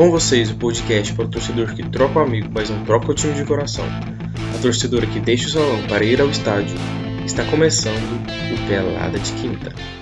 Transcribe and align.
Com 0.00 0.10
vocês, 0.10 0.50
o 0.50 0.56
podcast 0.56 1.12
para 1.12 1.26
o 1.26 1.28
torcedor 1.28 1.74
que 1.74 1.86
troca 1.90 2.20
o 2.20 2.22
amigo, 2.22 2.48
mas 2.50 2.70
não 2.70 2.82
troca 2.86 3.10
o 3.10 3.14
time 3.14 3.34
de 3.34 3.44
coração. 3.44 3.84
A 3.84 4.62
torcedora 4.62 5.06
que 5.06 5.20
deixa 5.20 5.48
o 5.48 5.50
salão 5.50 5.82
para 5.88 6.02
ir 6.02 6.22
ao 6.22 6.30
estádio. 6.30 6.74
Está 7.26 7.44
começando 7.44 8.18
o 8.24 8.66
Pelada 8.66 9.18
de 9.18 9.30
Quinta. 9.32 9.99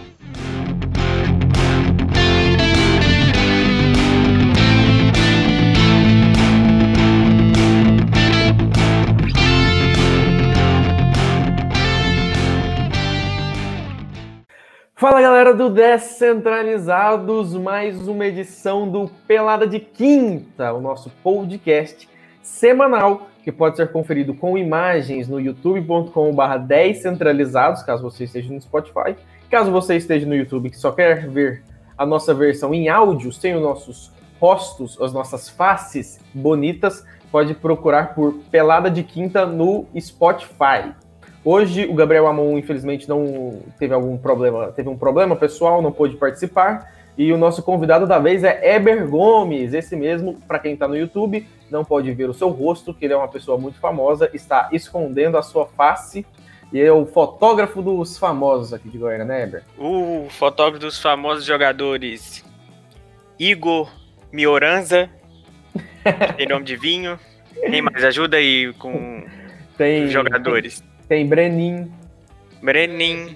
Fala 14.98 15.22
galera 15.22 15.54
do 15.54 15.70
Descentralizados, 15.70 17.54
mais 17.54 18.08
uma 18.08 18.26
edição 18.26 18.90
do 18.90 19.08
Pelada 19.28 19.64
de 19.64 19.78
Quinta, 19.78 20.72
o 20.72 20.80
nosso 20.80 21.08
podcast 21.22 22.08
semanal 22.42 23.28
que 23.44 23.52
pode 23.52 23.76
ser 23.76 23.92
conferido 23.92 24.34
com 24.34 24.58
imagens 24.58 25.28
no 25.28 25.38
youtube.com/barra 25.38 26.56
descentralizados, 26.56 27.84
caso 27.84 28.02
você 28.02 28.24
esteja 28.24 28.52
no 28.52 28.60
Spotify. 28.60 29.14
Caso 29.48 29.70
você 29.70 29.94
esteja 29.94 30.26
no 30.26 30.34
YouTube 30.34 30.68
que 30.68 30.76
só 30.76 30.90
quer 30.90 31.28
ver 31.28 31.62
a 31.96 32.04
nossa 32.04 32.34
versão 32.34 32.74
em 32.74 32.88
áudio, 32.88 33.32
sem 33.32 33.54
os 33.54 33.62
nossos 33.62 34.10
rostos, 34.40 35.00
as 35.00 35.12
nossas 35.12 35.48
faces 35.48 36.18
bonitas, 36.34 37.06
pode 37.30 37.54
procurar 37.54 38.16
por 38.16 38.34
Pelada 38.50 38.90
de 38.90 39.04
Quinta 39.04 39.46
no 39.46 39.86
Spotify. 39.96 40.92
Hoje 41.50 41.86
o 41.86 41.94
Gabriel 41.94 42.26
Amon, 42.26 42.58
infelizmente, 42.58 43.08
não 43.08 43.62
teve 43.78 43.94
algum 43.94 44.18
problema, 44.18 44.70
teve 44.70 44.90
um 44.90 44.98
problema 44.98 45.34
pessoal, 45.34 45.80
não 45.80 45.90
pôde 45.90 46.14
participar. 46.14 46.92
E 47.16 47.32
o 47.32 47.38
nosso 47.38 47.62
convidado 47.62 48.06
da 48.06 48.18
vez 48.18 48.44
é 48.44 48.76
Eber 48.76 49.08
Gomes, 49.08 49.72
esse 49.72 49.96
mesmo, 49.96 50.38
para 50.46 50.58
quem 50.58 50.74
está 50.74 50.86
no 50.86 50.94
YouTube, 50.94 51.48
não 51.70 51.86
pode 51.86 52.12
ver 52.12 52.28
o 52.28 52.34
seu 52.34 52.50
rosto, 52.50 52.92
que 52.92 53.06
ele 53.06 53.14
é 53.14 53.16
uma 53.16 53.28
pessoa 53.28 53.56
muito 53.56 53.78
famosa, 53.78 54.30
está 54.34 54.68
escondendo 54.72 55.38
a 55.38 55.42
sua 55.42 55.64
face. 55.64 56.26
E 56.70 56.78
é 56.78 56.92
o 56.92 57.06
fotógrafo 57.06 57.80
dos 57.80 58.18
famosos 58.18 58.74
aqui 58.74 58.90
de 58.90 58.98
Goiânia, 58.98 59.24
né, 59.24 59.44
Eber? 59.44 59.64
O 59.78 60.26
fotógrafo 60.28 60.84
dos 60.84 61.00
famosos 61.00 61.46
jogadores 61.46 62.44
Igor 63.38 63.90
Mioranza, 64.30 65.08
tem 66.36 66.46
nome 66.46 66.66
de 66.66 66.76
vinho. 66.76 67.18
Quem 67.54 67.80
mais 67.80 68.04
ajuda 68.04 68.36
aí 68.36 68.70
com 68.74 69.24
Tem, 69.78 70.04
os 70.04 70.12
jogadores? 70.12 70.86
Tem 71.08 71.26
Brenin, 71.26 71.90
Brenin. 72.62 73.28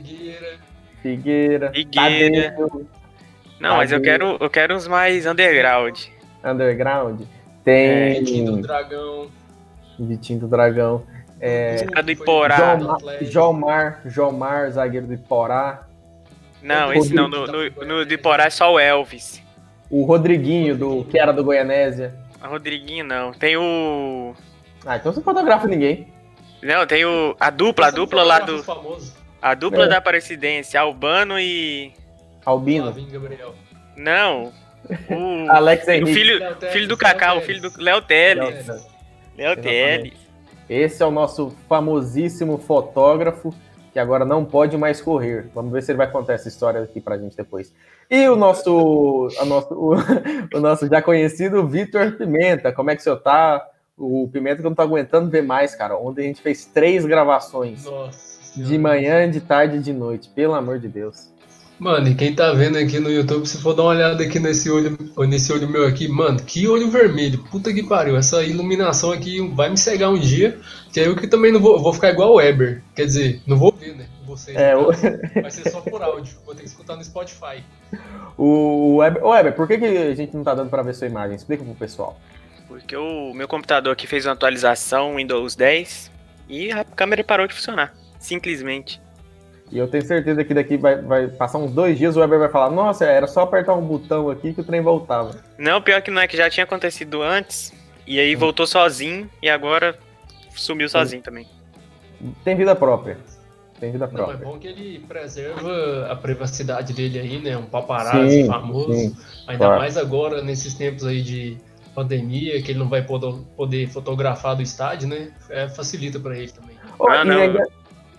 Figueira, 1.02 1.72
Figueira. 1.72 2.52
Tadeu, 2.52 2.86
Não, 3.58 3.76
mas 3.76 3.90
eu 3.90 3.98
Tadeu. 3.98 4.12
quero, 4.12 4.36
eu 4.40 4.50
quero 4.50 4.76
uns 4.76 4.86
mais 4.86 5.26
underground. 5.26 5.98
Underground. 6.44 7.22
Tem 7.64 8.20
Vitinho 8.20 8.52
do 8.52 8.62
Dragão. 8.62 9.30
Vitinho 9.98 10.40
do 10.40 10.48
Dragão. 10.48 11.04
É, 11.40 11.84
do 12.02 12.10
Iporá. 12.12 12.78
Jomar, 12.78 13.00
Jomar, 13.22 14.00
Jomar, 14.06 14.70
zagueiro 14.70 15.06
do 15.06 15.14
Iporá. 15.14 15.86
Não, 16.62 16.92
esse 16.92 17.12
não. 17.12 17.28
No, 17.28 17.46
no, 17.46 17.70
no 17.84 18.06
do 18.06 18.14
Iporá 18.14 18.44
é 18.44 18.50
só 18.50 18.72
o 18.72 18.78
Elvis. 18.78 19.42
O 19.90 20.04
Rodriguinho, 20.04 20.76
do, 20.76 21.04
que 21.04 21.18
era 21.18 21.32
do 21.32 21.42
Goianésia. 21.42 22.14
A 22.40 22.46
Rodriguinho 22.46 23.04
não. 23.04 23.32
Tem 23.32 23.56
o. 23.56 24.34
Ah, 24.86 24.96
então 24.96 25.12
você 25.12 25.18
não 25.18 25.24
fotografa 25.24 25.66
ninguém. 25.66 26.11
Não, 26.62 26.86
tem 26.86 27.04
o. 27.04 27.34
A 27.40 27.50
dupla, 27.50 27.88
a 27.88 27.90
dupla 27.90 28.22
lá 28.22 28.38
do. 28.38 28.62
Famoso. 28.62 29.14
A 29.40 29.54
dupla 29.54 29.84
É. 29.84 29.88
da 29.88 29.96
Aparecidense, 29.98 30.76
Albano 30.76 31.38
e. 31.38 31.92
Albino. 32.44 32.92
Gabriel. 33.10 33.54
Não. 33.96 34.52
O, 35.10 35.50
Alex 35.50 35.86
o 35.86 35.90
Henrique. 35.90 36.14
filho, 36.14 36.54
Teles, 36.56 36.72
filho 36.72 36.88
do 36.88 36.96
Kaká, 36.96 37.34
o 37.34 37.40
filho 37.40 37.60
do 37.60 37.72
Léo 37.82 38.02
Teles. 38.02 38.44
Léo 38.44 38.52
Teles. 38.64 38.86
Léo 39.36 39.56
Teles. 39.56 40.12
Esse 40.68 41.02
é 41.02 41.06
o 41.06 41.10
nosso 41.10 41.54
famosíssimo 41.68 42.56
fotógrafo, 42.58 43.52
que 43.92 43.98
agora 43.98 44.24
não 44.24 44.44
pode 44.44 44.76
mais 44.76 45.00
correr. 45.00 45.50
Vamos 45.54 45.72
ver 45.72 45.82
se 45.82 45.90
ele 45.92 45.98
vai 45.98 46.10
contar 46.10 46.34
essa 46.34 46.48
história 46.48 46.80
aqui 46.82 47.00
pra 47.00 47.18
gente 47.18 47.36
depois. 47.36 47.74
E 48.10 48.28
o 48.28 48.36
nosso, 48.36 49.28
a 49.38 49.44
nosso, 49.44 49.74
o, 49.74 49.94
o 50.56 50.60
nosso 50.60 50.86
já 50.88 51.02
conhecido 51.02 51.66
Vitor 51.66 52.12
Pimenta. 52.12 52.72
Como 52.72 52.90
é 52.90 52.94
que 52.94 53.00
o 53.00 53.04
senhor 53.04 53.16
tá? 53.20 53.64
O 53.96 54.28
Pimenta 54.32 54.56
que 54.56 54.66
eu 54.66 54.70
não 54.70 54.74
tô 54.74 54.82
aguentando 54.82 55.30
ver 55.30 55.42
mais, 55.42 55.74
cara. 55.74 55.96
Ontem 55.96 56.22
a 56.22 56.24
gente 56.24 56.40
fez 56.40 56.64
três 56.64 57.04
gravações. 57.04 57.84
Nossa 57.84 58.60
De 58.60 58.78
manhã, 58.78 59.30
de 59.30 59.40
tarde 59.40 59.76
e 59.76 59.80
de 59.80 59.92
noite. 59.92 60.30
Pelo 60.34 60.54
amor 60.54 60.78
de 60.78 60.88
Deus. 60.88 61.30
Mano, 61.78 62.06
e 62.08 62.14
quem 62.14 62.32
tá 62.32 62.52
vendo 62.52 62.78
aqui 62.78 63.00
no 63.00 63.10
YouTube, 63.10 63.44
se 63.44 63.60
for 63.60 63.74
dar 63.74 63.82
uma 63.82 63.90
olhada 63.90 64.22
aqui 64.22 64.38
nesse 64.38 64.70
olho, 64.70 64.96
nesse 65.28 65.52
olho 65.52 65.68
meu 65.68 65.84
aqui, 65.84 66.06
mano, 66.06 66.40
que 66.40 66.68
olho 66.68 66.88
vermelho. 66.88 67.42
Puta 67.50 67.72
que 67.72 67.82
pariu. 67.82 68.16
Essa 68.16 68.42
iluminação 68.44 69.10
aqui 69.10 69.40
vai 69.48 69.68
me 69.68 69.76
cegar 69.76 70.08
um 70.10 70.18
dia. 70.18 70.60
Que 70.92 71.00
aí 71.00 71.06
eu 71.06 71.16
que 71.16 71.26
também 71.26 71.50
não 71.50 71.60
vou, 71.60 71.82
vou 71.82 71.92
ficar 71.92 72.10
igual 72.10 72.32
o 72.32 72.36
Weber. 72.36 72.82
Quer 72.94 73.06
dizer, 73.06 73.42
não 73.46 73.58
vou 73.58 73.72
ver, 73.72 73.96
né? 73.96 74.06
Vocês. 74.24 74.56
É, 74.56 74.76
o-. 74.76 74.92
Vai 75.42 75.50
ser 75.50 75.68
só 75.70 75.80
por 75.80 76.00
áudio. 76.00 76.36
Vou 76.46 76.54
ter 76.54 76.62
que 76.62 76.68
escutar 76.68 76.96
no 76.96 77.02
Spotify. 77.02 77.64
O 78.38 78.98
Weber, 78.98 79.24
ô, 79.24 79.30
Weber, 79.30 79.52
por 79.54 79.66
que, 79.66 79.76
que 79.76 79.84
a 79.84 80.14
gente 80.14 80.36
não 80.36 80.44
tá 80.44 80.54
dando 80.54 80.70
pra 80.70 80.82
ver 80.82 80.94
sua 80.94 81.08
imagem? 81.08 81.34
Explica 81.34 81.64
pro 81.64 81.74
pessoal. 81.74 82.16
Porque 82.72 82.96
o 82.96 83.34
meu 83.34 83.46
computador 83.46 83.92
aqui 83.92 84.06
fez 84.06 84.24
uma 84.24 84.32
atualização 84.32 85.16
Windows 85.16 85.54
10 85.54 86.10
e 86.48 86.72
a 86.72 86.82
câmera 86.84 87.22
parou 87.22 87.46
de 87.46 87.52
funcionar. 87.54 87.92
Simplesmente. 88.18 88.98
E 89.70 89.76
eu 89.78 89.88
tenho 89.88 90.04
certeza 90.06 90.42
que 90.42 90.54
daqui 90.54 90.76
vai, 90.78 91.00
vai 91.02 91.28
passar 91.28 91.58
uns 91.58 91.70
dois 91.72 91.98
dias 91.98 92.16
o 92.16 92.20
Weber 92.20 92.38
vai 92.38 92.48
falar: 92.48 92.70
Nossa, 92.70 93.04
era 93.04 93.26
só 93.26 93.42
apertar 93.42 93.74
um 93.74 93.84
botão 93.86 94.30
aqui 94.30 94.54
que 94.54 94.60
o 94.60 94.64
trem 94.64 94.80
voltava. 94.80 95.34
Não, 95.58 95.82
pior 95.82 96.00
que 96.00 96.10
não 96.10 96.20
é 96.22 96.26
que 96.26 96.36
já 96.36 96.48
tinha 96.48 96.64
acontecido 96.64 97.22
antes. 97.22 97.72
E 98.06 98.18
aí 98.18 98.34
voltou 98.34 98.66
sozinho 98.66 99.28
e 99.42 99.48
agora 99.50 99.96
sumiu 100.54 100.88
sozinho 100.88 101.22
também. 101.22 101.46
Tem 102.42 102.56
vida 102.56 102.74
própria. 102.74 103.18
Tem 103.78 103.92
vida 103.92 104.06
Não, 104.06 104.12
é 104.12 104.16
própria. 104.16 104.38
bom 104.38 104.58
que 104.58 104.68
ele 104.68 104.98
preserva 105.08 106.06
a 106.10 106.16
privacidade 106.16 106.92
dele 106.92 107.18
aí, 107.18 107.38
né? 107.38 107.56
Um 107.56 107.66
paparazzi 107.66 108.42
Sim, 108.42 108.46
famoso. 108.46 108.92
sim, 108.94 109.16
Ainda 109.46 109.64
claro. 109.66 109.80
mais 109.80 109.96
agora, 109.96 110.40
nesses 110.42 110.74
tempos 110.74 111.04
aí 111.04 111.20
de 111.22 111.58
pandemia, 111.94 112.60
que 112.62 112.72
ele 112.72 112.78
não 112.78 112.88
vai 112.88 113.02
poder, 113.02 113.86
fotografar 113.88 114.56
do 114.56 114.62
estádio, 114.62 115.08
né? 115.08 115.30
É, 115.50 115.68
facilita 115.68 116.18
pra 116.18 116.36
ele 116.36 116.50
também. 116.50 116.76
Ô, 116.98 117.08
Ah, 117.08 117.24
não. 117.24 117.38
ainda- 117.40 117.66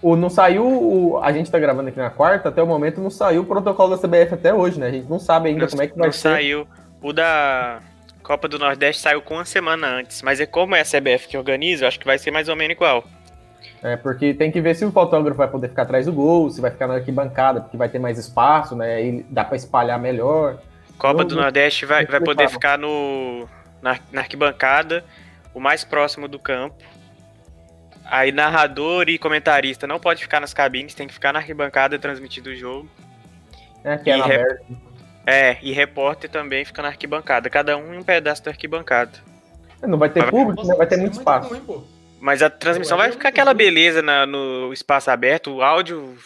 o, 0.02 0.16
não 0.16 0.30
saiu. 0.30 0.66
o- 0.66 1.18
a 1.24 1.32
gente 1.32 1.50
tá 1.52 1.58
gravando 1.60 1.90
aqui 1.90 1.98
na 1.98 2.10
quarta, 2.10 2.50
até 2.50 2.62
o 2.62 2.68
momento 2.68 3.00
não 3.02 3.10
saiu 3.10 3.42
o 3.42 3.46
protocolo 3.46 3.96
da 3.96 3.98
CBF 3.98 4.34
até 4.34 4.54
hoje, 4.54 4.80
né? 4.80 4.88
A 4.88 4.92
gente 4.92 5.10
não 5.10 5.20
sabe 5.20 5.50
ainda 5.50 5.62
Não, 5.62 5.68
como 5.70 5.82
é 5.82 5.88
que 5.88 5.96
vai 5.98 6.06
não 6.08 6.12
ser. 6.14 6.20
saiu. 6.20 6.68
O 7.02 7.12
da 7.14 7.80
Copa 8.22 8.48
do 8.48 8.58
Nordeste 8.58 9.02
saiu 9.02 9.22
com 9.22 9.34
uma 9.36 9.46
semana 9.46 9.88
antes. 9.88 10.22
Mas 10.22 10.40
é 10.40 10.46
como 10.46 10.76
é 10.76 10.82
a 10.82 10.86
CBF 10.86 11.28
que 11.28 11.38
organiza, 11.38 11.84
eu 11.84 11.88
acho 11.88 12.00
que 12.00 12.06
vai 12.06 12.18
ser 12.18 12.32
mais 12.32 12.48
ou 12.50 12.56
menos 12.56 12.76
igual. 12.76 13.04
É, 13.82 13.98
porque 13.98 14.34
tem 14.34 14.50
que 14.50 14.62
ver 14.62 14.76
se 14.76 14.86
o 14.86 14.92
fotógrafo 14.94 15.38
vai 15.38 15.48
poder 15.50 15.68
ficar 15.68 15.82
atrás 15.82 16.06
do 16.06 16.14
gol, 16.14 16.50
se 16.50 16.62
vai 16.62 16.72
ficar 16.72 16.88
na 16.88 16.94
arquibancada, 16.96 17.60
porque 17.60 17.76
vai 17.76 17.90
ter 17.90 18.00
mais 18.00 18.18
espaço, 18.18 18.76
né? 18.78 18.96
Aí 18.96 19.26
dá 19.30 19.44
pra 19.44 19.58
espalhar 19.58 20.00
melhor. 20.00 20.58
Copa 20.98 21.24
Eu 21.24 21.26
do 21.26 21.36
Nordeste 21.36 21.86
vai, 21.86 22.06
vai 22.06 22.22
poder 22.22 22.48
ficar 22.50 22.78
no, 22.78 23.46
na, 23.84 24.00
na 24.12 24.22
arquibancada, 24.22 25.04
o 25.54 25.60
mais 25.60 25.84
próximo 25.84 26.28
do 26.28 26.40
campo. 26.40 26.84
Aí 28.06 28.32
narrador 28.32 29.08
e 29.10 29.18
comentarista 29.18 29.86
não 29.86 30.00
pode 30.00 30.24
ficar 30.24 30.40
nas 30.40 30.54
cabines, 30.54 30.94
tem 30.96 31.08
que 31.08 31.14
ficar 31.14 31.32
na 31.34 31.40
arquibancada 31.40 32.00
transmitindo 32.00 32.50
o 32.50 32.56
jogo. 32.56 32.90
Né? 33.84 33.98
Que 33.98 34.10
é 34.12 34.16
E 34.16 34.20
na 34.20 34.26
re- 34.26 34.36
aberta. 34.36 34.66
É, 35.26 35.58
e 35.62 35.72
repórter 35.72 36.30
também 36.30 36.66
fica 36.66 36.82
na 36.82 36.90
arquibancada, 36.90 37.50
cada 37.50 37.78
um 37.78 37.94
em 37.94 37.98
um 38.00 38.04
pedaço 38.04 38.44
da 38.44 38.52
arquibancada. 38.52 39.12
Não 39.82 39.98
vai 39.98 40.10
ter 40.10 40.22
Mas- 40.22 40.30
público, 40.32 40.66
né? 40.68 40.76
vai 40.76 40.88
ter 40.88 40.96
Nossa, 40.98 41.02
muito 41.02 41.12
isso 41.14 41.20
é 41.20 41.22
espaço. 41.22 41.50
ruim. 41.50 41.84
Mas 42.20 42.42
a 42.42 42.50
transmissão 42.50 42.98
vai 42.98 43.12
ficar 43.12 43.30
aquela 43.30 43.54
beleza 43.54 44.02
na- 44.02 44.26
no 44.26 44.72
espaço 44.74 45.10
aberto, 45.12 45.52
o 45.52 45.62
áudio 45.62 46.18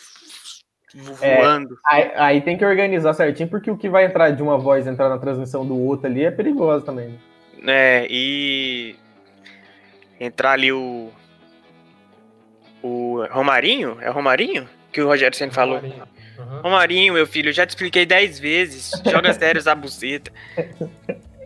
vo- 0.95 1.17
É. 1.23 1.41
voando. 1.41 1.77
Aí, 1.87 2.11
aí 2.15 2.41
tem 2.41 2.57
que 2.57 2.65
organizar 2.65 3.13
certinho, 3.13 3.49
porque 3.49 3.69
o 3.69 3.77
que 3.77 3.89
vai 3.89 4.05
entrar 4.05 4.31
de 4.31 4.41
uma 4.43 4.57
voz 4.57 4.85
entrar 4.87 5.09
na 5.09 5.17
transmissão 5.19 5.65
do 5.65 5.75
outro 5.79 6.07
ali 6.07 6.23
é 6.25 6.31
perigoso 6.31 6.83
também. 6.85 7.19
Né? 7.67 8.05
É, 8.05 8.07
e 8.09 8.95
entrar 10.19 10.53
ali 10.53 10.71
o 10.71 11.11
o 12.81 13.25
Romarinho, 13.29 13.97
é 14.01 14.09
o 14.09 14.13
Romarinho 14.13 14.69
que 14.91 15.01
o 15.01 15.07
Rogério 15.07 15.37
sempre 15.37 15.55
falou. 15.55 15.77
Romarinho. 15.77 16.03
Aham. 16.39 16.61
Romarinho, 16.61 17.13
meu 17.13 17.27
filho, 17.27 17.49
eu 17.49 17.53
já 17.53 17.65
te 17.65 17.71
expliquei 17.71 18.05
10 18.05 18.39
vezes. 18.39 18.91
Joga 19.05 19.33
sérios 19.35 19.67
a 19.67 19.75
buceta. 19.75 20.31
Já 20.55 20.63
que 20.63 20.73
você 20.77 20.93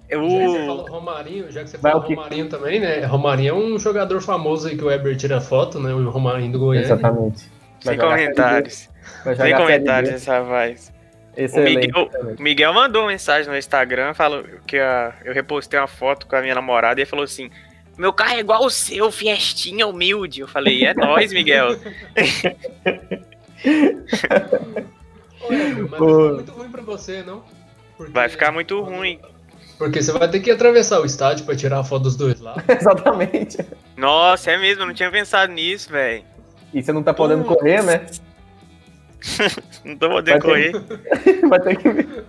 Eu, 0.10 0.66
falou 0.68 0.86
Romarinho, 0.88 1.52
já 1.52 1.64
que 1.64 1.70
você 1.70 1.78
Vai 1.78 1.92
falou 1.94 2.06
o? 2.06 2.10
Romarinho 2.10 2.50
também, 2.50 2.80
né? 2.80 3.06
Romarinho 3.06 3.50
é 3.50 3.54
um 3.54 3.80
jogador 3.80 4.22
famoso 4.22 4.68
aí 4.68 4.78
que 4.78 4.84
o 4.84 4.88
Weber 4.88 5.16
tira 5.16 5.40
foto, 5.42 5.80
né? 5.80 5.94
O 5.94 6.10
Romarinho 6.10 6.52
do 6.52 6.60
Goiânia. 6.60 6.86
Exatamente. 6.86 7.50
Vai 7.84 7.96
sem 7.96 7.98
comentários. 7.98 8.90
Sem 9.38 9.56
comentários 9.56 10.12
essa 10.12 10.42
voz. 10.44 10.92
O 11.36 11.42
Excelente. 11.42 11.88
Miguel, 11.88 12.10
o 12.38 12.42
Miguel 12.42 12.74
mandou 12.74 13.04
uma 13.04 13.08
mensagem 13.10 13.50
no 13.50 13.58
Instagram, 13.58 14.14
falou 14.14 14.44
que 14.68 14.78
ah, 14.78 15.14
eu 15.24 15.34
repostei 15.34 15.80
uma 15.80 15.88
foto 15.88 16.28
com 16.28 16.36
a 16.36 16.42
minha 16.42 16.56
namorada 16.56 17.00
e 17.00 17.04
ele 17.04 17.10
falou 17.10 17.24
assim: 17.24 17.50
Meu 17.98 18.12
carro 18.12 18.34
é 18.34 18.40
igual 18.40 18.64
o 18.66 18.70
seu, 18.70 19.10
fiestinha 19.12 19.88
humilde. 19.88 20.42
Eu 20.42 20.48
falei, 20.48 20.84
é 20.86 20.94
nóis, 20.94 21.32
Miguel. 21.32 21.70
Weber, 25.50 25.90
mas 25.90 26.00
vai 26.00 26.02
Ô. 26.02 26.10
ficar 26.10 26.34
muito 26.36 26.52
ruim 26.52 26.70
pra 26.72 26.82
você, 26.82 27.24
não? 27.24 27.44
Porque 27.98 28.12
Vai 28.14 28.30
ficar 28.30 28.52
muito 28.52 28.80
quando- 28.82 28.96
ruim. 28.96 29.20
Porque 29.78 30.02
você 30.02 30.12
vai 30.12 30.30
ter 30.30 30.40
que 30.42 30.52
atravessar 30.52 31.00
o 31.02 31.06
estádio 31.06 31.44
pra 31.46 31.56
tirar 31.56 31.80
a 31.80 31.84
foto 31.84 32.04
dos 32.04 32.16
dois 32.16 32.40
lá. 32.40 32.56
Exatamente. 32.70 33.58
Nossa, 33.98 34.52
é 34.52 34.58
mesmo, 34.58 34.84
eu 34.84 34.88
não 34.88 34.94
tinha 34.94 35.10
pensado 35.10 35.52
nisso, 35.52 35.90
velho. 35.92 36.24
E 36.74 36.84
você 36.84 36.92
não 36.92 37.02
tá 37.02 37.14
podendo 37.14 37.44
correr, 37.44 37.82
né? 37.84 38.06
Não 39.86 39.96
tô 39.98 40.10
podendo 40.10 40.48
Vai 40.48 40.62
ter- 40.64 40.72
correr. 40.72 41.42
Vai 41.48 41.60
ter 41.60 41.76
que, 41.78 42.24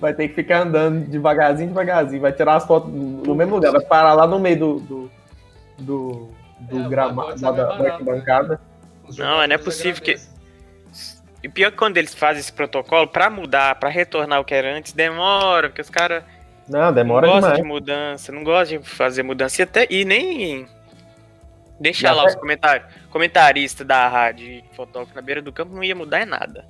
vai 0.00 0.14
ter 0.14 0.28
que 0.28 0.34
ficar 0.34 0.62
andando 0.62 1.06
devagarzinho, 1.08 1.68
devagarzinho. 1.68 2.20
Vai 2.20 2.32
tirar 2.32 2.56
as 2.56 2.66
fotos 2.66 2.90
no 2.92 3.34
mesmo 3.34 3.54
lugar. 3.56 3.70
Vai 3.72 3.82
parar 3.82 4.14
lá 4.14 4.26
no 4.26 4.38
meio 4.38 4.58
do. 4.58 4.80
do, 4.80 5.10
do, 5.78 6.30
do 6.60 6.80
É, 6.80 6.88
gramado 6.88 7.40
da, 7.40 7.50
da. 7.50 8.58
Os 9.06 9.16
Não, 9.18 9.36
não 9.36 9.42
é 9.54 9.58
possível 9.58 10.02
que-. 10.02 10.16
E 11.42 11.48
pior 11.48 11.70
que 11.72 11.76
quando 11.76 11.96
eles 11.96 12.14
fazem 12.14 12.40
esse 12.40 12.52
protocolo, 12.52 13.06
pra 13.08 13.28
mudar, 13.28 13.74
pra 13.76 13.88
retornar 13.88 14.40
o 14.40 14.44
que 14.44 14.54
era 14.54 14.74
antes, 14.76 14.92
demora, 14.92 15.68
porque 15.68 15.80
os 15.82 15.90
caras 15.90 16.22
Não, 16.68 16.80
não 16.86 16.92
demora 16.92 17.26
gostam 17.26 17.40
demais. 17.50 17.62
de 17.62 17.68
mudança, 17.68 18.32
não 18.32 18.44
gostam 18.44 18.78
de 18.78 18.88
fazer 18.88 19.22
mudança. 19.24 19.60
E, 19.60 19.64
até, 19.64 19.86
e 19.90 20.04
nem. 20.04 20.66
Deixa 21.82 22.06
Já 22.06 22.14
lá 22.14 22.24
os 22.24 22.34
comentar, 22.36 22.88
comentaristas 23.10 23.84
da 23.84 24.08
rádio 24.08 24.62
fotógrafo 24.74 25.14
na 25.16 25.20
beira 25.20 25.42
do 25.42 25.52
campo, 25.52 25.74
não 25.74 25.82
ia 25.82 25.96
mudar 25.96 26.22
em 26.22 26.26
nada. 26.26 26.64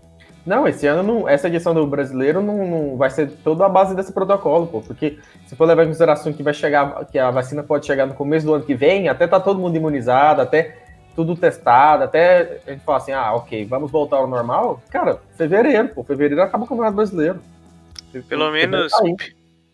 Não, 0.45 0.67
esse 0.67 0.87
ano, 0.87 1.03
não, 1.03 1.29
essa 1.29 1.47
edição 1.47 1.73
do 1.73 1.87
brasileiro 1.87 2.43
não, 2.43 2.67
não 2.67 2.97
vai 2.97 3.11
ser 3.11 3.31
toda 3.45 3.65
a 3.65 3.69
base 3.69 3.95
desse 3.95 4.13
protocolo, 4.13 4.67
pô. 4.67 4.81
Porque 4.81 5.19
se 5.47 5.55
for 5.55 5.67
levar 5.67 5.85
em 5.85 5.89
consideração 5.89 6.33
que 6.33 6.43
vai 6.43 6.55
chegar, 6.55 7.05
que 7.05 7.19
a 7.19 7.31
vacina 7.31 7.63
pode 7.63 7.87
chegar 7.87 8.07
no 8.07 8.15
começo 8.15 8.47
do 8.47 8.55
ano 8.55 8.65
que 8.65 8.75
vem, 8.75 9.09
até 9.09 9.27
tá 9.27 9.39
todo 9.39 9.61
mundo 9.61 9.77
imunizado, 9.77 10.41
até 10.41 10.79
tudo 11.15 11.37
testado, 11.37 12.05
até 12.05 12.61
a 12.67 12.71
gente 12.73 12.85
fala 12.85 12.99
assim, 12.99 13.13
ah, 13.13 13.35
ok, 13.35 13.65
vamos 13.67 13.91
voltar 13.91 14.17
ao 14.17 14.27
normal. 14.27 14.83
Cara, 14.91 15.21
fevereiro, 15.37 15.89
pô. 15.89 16.03
Fevereiro 16.03 16.43
acaba 16.43 16.65
o 16.65 16.67
Campeonato 16.67 16.97
Brasileiro. 16.97 17.39
Pelo 18.11 18.47
Fevereiro 18.47 18.53
menos, 18.53 18.91
tá 18.91 19.03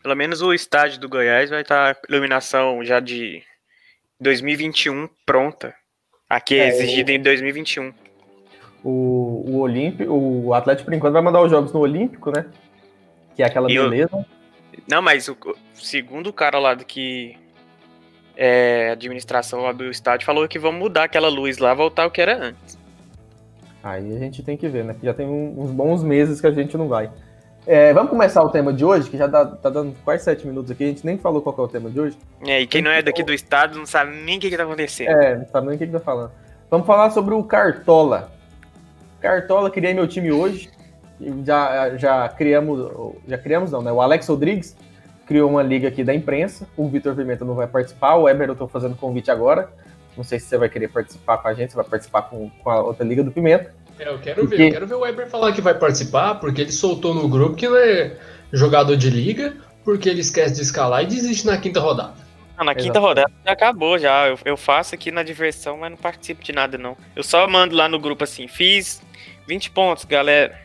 pelo 0.02 0.16
menos 0.16 0.42
o 0.42 0.52
estádio 0.52 1.00
do 1.00 1.08
Goiás 1.08 1.48
vai 1.48 1.62
estar 1.62 1.94
com 1.94 2.12
iluminação 2.12 2.84
já 2.84 3.00
de 3.00 3.42
2021 4.20 5.08
pronta. 5.24 5.74
Aqui 6.28 6.58
é, 6.58 6.64
É, 6.64 6.68
exigido 6.68 7.10
em 7.10 7.20
2021. 7.20 7.92
O, 8.84 9.44
o 9.46 9.58
Olímpico, 9.60 10.12
o 10.12 10.54
Atlético, 10.54 10.86
por 10.86 10.94
enquanto, 10.94 11.12
vai 11.14 11.22
mandar 11.22 11.42
os 11.42 11.50
jogos 11.50 11.72
no 11.72 11.80
Olímpico, 11.80 12.30
né? 12.30 12.46
Que 13.34 13.42
é 13.42 13.46
aquela 13.46 13.70
E 13.70 13.74
beleza. 13.74 14.26
Não, 14.88 15.02
mas 15.02 15.28
o, 15.28 15.36
segundo 15.74 16.28
o 16.28 16.32
cara 16.32 16.58
lá 16.58 16.74
do 16.74 16.84
que 16.84 17.36
é 18.36 18.90
administração 18.90 19.62
lá 19.62 19.72
do 19.72 19.90
estádio 19.90 20.24
falou 20.24 20.46
que 20.46 20.58
vão 20.58 20.72
mudar 20.72 21.04
aquela 21.04 21.28
luz 21.28 21.58
lá, 21.58 21.74
voltar 21.74 22.06
o 22.06 22.10
que 22.10 22.20
era 22.20 22.36
antes. 22.36 22.78
Aí 23.82 24.14
a 24.14 24.18
gente 24.18 24.42
tem 24.42 24.56
que 24.56 24.68
ver, 24.68 24.84
né? 24.84 24.94
Já 25.02 25.14
tem 25.14 25.26
uns 25.26 25.70
bons 25.70 26.02
meses 26.02 26.40
que 26.40 26.46
a 26.46 26.50
gente 26.50 26.76
não 26.76 26.88
vai. 26.88 27.10
É, 27.70 27.92
vamos 27.92 28.08
começar 28.08 28.42
o 28.42 28.48
tema 28.48 28.72
de 28.72 28.82
hoje, 28.82 29.10
que 29.10 29.18
já 29.18 29.26
dá- 29.26 29.44
tá 29.44 29.68
dando 29.68 29.94
quase 30.02 30.24
sete 30.24 30.46
minutos 30.46 30.70
aqui, 30.70 30.84
a 30.84 30.86
gente 30.86 31.04
nem 31.04 31.18
falou 31.18 31.42
qual 31.42 31.54
que 31.54 31.60
é 31.60 31.64
o 31.64 31.68
tema 31.68 31.90
de 31.90 32.00
hoje. 32.00 32.16
É, 32.46 32.62
e 32.62 32.66
quem 32.66 32.80
não 32.80 32.90
é 32.90 33.02
daqui 33.02 33.22
do 33.22 33.30
estado 33.34 33.76
não 33.78 33.84
sabe 33.84 34.10
nem 34.16 34.38
o 34.38 34.40
que, 34.40 34.48
que 34.48 34.56
tá 34.56 34.62
acontecendo. 34.62 35.10
É, 35.10 35.36
não 35.36 35.46
sabe 35.46 35.66
nem 35.66 35.76
o 35.76 35.78
que, 35.78 35.86
que 35.86 35.92
tá 35.92 36.00
falando. 36.00 36.32
Vamos 36.70 36.86
falar 36.86 37.10
sobre 37.10 37.34
o 37.34 37.44
Cartola. 37.44 38.32
Cartola, 39.20 39.70
criei 39.70 39.92
meu 39.92 40.08
time 40.08 40.32
hoje. 40.32 40.70
Já, 41.44 41.94
já 41.98 42.26
criamos, 42.30 42.90
já 43.26 43.36
criamos 43.36 43.70
não, 43.70 43.82
né? 43.82 43.92
O 43.92 44.00
Alex 44.00 44.26
Rodrigues 44.28 44.74
criou 45.26 45.50
uma 45.50 45.62
liga 45.62 45.88
aqui 45.88 46.02
da 46.02 46.14
imprensa. 46.14 46.66
O 46.74 46.88
Vitor 46.88 47.14
Pimenta 47.14 47.44
não 47.44 47.54
vai 47.54 47.66
participar. 47.66 48.14
O 48.14 48.26
Eber 48.30 48.48
eu 48.48 48.56
tô 48.56 48.66
fazendo 48.66 48.96
convite 48.96 49.30
agora. 49.30 49.68
Não 50.16 50.24
sei 50.24 50.40
se 50.40 50.46
você 50.46 50.56
vai 50.56 50.70
querer 50.70 50.88
participar 50.88 51.36
com 51.38 51.48
a 51.48 51.54
gente, 51.54 51.70
você 51.70 51.76
vai 51.76 51.84
participar 51.84 52.22
com, 52.22 52.48
com 52.48 52.70
a 52.70 52.80
outra 52.80 53.04
liga 53.04 53.22
do 53.22 53.30
Pimenta. 53.30 53.74
É, 53.98 54.08
eu 54.08 54.18
quero 54.18 54.42
Porque- 54.42 54.56
ver, 54.56 54.66
eu 54.68 54.72
quero 54.72 54.86
ver 54.86 54.94
o 54.94 55.00
Weber 55.00 55.28
falar 55.28 55.52
que 55.52 55.60
vai 55.60 55.74
participar, 55.74 56.36
porque 56.36 56.60
ele 56.60 56.72
soltou 56.72 57.14
no 57.14 57.28
grupo 57.28 57.56
que 57.56 57.68
não 57.68 57.76
é 57.76 58.16
jogador 58.52 58.96
de 58.96 59.10
liga, 59.10 59.56
porque 59.84 60.08
ele 60.08 60.20
esquece 60.20 60.54
de 60.54 60.62
escalar 60.62 61.02
e 61.02 61.06
desiste 61.06 61.46
na 61.46 61.56
quinta 61.58 61.80
rodada. 61.80 62.14
Não, 62.56 62.64
na 62.64 62.74
quinta 62.74 62.86
Exato. 62.98 63.00
rodada 63.00 63.32
já 63.44 63.52
acabou 63.52 63.98
já. 63.98 64.28
Eu, 64.28 64.38
eu 64.44 64.56
faço 64.56 64.94
aqui 64.94 65.10
na 65.10 65.22
diversão, 65.22 65.78
mas 65.78 65.90
não 65.90 65.96
participo 65.96 66.42
de 66.42 66.52
nada, 66.52 66.76
não. 66.76 66.96
Eu 67.14 67.22
só 67.22 67.46
mando 67.48 67.74
lá 67.74 67.88
no 67.88 67.98
grupo 67.98 68.24
assim, 68.24 68.48
fiz 68.48 69.00
20 69.46 69.70
pontos, 69.70 70.04
galera. 70.04 70.58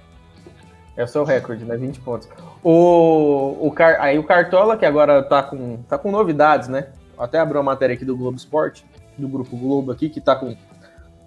É 0.98 1.04
o 1.04 1.08
seu 1.08 1.24
recorde, 1.24 1.64
né? 1.66 1.76
20 1.78 2.00
pontos. 2.02 2.28
O, 2.64 3.58
o 3.62 3.72
Car, 3.72 3.98
aí 4.00 4.18
o 4.18 4.24
Cartola, 4.24 4.78
que 4.78 4.86
agora 4.86 5.22
tá 5.24 5.42
com, 5.44 5.78
tá 5.84 5.98
com 5.98 6.12
novidades, 6.12 6.68
né? 6.68 6.88
Até 7.18 7.40
abriu 7.40 7.60
uma 7.62 7.72
matéria 7.72 7.94
aqui 7.96 8.06
do 8.06 8.16
Globo 8.18 8.38
Esporte, 8.38 8.84
do 9.18 9.28
Grupo 9.28 9.56
Globo 9.56 9.92
aqui, 9.92 10.10
que 10.10 10.20
tá 10.22 10.36
com 10.36 10.56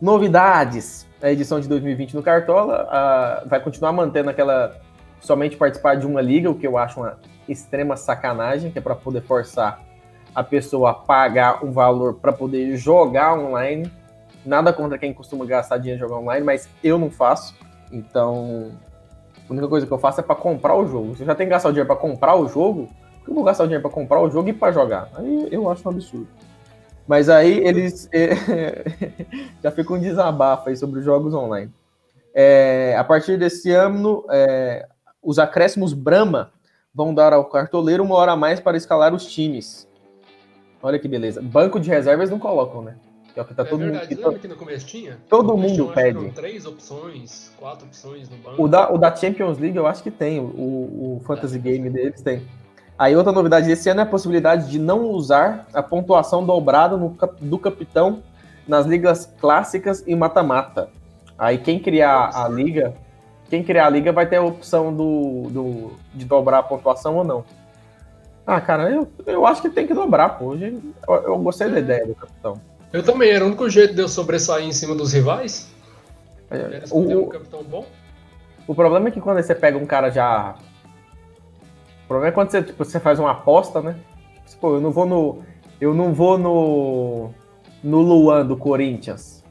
novidades. 0.00 1.06
A 1.22 1.30
edição 1.30 1.58
de 1.60 1.68
2020 1.68 2.14
no 2.14 2.22
Cartola 2.22 3.42
vai 3.46 3.60
continuar 3.60 3.92
mantendo 3.92 4.30
aquela 4.30 4.76
somente 5.20 5.56
participar 5.56 5.96
de 5.96 6.06
uma 6.06 6.20
liga, 6.20 6.50
o 6.50 6.54
que 6.54 6.66
eu 6.66 6.76
acho 6.76 7.00
uma 7.00 7.18
extrema 7.48 7.96
sacanagem, 7.96 8.70
que 8.70 8.78
é 8.78 8.82
para 8.82 8.94
poder 8.94 9.22
forçar 9.22 9.80
a 10.34 10.44
pessoa 10.44 10.90
a 10.90 10.94
pagar 10.94 11.64
um 11.64 11.72
valor 11.72 12.14
para 12.14 12.32
poder 12.32 12.76
jogar 12.76 13.34
online. 13.34 13.90
Nada 14.44 14.72
contra 14.72 14.98
quem 14.98 15.12
costuma 15.12 15.44
gastar 15.46 15.78
dinheiro 15.78 15.98
jogar 15.98 16.18
online, 16.18 16.44
mas 16.44 16.68
eu 16.84 16.98
não 16.98 17.10
faço. 17.10 17.54
Então, 17.90 18.72
a 19.48 19.52
única 19.52 19.66
coisa 19.66 19.86
que 19.86 19.92
eu 19.92 19.98
faço 19.98 20.20
é 20.20 20.22
para 20.22 20.36
comprar 20.36 20.76
o 20.76 20.86
jogo. 20.86 21.16
Eu 21.18 21.26
já 21.26 21.34
tenho 21.34 21.48
que 21.48 21.54
gastar 21.54 21.70
o 21.70 21.72
dinheiro 21.72 21.88
para 21.88 21.96
comprar 21.96 22.36
o 22.36 22.46
jogo, 22.46 22.88
eu 23.26 23.34
vou 23.34 23.42
gastar 23.42 23.64
o 23.64 23.66
dinheiro 23.66 23.82
para 23.82 23.90
comprar 23.90 24.20
o 24.20 24.30
jogo 24.30 24.48
e 24.48 24.52
para 24.52 24.72
jogar? 24.72 25.08
Aí 25.16 25.48
eu 25.50 25.68
acho 25.70 25.88
um 25.88 25.90
absurdo. 25.90 26.28
Mas 27.06 27.28
aí 27.28 27.58
eles 27.64 28.08
já 29.62 29.70
fica 29.70 29.92
um 29.92 29.98
desabafo 29.98 30.68
aí 30.68 30.76
sobre 30.76 30.98
os 31.00 31.04
jogos 31.04 31.34
online. 31.34 31.72
É, 32.34 32.94
a 32.98 33.04
partir 33.04 33.38
desse 33.38 33.70
ano, 33.70 34.24
é, 34.30 34.86
os 35.22 35.38
acréscimos 35.38 35.92
Brahma 35.92 36.52
vão 36.94 37.14
dar 37.14 37.32
ao 37.32 37.44
cartoleiro 37.44 38.02
uma 38.02 38.14
hora 38.14 38.32
a 38.32 38.36
mais 38.36 38.60
para 38.60 38.76
escalar 38.76 39.14
os 39.14 39.26
times. 39.26 39.88
Olha 40.82 40.98
que 40.98 41.08
beleza. 41.08 41.40
Banco 41.40 41.80
de 41.80 41.88
reservas 41.90 42.30
não 42.30 42.38
colocam, 42.38 42.82
né? 42.82 42.96
Que 43.32 43.40
é 43.40 43.42
o 43.42 43.46
que 43.46 43.54
tá 43.54 43.62
é 43.62 43.66
todo 43.66 43.80
mundo. 43.80 43.90
verdade, 43.92 44.08
que 44.08 44.22
lembra 44.22 44.38
que 44.38 44.48
no 44.48 44.56
começo 44.56 44.86
tinha? 44.86 45.18
todo 45.28 45.48
No 45.48 45.56
mundo 45.56 45.92
pede. 45.92 46.30
três 46.32 46.64
opções, 46.64 47.52
quatro 47.58 47.86
opções 47.86 48.28
no 48.30 48.36
banco. 48.38 48.62
O 48.62 48.68
da, 48.68 48.90
o 48.90 48.96
da 48.98 49.14
Champions 49.14 49.58
League 49.58 49.76
eu 49.76 49.86
acho 49.86 50.02
que 50.02 50.10
tem, 50.10 50.40
o, 50.40 50.44
o 51.16 51.22
Fantasy 51.26 51.58
Game 51.58 51.88
deles 51.90 52.22
tem. 52.22 52.42
Aí 52.98 53.14
outra 53.14 53.32
novidade 53.32 53.66
desse 53.66 53.88
ano 53.90 54.00
é 54.00 54.02
a 54.04 54.06
possibilidade 54.06 54.70
de 54.70 54.78
não 54.78 55.04
usar 55.10 55.66
a 55.74 55.82
pontuação 55.82 56.44
dobrada 56.44 56.96
no 56.96 57.16
do 57.40 57.58
capitão 57.58 58.22
nas 58.66 58.86
ligas 58.86 59.30
clássicas 59.40 60.02
e 60.06 60.14
mata-mata. 60.16 60.88
Aí 61.38 61.58
quem 61.58 61.78
criar 61.78 62.30
a 62.34 62.48
liga, 62.48 62.94
quem 63.50 63.62
criar 63.62 63.86
a 63.86 63.90
liga 63.90 64.12
vai 64.12 64.26
ter 64.26 64.36
a 64.36 64.42
opção 64.42 64.94
do, 64.94 65.42
do- 65.50 65.92
de 66.14 66.24
dobrar 66.24 66.58
a 66.60 66.62
pontuação 66.62 67.16
ou 67.16 67.24
não. 67.24 67.44
Ah, 68.46 68.60
cara, 68.60 68.90
eu, 68.90 69.06
eu 69.26 69.46
acho 69.46 69.60
que 69.60 69.68
tem 69.68 69.86
que 69.86 69.92
dobrar, 69.94 70.30
pô. 70.38 70.54
Eu, 70.54 70.80
eu 71.24 71.38
gostei 71.38 71.68
da 71.68 71.78
ideia 71.80 72.06
do 72.06 72.14
capitão. 72.14 72.58
Eu 72.92 73.02
também, 73.02 73.30
era 73.30 73.44
o 73.44 73.48
único 73.48 73.68
jeito 73.68 73.92
de 73.94 74.00
eu 74.00 74.08
sobressair 74.08 74.64
em 74.66 74.72
cima 74.72 74.94
dos 74.94 75.12
rivais. 75.12 75.68
É, 76.50 76.84
o- 76.90 77.00
um 77.24 77.28
capitão 77.28 77.62
bom. 77.62 77.84
O 78.66 78.74
problema 78.74 79.08
é 79.08 79.10
que 79.10 79.20
quando 79.20 79.42
você 79.42 79.54
pega 79.54 79.76
um 79.76 79.84
cara 79.86 80.10
já. 80.10 80.54
O 82.06 82.08
problema 82.08 82.28
é 82.28 82.32
quando 82.32 82.50
você, 82.50 82.62
tipo, 82.62 82.84
você 82.84 83.00
faz 83.00 83.18
uma 83.18 83.32
aposta, 83.32 83.82
né? 83.82 83.98
Tipo, 84.46 84.60
Pô, 84.60 84.74
eu 84.76 84.80
não 84.80 84.92
vou 84.92 85.04
no. 85.04 85.42
Eu 85.80 85.92
não 85.92 86.14
vou 86.14 86.38
no. 86.38 87.30
No 87.82 88.00
Luan 88.00 88.46
do 88.46 88.56
Corinthians. 88.56 89.44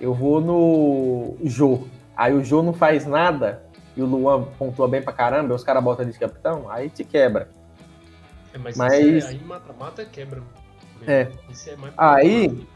Eu 0.00 0.12
vou 0.12 0.40
no 0.40 1.36
Jô. 1.44 1.84
Aí 2.16 2.34
o 2.34 2.44
Jô 2.44 2.62
não 2.62 2.72
faz 2.72 3.06
nada 3.06 3.62
e 3.96 4.02
o 4.02 4.06
Luan 4.06 4.44
pontua 4.58 4.88
bem 4.88 5.00
pra 5.00 5.12
caramba, 5.12 5.54
os 5.54 5.64
caras 5.64 5.82
botam 5.82 6.04
ele 6.04 6.12
de 6.12 6.18
capitão, 6.18 6.70
aí 6.70 6.90
te 6.90 7.04
quebra. 7.04 7.48
É, 8.52 8.58
mas, 8.58 8.76
Mas- 8.76 9.24
é, 9.24 9.28
aí 9.28 9.40
mata-mata 9.44 10.04
quebra. 10.04 10.42
É. 11.06 11.28
Isso 11.48 11.70
é 11.70 11.76
mais 11.76 11.94
Aí-. 11.96 12.66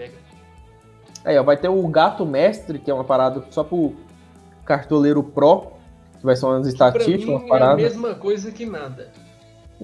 Aí, 1.24 1.38
ó, 1.38 1.42
vai 1.42 1.56
ter 1.56 1.68
o 1.68 1.88
Gato 1.88 2.24
Mestre, 2.24 2.78
que 2.78 2.90
é 2.90 2.94
uma 2.94 3.04
parada 3.04 3.42
só 3.50 3.64
pro 3.64 3.94
cartoleiro 4.64 5.22
pro, 5.22 5.72
que 6.18 6.24
vai 6.24 6.36
ser 6.36 6.46
umas 6.46 6.66
estatísticas, 6.66 7.24
mim 7.24 7.48
umas 7.48 7.60
é 7.60 7.64
a 7.64 7.76
mesma 7.76 8.14
coisa 8.14 8.50
que 8.52 8.66
nada. 8.66 9.10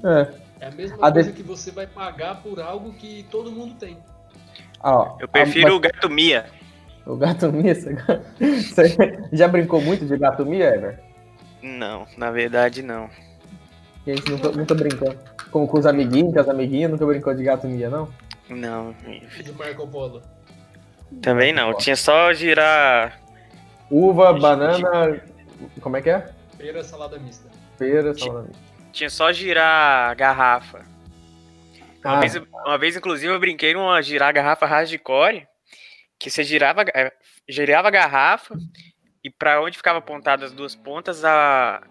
É. 0.05 0.51
É 0.61 0.67
a 0.69 0.71
mesma 0.73 0.97
A 1.01 1.11
coisa 1.13 1.31
de- 1.31 1.37
que 1.37 1.43
você 1.43 1.71
vai 1.71 1.87
pagar 1.87 2.43
por 2.43 2.61
algo 2.61 2.93
que 2.93 3.25
todo 3.31 3.51
mundo 3.51 3.75
tem. 3.75 3.97
Ah, 4.83 4.97
ó, 4.97 5.17
Eu 5.21 5.29
prefiro 5.29 5.73
a- 5.73 5.77
o 5.77 5.81
Gato 5.81 6.11
Mia. 6.11 6.47
O 7.07 7.17
gato 7.17 7.51
Mia, 7.51 7.75
você... 7.75 7.97
você 8.39 8.97
já 9.33 9.49
brincou 9.49 9.81
muito 9.81 10.05
de 10.05 10.17
gato 10.19 10.45
Mia, 10.45 10.67
Ever? 10.75 11.01
Não, 11.63 12.07
na 12.17 12.31
verdade 12.31 12.83
não. 12.83 13.05
A 14.07 14.11
gente 14.11 14.31
nunca, 14.31 14.51
nunca 14.51 14.75
brincou. 14.75 15.15
Com, 15.51 15.67
com 15.67 15.79
os 15.79 15.87
amiguinhos, 15.87 16.33
com 16.35 16.41
as 16.41 16.49
amiguinhas, 16.49 16.91
nunca 16.91 17.05
brincou 17.07 17.35
de 17.35 17.43
gato 17.43 17.67
Mia, 17.67 17.89
não? 17.91 18.09
Não, 18.49 18.95
De 19.43 19.53
Marco 19.53 19.87
Polo. 19.87 20.23
também 21.23 21.53
não. 21.53 21.73
Tinha 21.75 21.97
só 21.97 22.33
girar. 22.33 23.19
Uva, 23.91 24.33
banana. 24.33 25.21
Como 25.81 25.97
é 25.97 26.03
que 26.03 26.11
é? 26.11 26.29
Feira 26.57 26.83
salada 26.85 27.19
mista. 27.19 27.49
Pera, 27.79 28.15
salada 28.15 28.43
mista. 28.49 28.70
Tinha 28.93 29.11
só 29.11 29.33
girar 29.33 30.15
garrafa. 30.17 30.85
Uma, 32.05 32.17
Ah, 32.17 32.21
vez, 32.21 32.37
uma 32.37 32.79
vez, 32.79 32.97
inclusive, 32.97 33.33
eu 33.33 33.39
brinquei 33.39 33.75
numa 33.75 34.01
girar 34.03 34.33
garrafa 34.33 34.67
hardcore, 34.67 35.47
que 36.19 36.31
você 36.31 36.43
girava, 36.43 36.83
é, 36.95 37.13
girava 37.49 37.89
a 37.89 37.91
garrafa 37.91 38.55
e 39.23 39.31
pra 39.31 39.61
onde 39.63 39.77
ficava 39.77 39.99
apontada 39.99 40.45
as 40.47 40.53
duas 40.53 40.75
pontas, 40.75 41.25
a, 41.25 41.83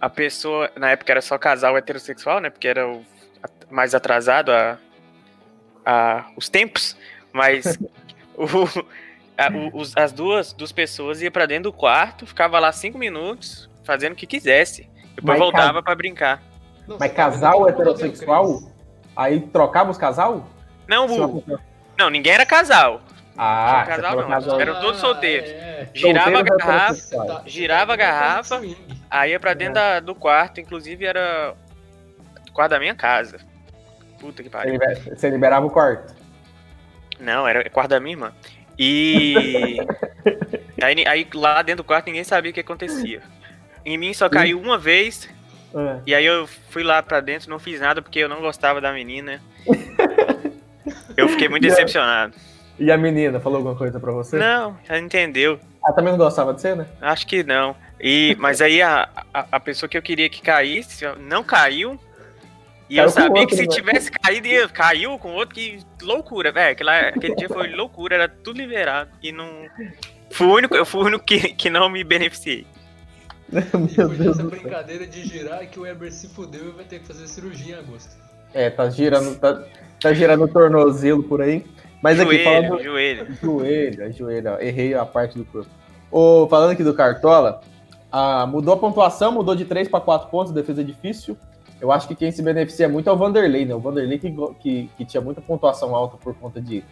a 0.00 0.08
pessoa, 0.08 0.70
na 0.76 0.90
época 0.90 1.12
era 1.12 1.20
só 1.20 1.36
casal 1.36 1.76
heterossexual, 1.76 2.40
né? 2.40 2.48
Porque 2.50 2.68
era 2.68 2.86
o, 2.88 3.04
a 3.42 3.48
mais 3.72 3.94
atrasado 3.94 4.50
a, 4.52 4.78
a, 5.84 6.30
os 6.36 6.48
tempos, 6.48 6.96
mas 7.32 7.76
o, 8.34 8.46
a, 9.36 9.50
o- 9.52 9.76
os- 9.80 9.96
as 9.96 10.12
duas, 10.12 10.52
duas 10.52 10.72
pessoas 10.72 11.20
iam 11.22 11.30
pra 11.32 11.46
dentro 11.46 11.70
do 11.70 11.76
quarto, 11.76 12.26
ficava 12.26 12.58
lá 12.60 12.70
cinco 12.72 12.98
minutos, 12.98 13.68
fazendo 13.84 14.12
o 14.12 14.16
que 14.16 14.26
quisesse. 14.26 14.88
Depois 15.16 15.24
Mas 15.24 15.38
voltava 15.38 15.82
pra 15.82 15.94
brincar. 15.94 16.42
Não, 16.86 16.96
Mas 16.98 17.10
você 17.10 17.16
tá 17.16 17.22
casal 17.24 17.68
heterossexual? 17.68 18.62
Aí 19.16 19.40
trocava 19.40 19.90
os 19.90 19.98
casal? 19.98 20.46
Não, 20.88 21.06
o- 21.06 21.44
não, 21.98 22.08
ninguém 22.10 22.32
era 22.32 22.46
casal. 22.46 23.00
Ah, 23.36 23.78
Não, 23.80 23.86
casal 23.86 23.96
você 23.96 24.02
falou 24.02 24.22
não. 24.22 24.28
casal. 24.30 24.60
Era- 24.60 24.70
Eram 24.70 24.80
todos 24.80 25.00
solteiros. 25.00 25.48
é. 25.50 25.88
Girava 25.94 26.38
a 26.38 26.42
garrafa. 26.42 26.94
Você 26.94 27.16
tá- 27.16 27.42
girava 27.46 27.92
a 27.92 27.96
você 27.96 28.02
tá 28.02 28.10
garrafa. 28.12 28.62
aí 29.10 29.30
ia 29.30 29.40
pra 29.40 29.54
dentro 29.54 29.74
da- 29.74 30.00
do 30.00 30.14
quarto, 30.14 30.60
inclusive 30.60 31.04
era 31.04 31.54
o 32.48 32.52
quarto 32.52 32.70
da 32.70 32.78
minha 32.78 32.94
casa. 32.94 33.38
Puta 34.18 34.42
que 34.42 34.48
Você 34.48 34.50
pariu. 34.50 34.72
libera- 34.72 35.00
Você 35.16 35.30
liberava 35.30 35.64
o 35.66 35.70
quarto. 35.70 36.14
Não, 37.18 37.46
era 37.48 37.66
o 37.66 37.70
quarto 37.70 37.90
da 37.90 38.00
minha 38.00 38.14
irmã. 38.14 38.32
E. 38.78 39.76
aí, 40.82 41.04
aí 41.06 41.28
lá 41.34 41.62
dentro 41.62 41.82
do 41.82 41.86
quarto 41.86 42.06
ninguém 42.06 42.24
sabia 42.24 42.50
o 42.50 42.54
que 42.54 42.60
acontecia. 42.60 43.22
Em 43.84 43.96
mim 43.98 44.12
só 44.14 44.28
caiu 44.28 44.60
uma 44.60 44.76
vez, 44.78 45.28
Ah, 45.74 46.00
e 46.06 46.14
aí 46.14 46.24
eu 46.26 46.46
fui 46.70 46.82
lá 46.82 47.02
pra 47.02 47.20
dentro, 47.20 47.48
não 47.50 47.58
fiz 47.58 47.80
nada 47.80 48.02
porque 48.02 48.18
eu 48.18 48.28
não 48.28 48.40
gostava 48.40 48.80
da 48.80 48.92
menina. 48.92 49.40
Eu 51.16 51.28
fiquei 51.28 51.48
muito 51.48 51.62
decepcionado. 51.68 52.34
E 52.78 52.90
a 52.90 52.96
menina 52.96 53.38
falou 53.40 53.58
alguma 53.58 53.76
coisa 53.76 54.00
pra 54.00 54.10
você? 54.12 54.38
Não, 54.38 54.76
ela 54.88 54.98
entendeu. 54.98 55.60
Ela 55.84 55.94
também 55.94 56.12
não 56.12 56.18
gostava 56.18 56.54
de 56.54 56.60
você, 56.60 56.74
né? 56.74 56.86
Acho 57.00 57.26
que 57.26 57.42
não. 57.42 57.76
E, 58.00 58.34
mas 58.38 58.60
aí 58.62 58.80
a, 58.80 59.08
a, 59.32 59.46
a 59.52 59.60
pessoa 59.60 59.88
que 59.88 59.96
eu 59.98 60.02
queria 60.02 60.28
que 60.30 60.40
caísse 60.40 61.04
não 61.18 61.42
caiu. 61.44 61.98
E 62.88 62.96
Caiu 62.96 63.04
eu 63.06 63.10
sabia 63.10 63.42
outro, 63.42 63.46
que 63.48 63.56
se 63.56 63.62
né? 63.62 63.68
tivesse 63.68 64.10
caído, 64.10 64.46
ia- 64.48 64.68
caiu 64.68 65.18
com 65.18 65.32
outro, 65.34 65.54
que 65.54 65.78
loucura, 66.02 66.50
velho. 66.50 66.76
Aquele 67.14 67.34
dia 67.36 67.48
foi 67.48 67.68
loucura, 67.68 68.14
era 68.16 68.28
tudo 68.28 68.56
liberado. 68.58 69.10
E 69.22 69.30
não. 69.30 69.66
Fui 70.30 70.46
o 70.46 70.54
único, 70.54 70.74
eu 70.74 70.84
fui 70.86 71.02
o 71.02 71.06
único 71.06 71.24
que, 71.24 71.52
que 71.54 71.68
não 71.70 71.88
me 71.88 72.02
beneficiei. 72.02 72.66
Meu 73.96 74.08
foi 74.08 74.16
Deus 74.16 74.18
nessa 74.18 74.42
do 74.42 74.50
céu. 74.50 74.60
brincadeira 74.60 75.06
de 75.06 75.26
girar 75.26 75.66
que 75.68 75.78
o 75.78 75.82
Weber 75.82 76.12
se 76.12 76.28
fudeu 76.28 76.68
e 76.68 76.70
vai 76.70 76.84
ter 76.84 77.00
que 77.00 77.06
fazer 77.06 77.26
cirurgia 77.26 77.76
em 77.76 77.78
agosto. 77.78 78.16
É, 78.52 78.70
tá 78.70 78.88
girando, 78.90 79.38
tá, 79.38 79.64
tá 80.00 80.12
girando 80.12 80.44
o 80.44 80.48
tornozelo 80.48 81.22
por 81.22 81.40
aí. 81.40 81.64
Mas 82.02 82.18
aqui, 82.18 82.38
joelho, 82.38 82.44
falando. 82.44 82.82
joelho. 82.82 83.34
Joelho, 83.42 84.02
é 84.02 84.12
joelho, 84.12 84.52
ó, 84.52 84.58
errei 84.58 84.94
a 84.94 85.04
parte 85.04 85.36
do 85.36 85.44
corpo. 85.44 85.68
Ô, 86.10 86.46
falando 86.48 86.70
aqui 86.70 86.82
do 86.82 86.94
Cartola, 86.94 87.60
ah, 88.10 88.46
mudou 88.46 88.74
a 88.74 88.76
pontuação, 88.76 89.32
mudou 89.32 89.54
de 89.54 89.64
3 89.64 89.88
para 89.88 90.00
4 90.00 90.28
pontos, 90.30 90.52
defesa 90.52 90.82
difícil. 90.82 91.36
Eu 91.80 91.90
acho 91.92 92.08
que 92.08 92.14
quem 92.14 92.30
se 92.30 92.42
beneficia 92.42 92.88
muito 92.88 93.08
é 93.08 93.12
o 93.12 93.16
Vanderlei, 93.16 93.64
né? 93.64 93.74
O 93.74 93.80
Vanderlei 93.80 94.18
que, 94.18 94.34
que, 94.60 94.90
que 94.96 95.04
tinha 95.04 95.20
muita 95.20 95.40
pontuação 95.40 95.94
alta 95.94 96.16
por 96.16 96.34
conta 96.34 96.60
de 96.60 96.84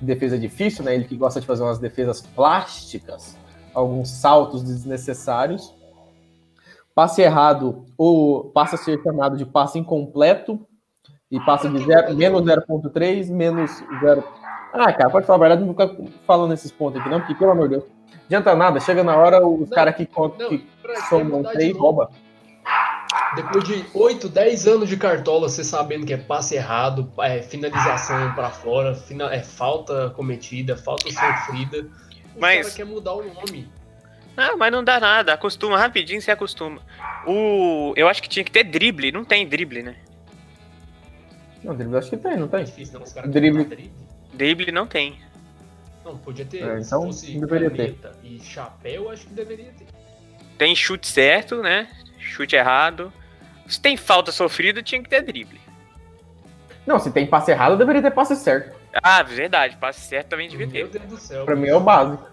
defesa 0.00 0.38
difícil, 0.38 0.84
né? 0.84 0.94
Ele 0.94 1.04
que 1.04 1.16
gosta 1.16 1.40
de 1.40 1.46
fazer 1.46 1.62
umas 1.62 1.78
defesas 1.78 2.20
plásticas, 2.20 3.36
alguns 3.74 4.08
saltos 4.08 4.62
desnecessários. 4.62 5.74
Passe 6.94 7.22
errado, 7.22 7.86
ou 7.96 8.50
passa 8.50 8.74
a 8.76 8.78
ser 8.78 9.02
chamado 9.02 9.36
de 9.36 9.46
passe 9.46 9.78
incompleto, 9.78 10.66
e 11.30 11.40
passa 11.40 11.68
de 11.68 11.78
zero, 11.84 12.14
menos 12.14 12.42
0.3, 12.42 13.30
menos 13.30 13.82
0. 14.00 14.22
Ah, 14.74 14.92
cara, 14.92 15.08
pode 15.08 15.26
falar 15.26 15.36
a 15.36 15.48
verdade, 15.48 15.62
não 15.64 15.72
fica 15.72 15.96
falando 16.26 16.52
esses 16.52 16.70
pontos 16.70 17.00
aqui, 17.00 17.08
não, 17.08 17.20
porque, 17.20 17.34
pelo 17.34 17.52
amor 17.52 17.68
de 17.68 17.76
Deus, 17.76 17.84
adianta 18.26 18.54
nada, 18.54 18.78
chega 18.80 19.02
na 19.02 19.16
hora, 19.16 19.46
os 19.46 19.70
caras 19.70 19.94
que, 19.96 20.04
contam- 20.04 20.50
Não, 20.50 20.58
que 20.58 20.66
somam 21.08 21.38
mudar 21.38 21.52
de 21.52 21.54
3 21.58 21.72
novo? 21.72 21.82
rouba. 21.84 22.10
Depois 23.34 23.64
de 23.64 23.84
8, 23.94 24.28
10 24.28 24.66
anos 24.66 24.88
de 24.90 24.96
cartola, 24.98 25.48
você 25.48 25.64
sabendo 25.64 26.04
que 26.04 26.12
é 26.12 26.18
passe 26.18 26.54
errado, 26.54 27.10
é 27.20 27.40
finalização 27.40 28.32
pra 28.34 28.50
fora, 28.50 28.94
é 29.30 29.40
falta 29.40 30.10
cometida, 30.10 30.76
falta 30.76 31.10
sofrida. 31.10 31.86
O 32.36 32.40
Mas- 32.40 32.62
cara 32.66 32.74
quer 32.76 32.84
mudar 32.86 33.14
o 33.14 33.22
nome. 33.24 33.70
Ah, 34.36 34.56
mas 34.56 34.72
não 34.72 34.82
dá 34.82 34.98
nada, 34.98 35.34
acostuma 35.34 35.78
rapidinho, 35.78 36.20
se 36.22 36.30
acostuma. 36.30 36.80
O, 37.26 37.92
eu 37.96 38.08
acho 38.08 38.22
que 38.22 38.28
tinha 38.28 38.44
que 38.44 38.50
ter 38.50 38.64
drible, 38.64 39.12
não 39.12 39.24
tem 39.24 39.46
drible, 39.46 39.82
né? 39.82 39.96
Não, 41.62 41.74
drible 41.74 41.96
acho 41.98 42.10
que 42.10 42.16
tem, 42.16 42.36
não 42.36 42.46
é 42.46 42.48
tem? 42.48 42.64
difícil, 42.64 42.94
não. 42.98 43.02
Os 43.06 43.12
caras 43.12 43.30
Drible. 43.30 43.64
drible. 43.64 43.92
Drible 44.32 44.72
não 44.72 44.86
tem. 44.86 45.18
Não, 46.04 46.16
podia 46.18 46.44
ter. 46.44 46.62
É, 46.62 46.80
se 46.80 46.86
então, 46.88 47.02
fosse 47.04 47.38
deveria 47.38 47.70
ter. 47.70 47.96
e 48.24 48.40
chapéu, 48.40 49.10
acho 49.10 49.26
que 49.26 49.34
deveria 49.34 49.70
ter. 49.78 49.86
Tem 50.58 50.74
chute 50.74 51.06
certo, 51.06 51.62
né? 51.62 51.88
Chute 52.18 52.56
errado. 52.56 53.12
Se 53.68 53.80
tem 53.80 53.96
falta 53.96 54.32
sofrida, 54.32 54.82
tinha 54.82 55.02
que 55.02 55.08
ter 55.08 55.22
drible. 55.22 55.60
Não, 56.86 56.98
se 56.98 57.12
tem 57.12 57.26
passe 57.26 57.50
errado, 57.52 57.76
deveria 57.76 58.02
ter 58.02 58.10
passe 58.10 58.34
certo. 58.34 58.74
Ah, 59.02 59.22
verdade, 59.22 59.76
passe 59.76 60.00
certo 60.00 60.28
também 60.30 60.48
devia 60.48 60.66
Meu 60.66 60.88
ter. 60.88 60.98
Deus 60.98 61.10
do 61.10 61.16
céu. 61.18 61.44
Pra 61.44 61.54
mim 61.54 61.68
é 61.68 61.74
o 61.76 61.80
básico. 61.80 62.26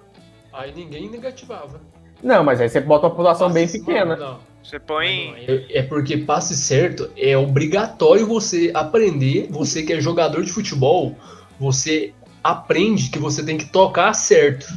Aí 0.53 0.73
ninguém 0.73 1.09
negativava. 1.09 1.81
Não, 2.21 2.43
mas 2.43 2.59
aí 2.59 2.67
você 2.69 2.79
bota 2.81 3.07
uma 3.07 3.15
pontuação 3.15 3.49
bem 3.51 3.65
Passe- 3.65 3.79
pequena. 3.79 4.15
Não, 4.15 4.31
não. 4.33 4.39
Você 4.63 4.77
põe. 4.77 5.27
não, 5.47 5.53
É 5.55 5.79
é 5.79 5.83
porque 5.83 6.17
passe 6.17 6.55
certo 6.55 7.09
é 7.17 7.37
obrigatório 7.37 8.27
você 8.27 8.71
aprender. 8.73 9.47
Você 9.49 9.83
que 9.83 9.93
é 9.93 10.01
jogador 10.01 10.43
de 10.43 10.51
futebol, 10.51 11.15
você 11.59 12.13
aprende 12.43 13.09
que 13.09 13.17
você 13.19 13.43
tem 13.43 13.57
que 13.57 13.65
tocar 13.71 14.13
certo. 14.13 14.67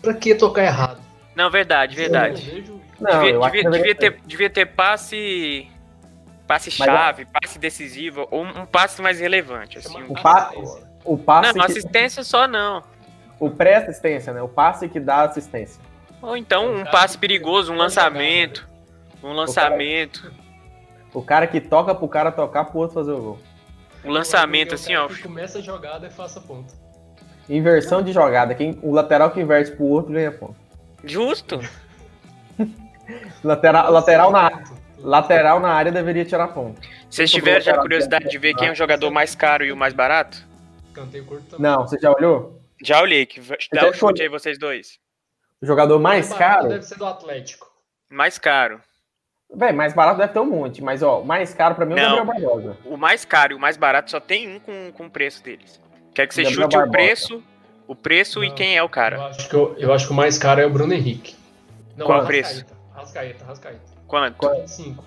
Pra 0.00 0.14
que 0.14 0.34
tocar 0.34 0.62
errado? 0.64 1.00
Não, 1.34 1.50
verdade, 1.50 1.96
verdade. 1.96 2.48
Eu 2.48 2.54
não 2.54 2.62
vejo- 2.62 2.80
Não, 3.40 3.70
devia, 3.72 3.90
eu 3.90 3.94
ter, 3.96 4.20
devia 4.24 4.48
ter 4.50 4.66
passe. 4.66 5.68
Passe 6.46 6.70
Mas, 6.78 6.86
chave, 6.88 7.24
passe 7.26 7.58
decisivo, 7.58 8.28
ou 8.30 8.44
um 8.44 8.64
passe 8.64 9.02
mais 9.02 9.18
relevante. 9.18 9.78
Assim, 9.78 9.92
Chama 9.92 10.06
um- 10.06 10.12
O 10.12 10.22
pa-. 10.22 10.52
O 11.04 11.18
passe, 11.18 11.52
Não, 11.58 11.66
que- 11.66 11.72
assistência 11.72 12.22
só 12.22 12.46
não. 12.46 12.82
O 13.38 13.50
pré-assistência, 13.50 14.32
né? 14.32 14.42
O 14.42 14.48
passe 14.48 14.88
que 14.88 14.98
dá 14.98 15.22
assistência. 15.22 15.80
Ou 16.22 16.36
então 16.36 16.74
um 16.74 16.84
passe 16.84 17.18
perigoso, 17.18 17.72
um 17.72 17.76
lançamento. 17.76 18.68
Um 19.22 19.32
lançamento. 19.32 20.32
O 21.12 21.22
cara 21.22 21.46
que 21.46 21.60
toca 21.60 21.94
pro 21.94 22.08
cara 22.08 22.30
tocar 22.32 22.64
pro 22.66 22.78
outro 22.78 22.94
fazer 22.94 23.12
o 23.12 23.20
gol. 23.20 23.38
Um 24.04 24.10
lançamento 24.10 24.74
assim, 24.74 24.94
ó. 24.94 25.08
que 25.08 25.22
Começa 25.22 25.58
a 25.58 25.62
jogada 25.62 26.06
e 26.06 26.10
faça 26.10 26.40
ponto. 26.40 26.74
Inversão 27.48 28.02
de 28.02 28.12
jogada. 28.12 28.54
Quem, 28.54 28.78
o 28.82 28.92
lateral 28.92 29.30
que 29.30 29.40
inverte 29.40 29.72
pro 29.72 29.84
outro 29.84 30.12
ganha 30.12 30.32
ponto. 30.32 30.56
Justo. 31.04 31.60
Lateral, 33.44 33.92
lateral, 33.92 34.32
na, 34.32 34.64
lateral 34.98 35.60
na 35.60 35.68
área 35.68 35.92
deveria 35.92 36.24
tirar 36.24 36.48
ponto. 36.48 36.80
Vocês 37.08 37.30
tiveram 37.30 37.60
já 37.60 37.78
curiosidade 37.78 38.28
de 38.28 38.36
ver 38.36 38.54
quem 38.54 38.66
é 38.66 38.72
o 38.72 38.74
jogador 38.74 39.12
mais 39.12 39.32
caro 39.32 39.64
e 39.64 39.70
o 39.70 39.76
mais 39.76 39.94
barato? 39.94 40.44
Canteio 40.92 41.24
curto 41.24 41.44
também. 41.44 41.70
Não, 41.70 41.86
você 41.86 41.96
já 42.00 42.10
olhou? 42.10 42.55
Já 42.82 43.00
olhei. 43.00 43.26
Que... 43.26 43.40
Dá 43.72 43.88
um 43.88 43.92
chute 43.92 44.22
aí, 44.22 44.28
vocês 44.28 44.58
dois. 44.58 44.98
O 45.62 45.66
jogador 45.66 45.98
mais 45.98 46.32
caro. 46.32 46.68
Deve 46.68 46.82
ser 46.82 46.98
do 46.98 47.06
Atlético. 47.06 47.66
Mais 48.10 48.38
caro. 48.38 48.80
Véi, 49.54 49.72
mais 49.72 49.94
barato 49.94 50.18
deve 50.18 50.32
ter 50.32 50.40
um 50.40 50.44
monte, 50.46 50.82
mas 50.82 51.02
ó, 51.02 51.20
o 51.20 51.24
mais 51.24 51.54
caro 51.54 51.74
pra 51.76 51.86
mim 51.86 51.94
é 51.98 52.12
o. 52.12 52.16
Gabriel 52.16 52.26
Barbosa. 52.50 52.76
O 52.84 52.96
mais 52.96 53.24
caro 53.24 53.52
e 53.52 53.56
o 53.56 53.60
mais 53.60 53.76
barato 53.76 54.10
só 54.10 54.18
tem 54.20 54.48
um 54.56 54.58
com, 54.58 54.90
com 54.92 55.06
o 55.06 55.10
preço 55.10 55.42
deles. 55.42 55.80
Quer 56.14 56.26
que 56.26 56.34
você 56.34 56.42
Gabriel 56.42 56.62
chute 56.64 56.76
o 56.76 56.78
Barbosa. 56.80 56.92
preço, 56.98 57.44
o 57.86 57.94
preço 57.94 58.44
e 58.44 58.48
Não. 58.48 58.54
quem 58.56 58.76
é 58.76 58.82
o 58.82 58.86
Eu 58.86 58.88
cara. 58.88 59.26
acho, 59.26 59.48
que 59.48 59.54
eu, 59.54 59.74
eu 59.78 59.92
acho 59.92 60.06
que 60.06 60.12
o 60.12 60.16
mais 60.16 60.36
caro 60.36 60.60
é 60.60 60.66
o 60.66 60.70
Bruno 60.70 60.92
Henrique. 60.92 61.36
Não, 61.96 62.06
Qual 62.06 62.18
o 62.18 62.22
Arrascaeta. 62.22 62.66
Rascaeta, 62.92 63.44
Rascaeta. 63.44 63.80
Quanto? 64.06 64.36
Qual- 64.36 64.60
25. 64.60 65.04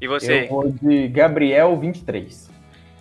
E 0.00 0.06
você? 0.08 0.44
Eu 0.44 0.48
vou 0.48 0.70
de 0.72 1.08
Gabriel 1.08 1.76
23. 1.78 2.50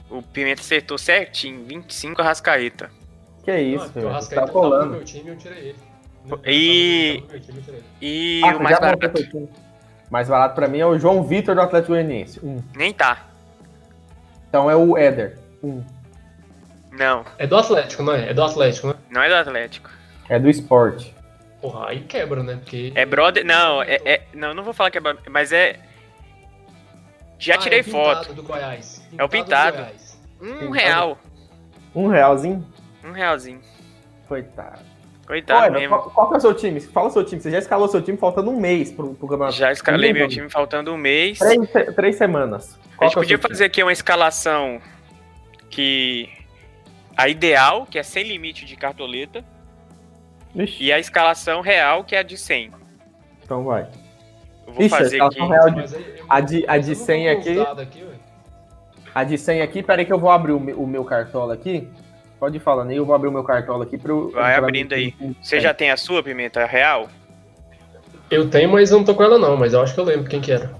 O 0.09 0.21
Pimenta 0.21 0.61
acertou 0.61 0.97
certinho. 0.97 1.63
25 1.65 2.21
Rascaeta. 2.21 2.91
Que 3.47 3.53
Não, 3.53 3.59
isso, 3.59 3.85
é 3.85 3.87
porque 3.87 3.99
o 3.99 4.01
velho. 4.01 4.13
Rascaeta 4.13 4.45
Tá 4.45 4.51
colando. 4.51 4.91
meu 4.91 5.05
time 5.05 5.29
eu 5.29 5.37
tirei 5.37 5.69
ele. 5.69 5.75
E-. 6.45 7.23
E 8.01 8.41
Ah, 8.43 8.57
o 8.57 8.61
mais 8.61 8.77
barato? 8.77 9.49
Mais 10.11 10.27
barato 10.27 10.53
pra 10.55 10.67
mim 10.67 10.79
é 10.79 10.85
o 10.85 10.99
João 10.99 11.23
Vitor 11.23 11.55
do 11.55 11.61
Atlético 11.61 11.93
Goianiense. 11.93 12.41
Um. 12.43 12.61
Nem 12.75 12.91
tá. 12.93 13.25
Então 14.49 14.69
é 14.69 14.75
o 14.75 14.97
Éder. 14.97 15.37
Um. 15.63 15.81
Não, 16.91 17.23
É 17.37 17.47
do 17.47 17.55
Atlético, 17.55 18.03
não 18.03 18.13
é? 18.13 18.31
É 18.31 18.33
do 18.33 18.43
Atlético, 18.43 18.87
né? 18.87 18.95
não 19.09 19.21
é 19.21 19.29
do 19.29 19.35
Atlético. 19.35 19.89
É 20.27 20.37
do 20.37 20.49
esporte. 20.49 21.15
Porra, 21.61 21.87
aí 21.87 22.01
quebra, 22.01 22.43
né? 22.43 22.55
Porque. 22.57 22.91
É 22.95 23.05
brother. 23.05 23.45
Não, 23.45 23.81
é, 23.81 23.95
é- 24.03 24.21
Não, 24.33 24.53
não 24.53 24.63
vou 24.63 24.73
falar 24.73 24.91
que 24.91 24.97
é. 24.97 25.01
brother, 25.01 25.23
Mas 25.31 25.53
é. 25.53 25.79
Já 27.39 27.55
Ah, 27.55 27.57
tirei 27.59 27.79
é 27.79 27.83
Pintado 27.83 28.25
foto. 28.25 28.33
do 28.33 28.43
Goiás. 28.43 29.01
É 29.17 29.23
o 29.23 29.27
do 29.27 29.31
Pintado. 29.31 29.77
Goiás. 29.77 30.19
Um 30.41 30.45
Pintado. 30.59 30.71
real. 30.73 31.17
Um 31.95 32.07
realzinho? 32.07 32.65
Um 33.03 33.11
realzinho. 33.11 33.61
Coitado. 34.27 34.79
Coitado 35.25 35.63
Olha, 35.63 35.79
mesmo. 35.79 35.89
qual, 35.97 36.09
qual 36.11 36.27
que 36.29 36.33
é 36.35 36.37
o 36.37 36.41
seu 36.41 36.53
time? 36.53 36.79
Fala 36.79 37.07
o 37.07 37.11
seu 37.11 37.23
time. 37.23 37.41
Você 37.41 37.51
já 37.51 37.59
escalou 37.59 37.87
seu 37.89 38.01
time 38.01 38.17
faltando 38.17 38.49
um 38.49 38.59
mês 38.59 38.91
pro, 38.91 39.13
pro 39.13 39.27
campeonato. 39.27 39.55
Já 39.57 39.71
escalei 39.71 40.13
meu 40.13 40.27
time 40.27 40.49
faltando 40.49 40.93
um 40.93 40.97
mês. 40.97 41.39
Três, 41.39 41.95
três 41.95 42.15
semanas. 42.15 42.79
A 42.93 42.97
Qual 42.97 43.09
gente 43.09 43.13
que 43.13 43.19
é 43.19 43.21
podia 43.21 43.37
seu 43.37 43.39
time? 43.39 43.49
fazer 43.49 43.65
aqui 43.65 43.83
uma 43.83 43.91
escalação 43.91 44.81
que. 45.69 46.29
A 47.15 47.27
ideal, 47.27 47.85
que 47.89 47.97
é 47.97 48.03
sem 48.03 48.23
limite 48.23 48.63
de 48.63 48.75
cartoleta, 48.75 49.43
Ixi, 50.55 50.83
e 50.83 50.93
a 50.93 50.99
escalação 50.99 51.61
real, 51.61 52.03
que 52.03 52.15
é 52.15 52.19
a 52.19 52.23
de 52.23 52.37
100. 52.37 52.71
então 53.43 53.63
vai. 53.63 53.87
Eu 54.67 54.73
vou 54.73 54.83
Ixi, 54.85 54.93
a 54.93 54.97
fazer 54.97 55.21
aqui. 55.23 55.35
de- 55.35 56.23
a 56.29 56.39
de- 56.41 56.65
a 56.67 56.77
de 56.77 56.91
eu 56.91 56.95
não 56.95 56.99
tô 56.99 57.05
100 57.05 57.25
com 57.33 57.39
os 57.41 57.47
aqui- 57.47 57.81
aqui. 57.81 58.07
A 59.15 59.23
de 59.23 59.37
100 59.37 59.61
aqui, 59.61 59.81
peraí 59.81 60.05
que 60.05 60.13
eu 60.13 60.19
vou 60.19 60.29
abrir 60.29 60.51
o 60.51 60.59
meu, 60.59 60.79
o 60.79 60.85
meu 60.87 61.03
cartola 61.03 61.55
aqui. 61.55 61.89
Pode 62.39 62.57
ir 62.57 62.59
falando 62.59 62.89
aí, 62.89 62.97
eu 62.97 63.05
vou 63.05 63.15
abrir 63.15 63.29
o 63.29 63.31
meu 63.31 63.43
cartola 63.43 63.83
aqui 63.83 63.97
para 63.97 64.13
Vai 64.13 64.55
abrindo 64.55 64.93
aí. 64.93 65.13
Você 65.41 65.59
já 65.59 65.73
tem 65.73 65.89
a 65.89 65.97
sua 65.97 66.21
pimenta 66.21 66.65
real? 66.65 67.09
Eu 68.29 68.49
tenho, 68.49 68.69
mas 68.69 68.91
eu 68.91 68.97
não 68.97 69.05
tô 69.05 69.15
com 69.15 69.23
ela 69.23 69.39
não, 69.39 69.57
mas 69.57 69.73
eu 69.73 69.81
acho 69.81 69.93
que 69.93 69.99
eu 69.99 70.03
lembro 70.03 70.29
quem 70.29 70.41
que 70.41 70.51
era. 70.51 70.75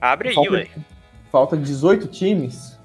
Abre 0.00 0.30
aí, 0.30 0.34
Falta, 0.34 0.52
ué. 0.52 0.68
falta 1.30 1.56
18 1.56 2.08
times. 2.08 2.78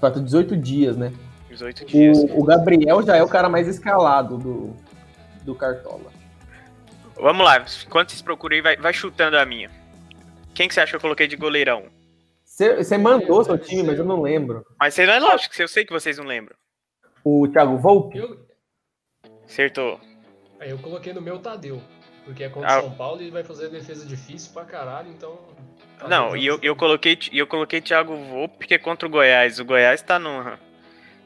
Falta 0.00 0.20
18 0.20 0.56
dias, 0.56 0.96
né? 0.96 1.12
18 1.50 1.84
dias. 1.84 2.18
O, 2.18 2.40
o 2.40 2.44
Gabriel 2.44 3.02
já 3.02 3.16
é 3.16 3.22
o 3.22 3.28
cara 3.28 3.48
mais 3.48 3.68
escalado 3.68 4.38
do, 4.38 4.76
do 5.42 5.54
cartola. 5.54 6.10
Vamos 7.16 7.44
lá, 7.44 7.64
enquanto 7.86 8.10
vocês 8.10 8.22
procuram 8.22 8.56
aí, 8.56 8.62
vai, 8.62 8.76
vai 8.76 8.92
chutando 8.92 9.36
a 9.36 9.44
minha. 9.44 9.70
Quem 10.54 10.66
que 10.66 10.74
você 10.74 10.80
acha 10.80 10.90
que 10.90 10.96
eu 10.96 11.00
coloquei 11.00 11.26
de 11.26 11.36
goleirão? 11.36 11.84
Você 12.44 12.76
você 12.76 12.98
mandou 12.98 13.44
seu 13.44 13.56
time, 13.56 13.82
mas 13.84 13.98
eu 13.98 14.04
não 14.04 14.20
lembro. 14.20 14.64
Mas 14.78 14.94
você 14.94 15.06
não 15.06 15.14
é 15.14 15.20
lógico, 15.20 15.54
eu 15.60 15.68
sei 15.68 15.84
que 15.84 15.92
vocês 15.92 16.18
não 16.18 16.24
lembram. 16.24 16.56
O 17.24 17.46
Thiago 17.48 17.76
Volpe? 17.78 18.18
Eu, 18.18 18.46
Acertou. 19.44 20.00
aí 20.60 20.70
eu 20.70 20.78
coloquei 20.78 21.12
no 21.12 21.20
meu 21.20 21.38
Tadeu. 21.38 21.80
Porque 22.24 22.44
é 22.44 22.48
contra 22.48 22.76
Ah. 22.76 22.80
São 22.80 22.90
Paulo 22.92 23.20
e 23.20 23.24
ele 23.24 23.30
vai 23.32 23.42
fazer 23.42 23.68
defesa 23.68 24.06
difícil 24.06 24.52
pra 24.52 24.64
caralho, 24.64 25.10
então. 25.10 25.36
Não, 26.08 26.36
e 26.36 26.46
eu, 26.46 26.58
eu 26.62 26.76
coloquei 26.76 27.18
e 27.32 27.38
eu 27.38 27.46
coloquei 27.48 27.80
Thiago 27.80 28.14
Volpe 28.16 28.58
porque 28.58 28.74
é 28.74 28.78
contra 28.78 29.08
o 29.08 29.10
Goiás. 29.10 29.58
O 29.58 29.64
Goiás 29.64 30.02
tá 30.02 30.18
numa 30.20 30.58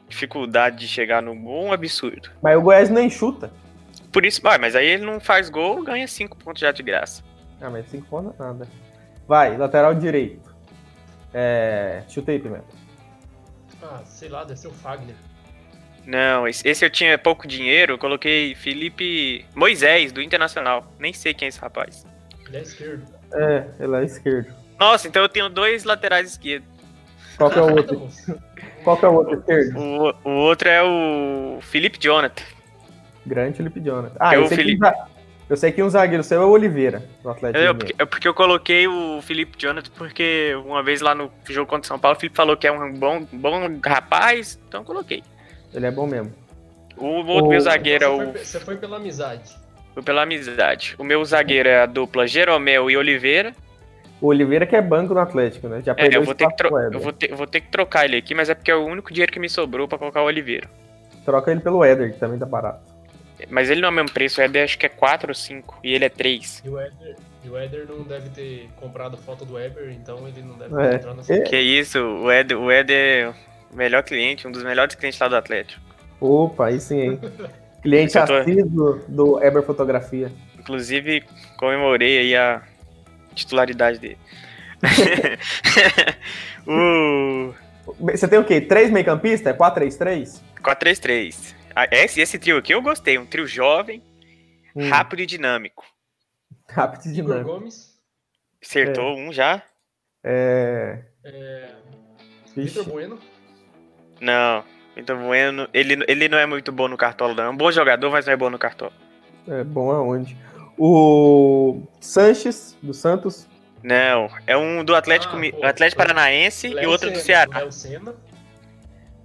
dificuldade 0.07 0.77
de 0.77 0.87
chegar 0.87 1.21
no 1.21 1.35
gol, 1.35 1.65
um 1.65 1.71
absurdo. 1.73 2.31
Mas 2.41 2.57
o 2.57 2.61
Goiás 2.61 2.89
nem 2.89 3.09
chuta. 3.11 3.51
Por 4.11 4.25
isso, 4.25 4.41
vai, 4.41 4.57
mas 4.57 4.75
aí 4.75 4.87
ele 4.87 5.05
não 5.05 5.19
faz 5.19 5.49
gol, 5.49 5.83
ganha 5.83 6.07
5 6.07 6.35
pontos 6.37 6.61
já 6.61 6.71
de 6.71 6.81
graça. 6.81 7.23
Ah, 7.61 7.69
mas 7.69 7.87
5 7.89 8.07
pontos 8.07 8.33
é 8.39 8.43
nada. 8.43 8.67
Vai, 9.27 9.55
lateral 9.55 9.93
direito. 9.93 10.55
É. 11.33 12.03
Chuta 12.07 12.31
aí, 12.31 12.39
Pimenta. 12.39 12.65
Ah, 13.83 14.01
sei 14.05 14.29
lá, 14.29 14.43
deve 14.43 14.59
ser 14.59 14.67
o 14.69 14.73
Fagner. 14.73 15.15
Não, 16.07 16.47
esse, 16.47 16.85
eu 16.85 16.89
tinha 16.89 17.17
pouco 17.17 17.45
dinheiro, 17.45 17.93
eu 17.93 17.97
coloquei 17.97 18.55
Felipe 18.55 19.45
Moisés, 19.53 20.13
do 20.13 20.21
Internacional. 20.21 20.89
Nem 20.97 21.11
sei 21.11 21.33
quem 21.33 21.47
é 21.47 21.49
esse 21.49 21.59
rapaz. 21.59 22.05
Ele 22.47 22.57
é 22.57 22.61
esquerdo. 22.61 23.03
É, 23.33 23.65
ele 23.77 23.95
é 23.97 24.05
esquerdo. 24.05 24.53
Nossa, 24.79 25.05
então 25.09 25.21
eu 25.21 25.27
tenho 25.27 25.49
dois 25.49 25.83
laterais 25.83 26.29
esquerdos. 26.31 26.69
Qual 27.37 27.49
que 27.51 27.59
é 27.59 27.61
o 27.61 27.75
outro? 27.75 28.07
Qual 28.85 28.95
que 28.97 29.03
é 29.05 29.07
o 29.09 29.13
outro 29.15 29.33
esquerdo? 29.37 29.77
O, 29.77 30.13
o 30.23 30.29
outro 30.29 30.69
é 30.69 30.81
o 30.81 31.59
Felipe 31.61 31.97
Jonathan. 31.99 32.43
Grande 33.25 33.57
Felipe 33.57 33.81
Jonathan. 33.81 34.15
Ah, 34.17 34.33
Eu, 34.33 34.43
eu, 34.43 34.47
sei 34.47 34.57
Felipe. 34.57 34.79
Que 34.79 34.87
um, 34.87 35.05
eu 35.49 35.57
sei 35.57 35.71
que 35.73 35.83
um 35.83 35.89
zagueiro 35.89 36.23
seu 36.23 36.41
é 36.41 36.45
o 36.45 36.49
Oliveira, 36.49 37.03
do 37.21 37.29
Atlético 37.29 37.57
É 37.57 37.67
Mineiro. 37.67 37.77
porque, 37.77 37.95
é 37.99 38.05
porque 38.05 38.27
eu 38.29 38.33
coloquei 38.33 38.87
o 38.87 39.21
Felipe 39.21 39.57
Jonathan 39.57 39.91
porque 39.97 40.53
uma 40.65 40.81
vez 40.81 41.01
lá 41.01 41.13
no 41.13 41.29
jogo 41.49 41.69
contra 41.69 41.83
o 41.83 41.87
São 41.87 41.99
Paulo, 41.99 42.15
o 42.15 42.19
Felipe 42.19 42.35
falou 42.37 42.55
que 42.55 42.65
é 42.65 42.71
um 42.71 42.93
bom, 42.93 43.27
bom 43.33 43.77
rapaz, 43.85 44.57
então 44.69 44.79
eu 44.81 44.85
coloquei. 44.85 45.21
Ele 45.73 45.85
é 45.85 45.91
bom 45.91 46.07
mesmo. 46.07 46.33
O 46.97 47.05
outro 47.05 47.45
O- 47.45 47.49
meu 47.49 47.59
zagueiro 47.61 48.03
é 48.03 48.07
Você 48.07 48.23
o. 48.23 48.45
você 48.45 48.59
foi 48.59 48.77
pela 48.77 48.97
amizade. 48.97 49.55
Foi 49.93 50.01
pela 50.03 50.23
amizade. 50.23 50.95
O 50.97 51.03
meu 51.03 51.23
zagueiro 51.25 51.69
é 51.69 51.81
a 51.81 51.85
dupla 51.85 52.27
Jeromel 52.27 52.89
e 52.89 52.97
Oliveira. 52.97 53.53
O 54.19 54.27
Oliveira 54.27 54.65
que 54.65 54.75
é 54.75 54.81
banco 54.81 55.13
no 55.13 55.19
Atlético, 55.19 55.67
né? 55.67 55.81
Já 55.85 55.93
É, 55.97 56.07
eu 56.15 56.23
vou, 56.23 56.33
ter 56.33 56.47
que 56.47 56.53
Éder. 56.65 56.71
eu, 56.93 56.99
vou 56.99 57.13
ter, 57.13 57.33
vou 57.35 57.45
ter 57.47 57.61
que 57.61 57.69
trocar 57.69 58.05
ele 58.05 58.17
aqui, 58.17 58.33
mas 58.33 58.49
é 58.49 58.55
porque 58.55 58.71
é 58.71 58.75
o 58.75 58.83
único 58.85 59.13
dinheiro 59.13 59.31
que 59.31 59.39
me 59.39 59.47
sobrou 59.49 59.87
pra 59.87 59.97
colocar 59.99 60.21
o 60.23 60.25
Oliveira. 60.25 60.67
Troca 61.23 61.51
ele 61.51 61.59
pelo 61.61 61.83
Éder, 61.83 62.13
que 62.13 62.19
também 62.19 62.39
tá 62.39 62.45
barato. 62.45 62.81
Mas 63.49 63.69
ele 63.69 63.81
não 63.81 63.89
é 63.89 63.91
o 63.91 63.93
mesmo 63.93 64.11
preço, 64.11 64.41
o 64.41 64.43
Éder 64.43 64.63
acho 64.63 64.79
que 64.79 64.87
é 64.87 64.89
4 64.89 65.29
ou 65.29 65.35
5 65.35 65.79
e 65.83 65.93
ele 65.93 66.05
é 66.05 66.09
3. 66.09 66.63
E 66.65 66.69
o 66.69 66.79
Éder, 66.79 67.15
e 67.45 67.49
o 67.49 67.55
Éder 67.57 67.85
não 67.87 68.01
deve 68.03 68.29
ter 68.29 68.67
comprado 68.79 69.15
foto 69.17 69.45
do 69.45 69.53
Weber, 69.53 69.91
então 69.91 70.27
ele 70.27 70.41
não 70.41 70.55
deve 70.57 70.81
É. 70.81 70.95
entrar 70.95 71.13
nessa. 71.13 71.33
É. 71.35 71.41
Que 71.41 71.59
isso, 71.59 71.99
o 71.99 72.31
Éder, 72.31 72.57
o 72.59 72.71
Éder 72.71 72.95
é 72.97 73.33
melhor 73.73 74.03
cliente, 74.03 74.47
um 74.47 74.51
dos 74.51 74.63
melhores 74.63 74.95
clientes 74.95 75.19
lá 75.19 75.27
do 75.27 75.35
Atlético. 75.35 75.81
Opa, 76.19 76.67
aí 76.67 76.79
sim, 76.79 76.99
hein? 76.99 77.19
Cliente 77.81 78.17
assíduo 78.17 79.01
do 79.07 79.41
Eber 79.41 79.63
Fotografia. 79.63 80.31
Inclusive, 80.57 81.23
comemorei 81.57 82.17
aí 82.17 82.35
a 82.35 82.61
titularidade 83.33 83.99
dele. 83.99 84.17
o 86.67 87.53
Você 87.99 88.27
tem 88.27 88.39
o 88.39 88.43
quê? 88.43 88.59
Três 88.59 88.89
meio-campistas? 88.91 89.53
É 89.53 89.57
4-3-3? 89.57 90.41
4-3-3. 90.61 91.55
Ah, 91.75 91.87
Esse, 91.91 92.19
esse 92.19 92.39
trio 92.39 92.57
aqui 92.57 92.73
eu 92.73 92.81
gostei, 92.81 93.17
um 93.17 93.25
trio 93.25 93.47
jovem, 93.47 94.01
Hum, 94.75 94.89
rápido 94.89 95.21
e 95.21 95.25
dinâmico. 95.25 95.83
Rápido 96.69 97.05
e 97.05 97.17
Igor 97.17 97.35
dinâmico. 97.35 97.59
Gomes, 97.59 97.97
Acertou 98.63 99.17
um 99.17 99.31
já? 99.31 99.63
É... 100.23 100.99
é. 101.23 101.75
Vitor 102.55 102.83
Bueno. 102.85 103.19
Não. 104.21 104.63
Vitor 104.95 105.15
Bueno, 105.17 105.67
ele, 105.73 106.03
ele 106.07 106.27
não 106.27 106.37
é 106.39 106.45
muito 106.45 106.71
bom 106.71 106.87
no 106.87 106.97
cartola, 106.97 107.33
não. 107.35 107.43
É 107.43 107.49
um 107.49 107.57
bom 107.57 107.71
jogador, 107.71 108.09
mas 108.11 108.25
não 108.25 108.33
é 108.33 108.37
bom 108.37 108.49
no 108.49 108.57
cartola. 108.57 108.91
É 109.47 109.63
bom 109.63 109.91
aonde? 109.91 110.35
O 110.77 111.81
Sanches, 111.99 112.75
do 112.81 112.93
Santos. 112.93 113.47
Não, 113.83 114.27
é 114.47 114.57
um 114.57 114.83
do 114.83 114.95
Atlético, 114.95 115.35
Ah, 115.35 115.39
Mi- 115.39 115.51
pô, 115.51 115.65
Atlético 115.65 116.01
Paranaense 116.01 116.67
e 116.67 116.73
Léo 116.73 116.89
outro 116.89 117.09
do 117.09 117.13
Senna, 117.19 117.25
Ceará. 117.45 117.59
Léo 117.59 117.71
Senna. 117.71 118.15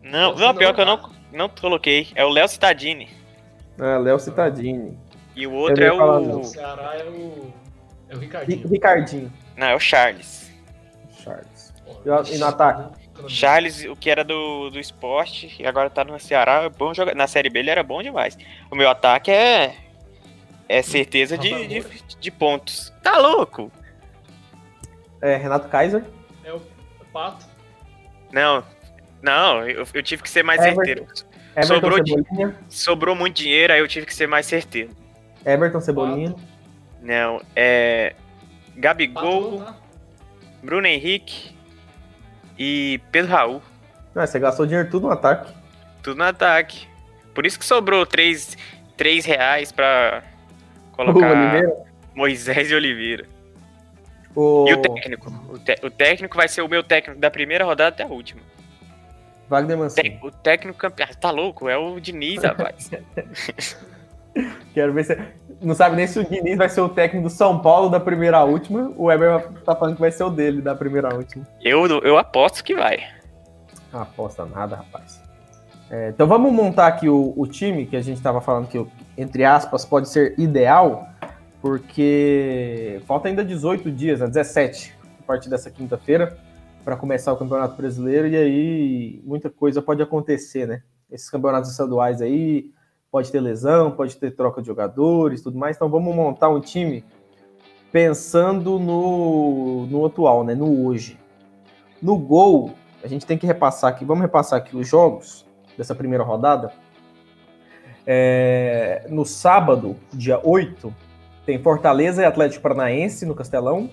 Não, 0.02 0.30
Léo 0.34 0.38
não, 0.38 0.54
pior 0.54 0.74
que 0.74 0.80
eu 0.80 0.86
não 0.86 0.96
não, 0.98 1.10
não 1.32 1.48
coloquei. 1.48 2.08
É 2.14 2.24
o 2.24 2.28
Léo 2.28 2.46
Cittadini. 2.48 3.08
Ah, 3.80 3.96
Léo 3.98 4.18
Citadini. 4.18 4.98
E 5.34 5.46
o 5.46 5.52
outro 5.52 5.82
é 5.82 5.90
o. 5.92 5.96
não. 6.20 6.40
O 6.40 6.44
Ceará 6.44 6.96
é 6.98 7.04
o. 7.04 7.52
É 8.10 8.14
o 8.14 8.18
Ri- 8.18 8.26
Ricardinho. 8.26 8.68
Ricardinho. 8.68 9.32
Não, 9.56 9.66
é 9.68 9.74
o 9.74 9.80
Charles. 9.80 10.52
Charles. 11.24 11.72
Pô, 11.84 12.24
E 12.30 12.38
no 12.38 12.46
ataque? 12.46 13.01
Charles, 13.28 13.84
o 13.84 13.94
que 13.94 14.10
era 14.10 14.24
do, 14.24 14.70
do 14.70 14.78
esporte, 14.78 15.54
e 15.58 15.66
agora 15.66 15.90
tá 15.90 16.04
no 16.04 16.18
Ceará, 16.18 16.62
é 16.62 16.68
bom 16.68 16.92
jogar. 16.94 17.14
Na 17.14 17.26
série 17.26 17.50
B 17.50 17.60
ele 17.60 17.70
era 17.70 17.82
bom 17.82 18.02
demais. 18.02 18.36
O 18.70 18.76
meu 18.76 18.88
ataque 18.88 19.30
é. 19.30 19.76
É 20.68 20.80
certeza 20.80 21.36
de, 21.36 21.66
de, 21.66 21.84
de 22.18 22.30
pontos. 22.30 22.92
Tá 23.02 23.18
louco? 23.18 23.70
É, 25.20 25.36
Renato 25.36 25.68
Kaiser. 25.68 26.02
É 26.42 26.52
o 26.52 26.60
Pato. 27.12 27.46
Não. 28.32 28.64
Não, 29.20 29.68
eu, 29.68 29.86
eu 29.92 30.02
tive 30.02 30.22
que 30.22 30.30
ser 30.30 30.42
mais 30.42 30.60
Everton. 30.60 30.76
certeiro. 30.76 31.06
Everton 31.54 31.74
Sobrou 31.74 32.06
Cebolinha. 32.06 32.56
Sobrou 32.68 33.14
muito 33.14 33.36
dinheiro, 33.36 33.72
aí 33.72 33.80
eu 33.80 33.88
tive 33.88 34.06
que 34.06 34.14
ser 34.14 34.26
mais 34.26 34.46
certeiro. 34.46 34.90
Everton 35.44 35.80
Cebolinha. 35.80 36.30
Pato. 36.30 36.42
Não, 37.02 37.42
é. 37.54 38.14
Pato 38.14 38.80
Gabigol, 38.80 39.50
não 39.52 39.64
tá. 39.66 39.76
Bruno 40.62 40.86
Henrique 40.86 41.51
e 42.58 43.00
Pedro 43.10 43.30
Raul. 43.32 43.62
Ah, 44.14 44.26
você 44.26 44.38
gastou 44.38 44.66
dinheiro 44.66 44.90
tudo 44.90 45.06
no 45.06 45.12
ataque. 45.12 45.52
Tudo 46.02 46.18
no 46.18 46.24
ataque. 46.24 46.86
Por 47.34 47.46
isso 47.46 47.58
que 47.58 47.64
sobrou 47.64 48.04
3, 48.04 48.56
três 48.96 49.24
reais 49.24 49.72
pra 49.72 50.22
colocar. 50.92 51.34
Moisés 52.14 52.70
e 52.70 52.74
Oliveira. 52.74 53.26
O 54.34 54.66
E 54.68 54.74
o 54.74 54.82
técnico? 54.82 55.30
O, 55.48 55.58
te- 55.58 55.78
o 55.82 55.90
técnico 55.90 56.36
vai 56.36 56.48
ser 56.48 56.62
o 56.62 56.68
meu 56.68 56.82
técnico 56.82 57.18
da 57.20 57.30
primeira 57.30 57.64
rodada 57.64 57.88
até 57.88 58.02
a 58.02 58.06
última. 58.06 58.40
Wagner 59.48 59.76
Mancini. 59.76 60.18
o 60.22 60.30
técnico 60.30 60.78
campeão. 60.78 61.08
Tá 61.20 61.30
louco? 61.30 61.68
É 61.68 61.76
o 61.76 61.98
Diniz, 62.00 62.42
rapaz. 62.44 62.90
Quero 64.72 64.92
ver 64.92 65.04
se. 65.04 65.18
Não 65.60 65.74
sabe 65.74 65.94
nem 65.94 66.06
se 66.06 66.18
o 66.18 66.24
Diniz 66.24 66.56
vai 66.56 66.68
ser 66.68 66.80
o 66.80 66.88
técnico 66.88 67.28
do 67.28 67.30
São 67.30 67.60
Paulo 67.60 67.88
da 67.88 68.00
primeira 68.00 68.38
à 68.38 68.44
última. 68.44 68.92
O 68.96 69.04
Weber 69.04 69.48
tá 69.64 69.76
falando 69.76 69.94
que 69.94 70.00
vai 70.00 70.10
ser 70.10 70.24
o 70.24 70.30
dele 70.30 70.60
da 70.60 70.74
primeira 70.74 71.12
à 71.12 71.14
última. 71.14 71.46
eu, 71.62 71.86
eu 71.86 72.18
aposto 72.18 72.64
que 72.64 72.74
vai. 72.74 72.98
Não 73.92 74.02
aposta 74.02 74.44
nada, 74.44 74.76
rapaz. 74.76 75.22
É, 75.90 76.08
então 76.08 76.26
vamos 76.26 76.50
montar 76.50 76.86
aqui 76.86 77.06
o, 77.06 77.34
o 77.36 77.46
time 77.46 77.84
que 77.84 77.94
a 77.94 78.00
gente 78.00 78.16
estava 78.16 78.40
falando 78.40 78.66
que, 78.66 78.82
entre 79.16 79.44
aspas, 79.44 79.84
pode 79.84 80.08
ser 80.08 80.34
ideal, 80.38 81.06
porque 81.60 83.02
falta 83.06 83.28
ainda 83.28 83.44
18 83.44 83.90
dias, 83.90 84.20
né, 84.20 84.26
17, 84.26 84.94
a 85.20 85.22
partir 85.22 85.50
dessa 85.50 85.70
quinta-feira, 85.70 86.34
para 86.82 86.96
começar 86.96 87.30
o 87.30 87.36
Campeonato 87.36 87.76
Brasileiro, 87.76 88.26
e 88.26 88.36
aí 88.36 89.22
muita 89.22 89.50
coisa 89.50 89.82
pode 89.82 90.02
acontecer, 90.02 90.66
né? 90.66 90.82
Esses 91.10 91.28
campeonatos 91.28 91.70
estaduais 91.70 92.22
aí, 92.22 92.70
pode 93.12 93.30
ter 93.30 93.40
lesão, 93.40 93.90
pode 93.90 94.16
ter 94.16 94.30
troca 94.30 94.62
de 94.62 94.66
jogadores, 94.66 95.42
tudo 95.42 95.58
mais, 95.58 95.76
então 95.76 95.90
vamos 95.90 96.16
montar 96.16 96.48
um 96.48 96.60
time 96.60 97.04
pensando 97.92 98.78
no, 98.78 99.86
no 99.86 100.06
atual, 100.06 100.42
né, 100.42 100.54
no 100.54 100.86
hoje. 100.86 101.20
No 102.00 102.16
gol, 102.16 102.70
a 103.04 103.06
gente 103.06 103.26
tem 103.26 103.36
que 103.36 103.46
repassar 103.46 103.90
aqui, 103.90 104.02
vamos 104.02 104.22
repassar 104.22 104.58
aqui 104.58 104.74
os 104.74 104.88
jogos 104.88 105.44
dessa 105.76 105.94
primeira 105.94 106.24
rodada. 106.24 106.72
É, 108.06 109.06
no 109.10 109.26
sábado, 109.26 109.94
dia 110.10 110.40
8, 110.42 110.92
tem 111.44 111.62
Fortaleza 111.62 112.22
e 112.22 112.24
Atlético 112.24 112.62
Paranaense 112.62 113.26
no 113.26 113.34
Castelão, 113.34 113.90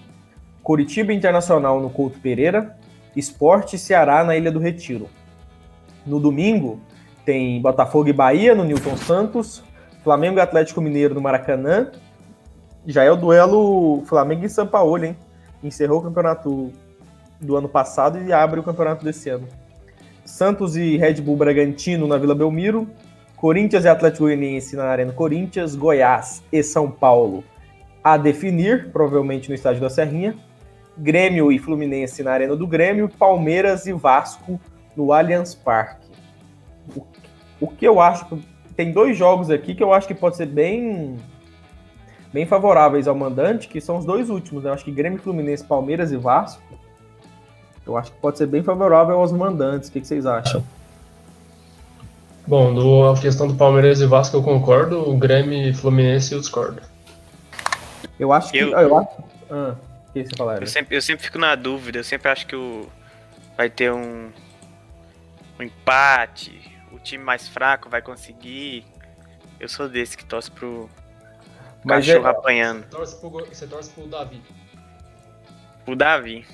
Curitiba 0.63 1.11
Internacional 1.11 1.81
no 1.81 1.89
Couto 1.89 2.19
Pereira, 2.19 2.77
Esporte 3.17 3.77
Ceará 3.77 4.23
na 4.23 4.37
Ilha 4.37 4.51
do 4.51 4.59
Retiro. 4.59 5.09
No 6.05 6.21
domingo, 6.21 6.79
tem 7.29 7.61
Botafogo 7.61 8.09
e 8.09 8.13
Bahia 8.13 8.55
no 8.55 8.63
Newton 8.63 8.97
Santos, 8.97 9.63
Flamengo 10.03 10.39
e 10.39 10.41
Atlético 10.41 10.81
Mineiro 10.81 11.13
no 11.13 11.21
Maracanã. 11.21 11.91
Já 12.87 13.03
é 13.03 13.11
o 13.11 13.15
duelo 13.15 14.01
Flamengo 14.07 14.47
e 14.47 14.49
São 14.49 14.65
Paulo, 14.65 15.05
hein? 15.05 15.15
Encerrou 15.63 15.99
o 15.99 16.01
campeonato 16.01 16.71
do 17.39 17.55
ano 17.55 17.69
passado 17.69 18.17
e 18.17 18.33
abre 18.33 18.59
o 18.59 18.63
campeonato 18.63 19.05
desse 19.05 19.29
ano. 19.29 19.47
Santos 20.25 20.75
e 20.75 20.97
Red 20.97 21.21
Bull 21.21 21.37
Bragantino 21.37 22.07
na 22.07 22.17
Vila 22.17 22.33
Belmiro, 22.33 22.89
Corinthians 23.35 23.85
e 23.85 23.87
Atlético 23.87 24.23
Goianiense 24.23 24.75
na 24.75 24.85
Arena 24.85 25.13
Corinthians, 25.13 25.75
Goiás 25.75 26.41
e 26.51 26.63
São 26.63 26.89
Paulo 26.89 27.43
a 28.03 28.17
definir, 28.17 28.89
provavelmente 28.91 29.49
no 29.49 29.53
estádio 29.53 29.81
da 29.81 29.89
Serrinha, 29.91 30.33
Grêmio 30.97 31.51
e 31.51 31.59
Fluminense 31.59 32.23
na 32.23 32.31
Arena 32.31 32.55
do 32.55 32.65
Grêmio, 32.65 33.07
Palmeiras 33.07 33.85
e 33.85 33.93
Vasco 33.93 34.59
no 34.97 35.13
Allianz 35.13 35.53
Parque. 35.53 36.08
O, 36.95 37.05
o 37.61 37.67
que 37.67 37.85
eu 37.87 37.99
acho 37.99 38.25
tem 38.75 38.91
dois 38.91 39.17
jogos 39.17 39.49
aqui 39.49 39.75
que 39.75 39.83
eu 39.83 39.93
acho 39.93 40.07
que 40.07 40.13
pode 40.13 40.37
ser 40.37 40.45
bem 40.45 41.17
bem 42.31 42.45
favoráveis 42.45 43.07
ao 43.07 43.15
mandante, 43.15 43.67
que 43.67 43.81
são 43.81 43.97
os 43.97 44.05
dois 44.05 44.29
últimos, 44.29 44.63
né? 44.63 44.69
Eu 44.69 44.73
acho 44.73 44.85
que 44.85 44.91
Grêmio, 44.91 45.19
Fluminense, 45.19 45.63
Palmeiras 45.63 46.11
e 46.11 46.17
Vasco. 46.17 46.61
Eu 47.85 47.97
acho 47.97 48.11
que 48.11 48.19
pode 48.19 48.37
ser 48.37 48.45
bem 48.45 48.61
favorável 48.61 49.17
aos 49.19 49.31
mandantes. 49.31 49.89
O 49.89 49.91
que, 49.91 49.99
que 50.01 50.07
vocês 50.07 50.25
acham? 50.25 50.63
Bom, 52.45 52.73
do, 52.73 53.09
a 53.11 53.17
questão 53.19 53.47
do 53.47 53.55
Palmeiras 53.55 53.99
e 54.01 54.05
Vasco 54.05 54.37
eu 54.37 54.43
concordo, 54.43 55.09
o 55.09 55.17
Grêmio 55.17 55.67
e 55.69 55.73
Fluminense 55.73 56.33
eu 56.33 56.39
discordo. 56.39 56.81
Eu 58.19 58.31
acho 58.33 58.51
que. 58.51 58.57
Eu- 58.59 58.69
Eu, 58.77 58.97
acho. 58.97 59.09
Ah, 59.49 59.75
o 60.09 60.13
que 60.13 60.23
você 60.23 60.35
falaram? 60.37 60.61
Eu 60.61 60.67
sempre, 60.67 60.95
eu 60.95 61.01
sempre 61.01 61.25
fico 61.25 61.37
na 61.39 61.55
dúvida, 61.55 61.99
eu 61.99 62.03
sempre 62.03 62.29
acho 62.29 62.45
que 62.47 62.55
o, 62.55 62.85
vai 63.57 63.69
ter 63.69 63.91
um, 63.91 64.29
um 65.59 65.63
empate, 65.63 66.68
o 66.99 67.03
time 67.03 67.23
mais 67.23 67.47
fraco 67.47 67.89
vai 67.89 68.01
conseguir. 68.01 68.85
Eu 69.59 69.67
sou 69.69 69.87
desse 69.89 70.17
que 70.17 70.25
torce 70.25 70.51
pro 70.51 70.89
Mas 71.83 72.05
cachorro 72.05 72.27
é- 72.27 72.31
apanhando. 72.31 72.83
Torce 72.89 73.19
pro, 73.19 73.29
você 73.29 73.67
torce 73.67 73.89
pro 73.91 74.07
Davi. 74.07 74.41
O 75.87 75.95
Davi. 75.95 76.45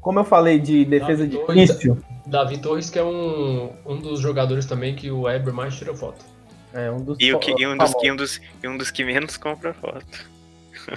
Como 0.00 0.20
eu 0.20 0.24
falei 0.24 0.60
de 0.60 0.84
defesa 0.84 1.26
Davi 1.26 1.38
difícil, 1.64 1.98
Davi 2.26 2.58
Torres, 2.58 2.88
que 2.88 2.98
é 2.98 3.02
um, 3.02 3.72
um 3.84 3.98
dos 3.98 4.20
jogadores 4.20 4.64
também 4.64 4.94
que 4.94 5.10
o 5.10 5.22
Weber 5.22 5.52
mais 5.52 5.74
tira 5.76 5.92
foto. 5.94 6.24
é 6.72 6.90
um 6.92 7.02
dos, 7.02 7.18
E, 7.20 7.34
o 7.34 7.40
que, 7.40 7.50
e 7.60 7.66
um 7.66 7.76
dos, 7.76 7.92
e 8.02 8.12
um 8.12 8.16
dos, 8.16 8.40
e 8.62 8.68
um 8.68 8.76
dos 8.76 8.90
que 8.92 9.04
menos 9.04 9.36
compra 9.36 9.74
foto. 9.74 10.30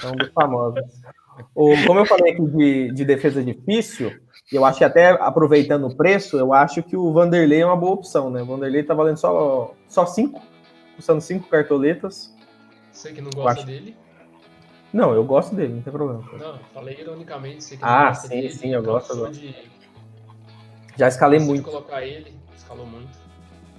É 0.04 0.08
um 0.08 0.16
dos 0.16 0.30
famosos. 0.32 0.84
O, 1.56 1.74
como 1.88 2.02
eu 2.02 2.06
falei 2.06 2.34
aqui 2.34 2.46
de, 2.46 2.92
de 2.94 3.06
defesa 3.06 3.44
difícil, 3.44 4.16
e 4.52 4.56
eu 4.56 4.66
acho 4.66 4.80
que 4.80 4.84
até 4.84 5.10
aproveitando 5.12 5.86
o 5.88 5.96
preço, 5.96 6.38
eu 6.38 6.54
acho 6.54 6.82
que 6.82 6.98
o 6.98 7.12
Vanderlei 7.14 7.62
é 7.62 7.66
uma 7.66 7.76
boa 7.76 7.94
opção, 7.94 8.30
né? 8.30 8.42
O 8.42 8.46
Vanderlei 8.46 8.84
tá 8.84 8.94
valendo 8.94 9.18
só, 9.18 9.74
só 9.88 10.06
cinco, 10.06 10.42
custando 10.96 11.22
cinco 11.22 11.48
cartoletas. 11.48 12.34
Você 12.92 13.12
que 13.12 13.22
não 13.22 13.30
gosta 13.30 13.64
dele. 13.64 13.96
Não, 14.92 15.14
eu 15.14 15.24
gosto 15.24 15.54
dele, 15.56 15.76
não 15.76 15.82
tem 15.84 15.94
problema. 15.94 16.24
Não, 16.40 16.58
falei 16.74 16.98
ironicamente, 17.00 17.64
você 17.64 17.78
que 17.78 17.84
Ah, 17.84 18.00
não 18.00 18.08
gosta 18.10 18.28
sim, 18.28 18.36
dele. 18.42 18.50
sim, 18.54 18.74
eu 18.74 18.82
gosto, 18.84 19.12
eu 19.12 19.16
cansou 19.18 19.28
gosto. 19.28 19.40
De, 19.40 19.56
Já 20.98 21.08
escalei 21.08 21.40
muito. 21.40 21.64
colocar 21.64 22.04
ele, 22.04 22.34
escalou 22.58 22.88
muito. 22.88 23.10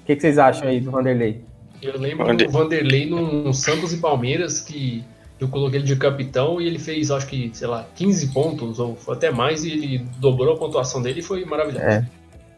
O 0.02 0.04
que, 0.06 0.14
que 0.14 0.22
vocês 0.22 0.38
acham 0.38 0.68
aí 0.68 0.80
do 0.80 0.90
Vanderlei? 0.92 1.44
Eu 1.83 1.98
lembro 1.98 2.26
Vander- 2.26 2.46
do 2.46 2.52
Vanderlei 2.52 3.11
num 3.11 3.52
Santos 3.52 3.92
e 3.92 3.98
Palmeiras 3.98 4.61
que 4.61 5.04
eu 5.40 5.48
coloquei 5.48 5.79
ele 5.81 5.87
de 5.87 5.96
capitão 5.96 6.61
e 6.61 6.66
ele 6.66 6.79
fez, 6.79 7.11
acho 7.11 7.26
que, 7.26 7.50
sei 7.55 7.66
lá, 7.66 7.87
15 7.96 8.33
pontos 8.33 8.79
ou 8.79 8.98
até 9.09 9.31
mais 9.31 9.64
e 9.64 9.72
ele 9.72 9.98
dobrou 10.18 10.55
a 10.55 10.57
pontuação 10.59 11.00
dele 11.00 11.20
e 11.20 11.22
foi 11.22 11.44
maravilhoso. 11.44 11.85
É. 11.85 12.07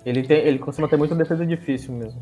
Ele, 0.04 0.24
tem, 0.24 0.38
ele 0.38 0.58
costuma 0.58 0.88
ter 0.88 0.96
muita 0.96 1.14
defesa 1.14 1.46
difícil 1.46 1.94
mesmo. 1.94 2.20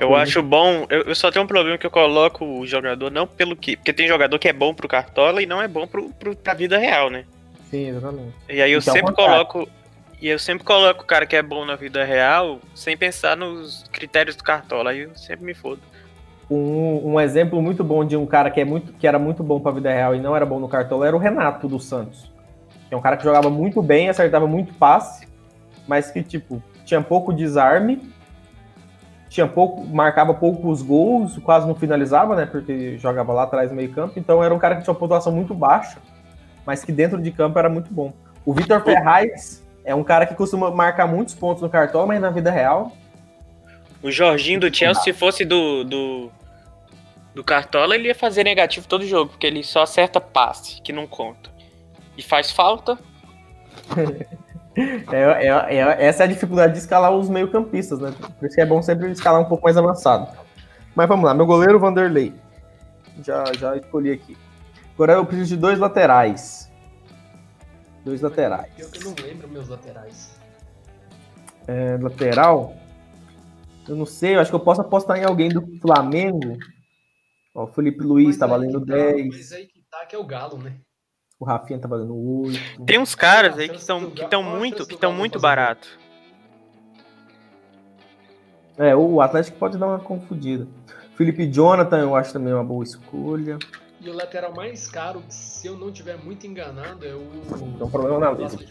Eu 0.00 0.08
coisa- 0.08 0.22
acho 0.22 0.42
bom. 0.42 0.86
Eu, 0.88 1.02
eu 1.02 1.14
só 1.14 1.30
tenho 1.30 1.44
um 1.44 1.48
problema 1.48 1.76
que 1.76 1.84
eu 1.86 1.90
coloco 1.90 2.42
o 2.42 2.66
jogador 2.66 3.10
não 3.10 3.26
pelo 3.26 3.54
que. 3.54 3.76
Porque 3.76 3.92
tem 3.92 4.08
jogador 4.08 4.38
que 4.38 4.48
é 4.48 4.52
bom 4.52 4.72
pro 4.72 4.88
Cartola 4.88 5.42
e 5.42 5.46
não 5.46 5.60
é 5.60 5.68
bom 5.68 5.86
pro, 5.86 6.08
pro, 6.14 6.34
pra 6.34 6.54
vida 6.54 6.78
real, 6.78 7.10
né? 7.10 7.26
Sim, 7.70 7.90
exatamente. 7.90 8.32
E 8.48 8.62
aí 8.62 8.72
eu 8.72 8.78
Então, 8.78 8.94
sempre 8.94 9.14
coloco. 9.14 9.68
E 10.22 10.28
eu 10.28 10.38
sempre 10.38 10.64
coloco 10.64 11.02
o 11.02 11.06
cara 11.06 11.26
que 11.26 11.36
é 11.36 11.42
bom 11.42 11.66
na 11.66 11.76
vida 11.76 12.02
real 12.02 12.60
sem 12.74 12.96
pensar 12.96 13.36
nos 13.36 13.84
critérios 13.92 14.34
do 14.34 14.42
Cartola. 14.42 14.90
Aí 14.92 15.00
eu 15.00 15.14
sempre 15.14 15.44
me 15.44 15.52
fodo. 15.54 15.82
Um, 16.50 17.14
um 17.14 17.20
exemplo 17.20 17.60
muito 17.60 17.84
bom 17.84 18.04
de 18.04 18.16
um 18.16 18.24
cara 18.24 18.50
que, 18.50 18.60
é 18.60 18.64
muito, 18.64 18.92
que 18.94 19.06
era 19.06 19.18
muito 19.18 19.42
bom 19.42 19.60
pra 19.60 19.70
vida 19.70 19.92
real 19.92 20.14
e 20.14 20.20
não 20.20 20.34
era 20.34 20.46
bom 20.46 20.58
no 20.58 20.68
cartola 20.68 21.06
era 21.06 21.14
o 21.14 21.18
Renato 21.18 21.68
do 21.68 21.78
Santos. 21.78 22.32
Que 22.88 22.94
é 22.94 22.96
um 22.96 23.02
cara 23.02 23.16
que 23.16 23.24
jogava 23.24 23.50
muito 23.50 23.82
bem, 23.82 24.08
acertava 24.08 24.46
muito 24.46 24.72
passe, 24.74 25.28
mas 25.86 26.10
que, 26.10 26.22
tipo, 26.22 26.62
tinha 26.86 27.02
pouco 27.02 27.34
desarme, 27.34 28.10
tinha 29.28 29.46
pouco, 29.46 29.84
marcava 29.86 30.32
poucos 30.32 30.80
gols, 30.80 31.38
quase 31.38 31.66
não 31.66 31.74
finalizava, 31.74 32.34
né? 32.34 32.46
Porque 32.46 32.96
jogava 32.96 33.32
lá 33.32 33.42
atrás 33.42 33.70
no 33.70 33.76
meio 33.76 33.92
campo. 33.92 34.18
Então 34.18 34.42
era 34.42 34.54
um 34.54 34.58
cara 34.58 34.76
que 34.76 34.82
tinha 34.82 34.92
uma 34.92 34.98
pontuação 34.98 35.32
muito 35.32 35.54
baixa, 35.54 35.98
mas 36.64 36.82
que 36.82 36.90
dentro 36.90 37.20
de 37.20 37.30
campo 37.30 37.58
era 37.58 37.68
muito 37.68 37.92
bom. 37.92 38.12
O 38.44 38.54
Vitor 38.54 38.82
Ferraz 38.82 39.62
é 39.84 39.94
um 39.94 40.02
cara 40.02 40.24
que 40.24 40.34
costuma 40.34 40.70
marcar 40.70 41.06
muitos 41.06 41.34
pontos 41.34 41.62
no 41.62 41.68
cartola, 41.68 42.06
mas 42.06 42.20
na 42.20 42.30
vida 42.30 42.50
real 42.50 42.92
O 44.02 44.10
Jorginho 44.10 44.60
do 44.60 44.74
Chelsea, 44.74 45.02
se 45.02 45.12
fosse 45.12 45.44
do, 45.44 45.82
do, 45.84 46.30
do 47.34 47.42
Cartola, 47.42 47.94
ele 47.94 48.08
ia 48.08 48.14
fazer 48.14 48.44
negativo 48.44 48.86
todo 48.86 49.04
jogo, 49.06 49.30
porque 49.32 49.46
ele 49.46 49.62
só 49.64 49.82
acerta 49.82 50.20
passe, 50.20 50.80
que 50.82 50.92
não 50.92 51.06
conta. 51.06 51.50
E 52.16 52.22
faz 52.22 52.50
falta. 52.50 52.98
É, 55.10 55.48
é- 55.48 55.74
é- 55.76 56.04
essa 56.06 56.22
é 56.22 56.26
a 56.26 56.28
dificuldade 56.28 56.74
de 56.74 56.78
escalar 56.78 57.10
os 57.10 57.28
meio-campistas, 57.28 57.98
né? 57.98 58.14
Por 58.38 58.46
isso 58.46 58.54
que 58.54 58.60
é 58.60 58.66
bom 58.66 58.80
sempre 58.80 59.10
escalar 59.10 59.40
um 59.40 59.44
pouco 59.46 59.64
mais 59.64 59.76
avançado. 59.76 60.28
Mas 60.94 61.08
vamos 61.08 61.24
lá, 61.24 61.34
meu 61.34 61.46
goleiro 61.46 61.80
Vanderlei. 61.80 62.32
Já, 63.24 63.42
já 63.58 63.76
escolhi 63.76 64.12
aqui. 64.12 64.36
Agora 64.94 65.14
eu 65.14 65.26
preciso 65.26 65.48
de 65.48 65.56
dois 65.56 65.80
laterais. 65.80 66.70
Dois 68.04 68.20
laterais. 68.20 68.70
Eu 68.78 68.88
não 69.04 69.14
lembro 69.20 69.48
meus 69.48 69.66
laterais. 69.68 70.38
É, 71.66 71.98
lateral. 72.00 72.76
Eu 73.88 73.96
não 73.96 74.04
sei, 74.06 74.36
eu 74.36 74.40
acho 74.40 74.50
que 74.50 74.54
eu 74.56 74.60
posso 74.60 74.80
apostar 74.80 75.18
em 75.18 75.24
alguém 75.24 75.48
do 75.48 75.62
Flamengo. 75.80 76.58
Ó, 77.54 77.64
o 77.64 77.66
Felipe 77.68 78.04
Luiz 78.04 78.36
tá 78.36 78.46
Mas 78.46 78.60
aí 78.60 78.66
valendo 78.66 78.86
tá- 78.86 78.94
10. 78.94 79.28
Mas 79.28 79.52
aí 79.52 79.66
que 79.66 79.82
tá, 79.90 80.04
que 80.06 80.14
é 80.14 80.18
o 80.18 80.24
Galo, 80.24 80.58
né? 80.58 80.76
O 81.40 81.44
Rafinha 81.44 81.78
tá 81.78 81.88
valendo 81.88 82.14
8. 82.14 82.84
Tem 82.84 82.98
uns 82.98 83.14
caras 83.14 83.56
aí 83.58 83.68
que 83.68 83.76
estão 83.76 84.10
que 84.10 84.22
estão 84.22 84.42
muito, 84.42 84.86
que 84.86 84.94
estão 84.94 85.12
muito 85.12 85.40
barato. 85.40 85.88
É, 88.76 88.94
o 88.94 89.20
Atlético 89.20 89.58
pode 89.58 89.78
dar 89.78 89.86
uma 89.86 89.98
confundida. 89.98 90.66
Felipe 91.16 91.50
Jonathan, 91.50 91.98
eu 91.98 92.14
acho 92.14 92.32
também 92.32 92.52
uma 92.52 92.62
boa 92.62 92.84
escolha. 92.84 93.58
E 94.00 94.08
o 94.08 94.14
lateral 94.14 94.54
mais 94.54 94.88
caro, 94.88 95.22
se 95.28 95.66
eu 95.66 95.76
não 95.76 95.90
tiver 95.90 96.16
muito 96.16 96.46
enganado, 96.46 97.04
é 97.04 97.12
o. 97.14 97.28
Tem 97.58 97.86
um 97.86 97.90
problema 97.90 98.20
na 98.20 98.30
o 98.30 98.34
lista. 98.34 98.64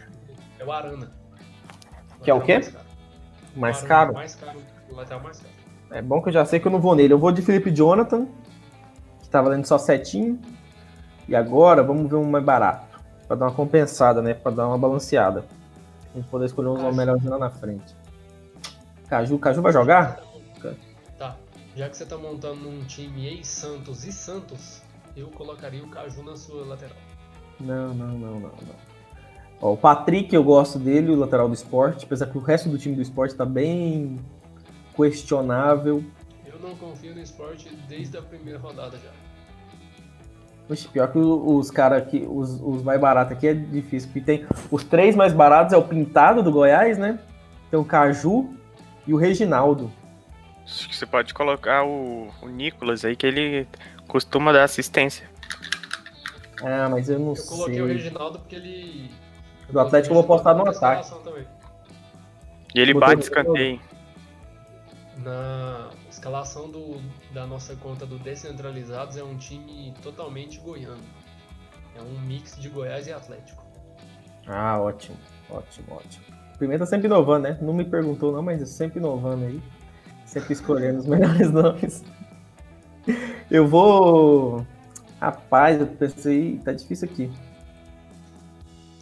É 0.57 0.63
o 0.63 0.71
Arana. 0.71 1.11
Que 2.23 2.31
é 2.31 2.33
o 2.33 2.39
quê? 2.41 2.61
Mais 3.55 3.77
Arana, 3.77 3.87
caro. 3.89 4.13
Mais 4.13 4.35
caro. 4.35 4.76
O 4.89 4.95
lateral 4.95 5.23
mais 5.23 5.39
caro. 5.39 5.53
É 5.91 6.01
bom 6.01 6.21
que 6.21 6.29
eu 6.29 6.33
já 6.33 6.45
sei 6.45 6.59
que 6.59 6.67
eu 6.67 6.71
não 6.71 6.79
vou 6.79 6.95
nele. 6.95 7.13
Eu 7.13 7.19
vou 7.19 7.31
de 7.31 7.41
Felipe 7.41 7.71
Jonathan, 7.71 8.27
que 9.21 9.29
tá 9.29 9.41
valendo 9.41 9.65
só 9.65 9.77
setinho. 9.77 10.39
E 11.27 11.35
agora 11.35 11.83
vamos 11.83 12.09
ver 12.09 12.15
um 12.15 12.29
mais 12.29 12.43
barato. 12.43 12.99
Pra 13.27 13.35
dar 13.35 13.45
uma 13.45 13.53
compensada, 13.53 14.21
né? 14.21 14.33
Pra 14.33 14.51
dar 14.51 14.67
uma 14.67 14.77
balanceada. 14.77 15.45
A 16.13 16.17
gente 16.17 16.29
poder 16.29 16.45
escolher 16.45 16.75
Caju. 16.75 16.95
melhores 16.95 17.23
lá 17.23 17.37
na 17.37 17.49
frente. 17.49 17.95
Caju, 19.09 19.37
Caju 19.39 19.61
vai 19.61 19.73
jogar? 19.73 20.21
Tá. 21.17 21.35
Já 21.75 21.89
que 21.89 21.97
você 21.97 22.05
tá 22.05 22.17
montando 22.17 22.67
um 22.67 22.83
time 22.85 23.27
ex-Santos 23.27 24.05
e 24.05 24.11
Santos, 24.11 24.81
eu 25.15 25.27
colocaria 25.27 25.83
o 25.83 25.89
Caju 25.89 26.23
na 26.23 26.35
sua 26.35 26.65
lateral. 26.65 26.97
Não, 27.59 27.93
não, 27.93 28.07
não, 28.07 28.31
não, 28.31 28.39
não. 28.39 28.87
Ó, 29.61 29.73
o 29.73 29.77
Patrick, 29.77 30.33
eu 30.33 30.43
gosto 30.43 30.77
dele, 30.77 31.11
o 31.11 31.15
lateral 31.15 31.47
do 31.47 31.53
esporte, 31.53 32.05
apesar 32.05 32.27
que 32.27 32.37
o 32.37 32.41
resto 32.41 32.69
do 32.69 32.77
time 32.77 32.95
do 32.95 33.01
esporte 33.01 33.35
tá 33.35 33.45
bem 33.45 34.19
questionável. 34.97 36.03
Eu 36.45 36.59
não 36.59 36.75
confio 36.75 37.13
no 37.13 37.21
esporte 37.21 37.69
desde 37.87 38.17
a 38.17 38.21
primeira 38.21 38.59
rodada 38.59 38.97
já. 38.97 39.11
Oxe, 40.69 40.87
pior 40.89 41.09
que 41.09 41.17
os 41.17 41.71
caras 41.71 42.01
aqui, 42.01 42.27
os, 42.27 42.59
os 42.61 42.83
mais 42.83 42.99
baratos 42.99 43.37
aqui 43.37 43.47
é 43.47 43.53
difícil, 43.53 44.09
porque 44.09 44.19
tem 44.19 44.45
os 44.69 44.83
três 44.83 45.15
mais 45.15 45.31
baratos 45.31 45.71
é 45.71 45.77
o 45.77 45.83
Pintado 45.83 46.43
do 46.43 46.51
Goiás, 46.51 46.97
né? 46.97 47.19
Tem 47.71 47.79
o 47.79 47.85
Caju 47.85 48.53
e 49.05 49.13
o 49.13 49.17
Reginaldo. 49.17 49.89
Acho 50.65 50.89
que 50.89 50.95
você 50.95 51.05
pode 51.05 51.33
colocar 51.33 51.85
o, 51.85 52.27
o 52.41 52.49
Nicolas 52.49 53.05
aí, 53.05 53.15
que 53.15 53.25
ele 53.25 53.65
costuma 54.07 54.51
dar 54.51 54.65
assistência. 54.65 55.29
Ah, 56.61 56.89
mas 56.89 57.07
eu 57.07 57.19
não 57.19 57.33
Eu 57.33 57.45
coloquei 57.45 57.81
o 57.81 57.85
sei. 57.85 57.95
Reginaldo 57.95 58.39
porque 58.39 58.55
ele. 58.55 59.11
Do 59.69 59.79
Atlético 59.79 60.11
eu 60.11 60.21
vou 60.21 60.23
apostar 60.23 60.55
no 60.55 60.67
ataque. 60.67 61.09
E 62.75 62.79
ele 62.79 62.93
bate 62.93 63.21
escanteio. 63.21 63.79
Na 65.23 65.89
escalação 66.09 66.69
do, 66.69 67.01
da 67.33 67.47
nossa 67.47 67.75
conta 67.75 68.05
do 68.05 68.19
Descentralizados 68.19 69.17
é 69.17 69.23
um 69.23 69.37
time 69.37 69.93
totalmente 70.01 70.59
goiano. 70.59 71.03
É 71.95 72.01
um 72.01 72.19
mix 72.21 72.59
de 72.59 72.69
Goiás 72.69 73.07
e 73.07 73.13
Atlético. 73.13 73.65
Ah, 74.45 74.79
ótimo, 74.79 75.17
ótimo, 75.49 75.95
ótimo. 75.95 76.25
O 76.55 76.57
Pimenta 76.59 76.85
sempre 76.85 77.07
inovando, 77.07 77.47
né? 77.47 77.57
Não 77.61 77.73
me 77.73 77.83
perguntou 77.83 78.31
não, 78.31 78.41
mas 78.41 78.67
sempre 78.69 78.99
inovando 78.99 79.45
aí. 79.45 79.61
Sempre 80.25 80.53
escolhendo 80.53 80.99
os 80.99 81.05
melhores 81.07 81.51
nomes. 81.51 82.03
Eu 83.49 83.67
vou... 83.67 84.65
Rapaz, 85.19 85.79
eu 85.79 85.87
pensei... 85.87 86.59
Tá 86.63 86.71
difícil 86.71 87.09
aqui. 87.09 87.31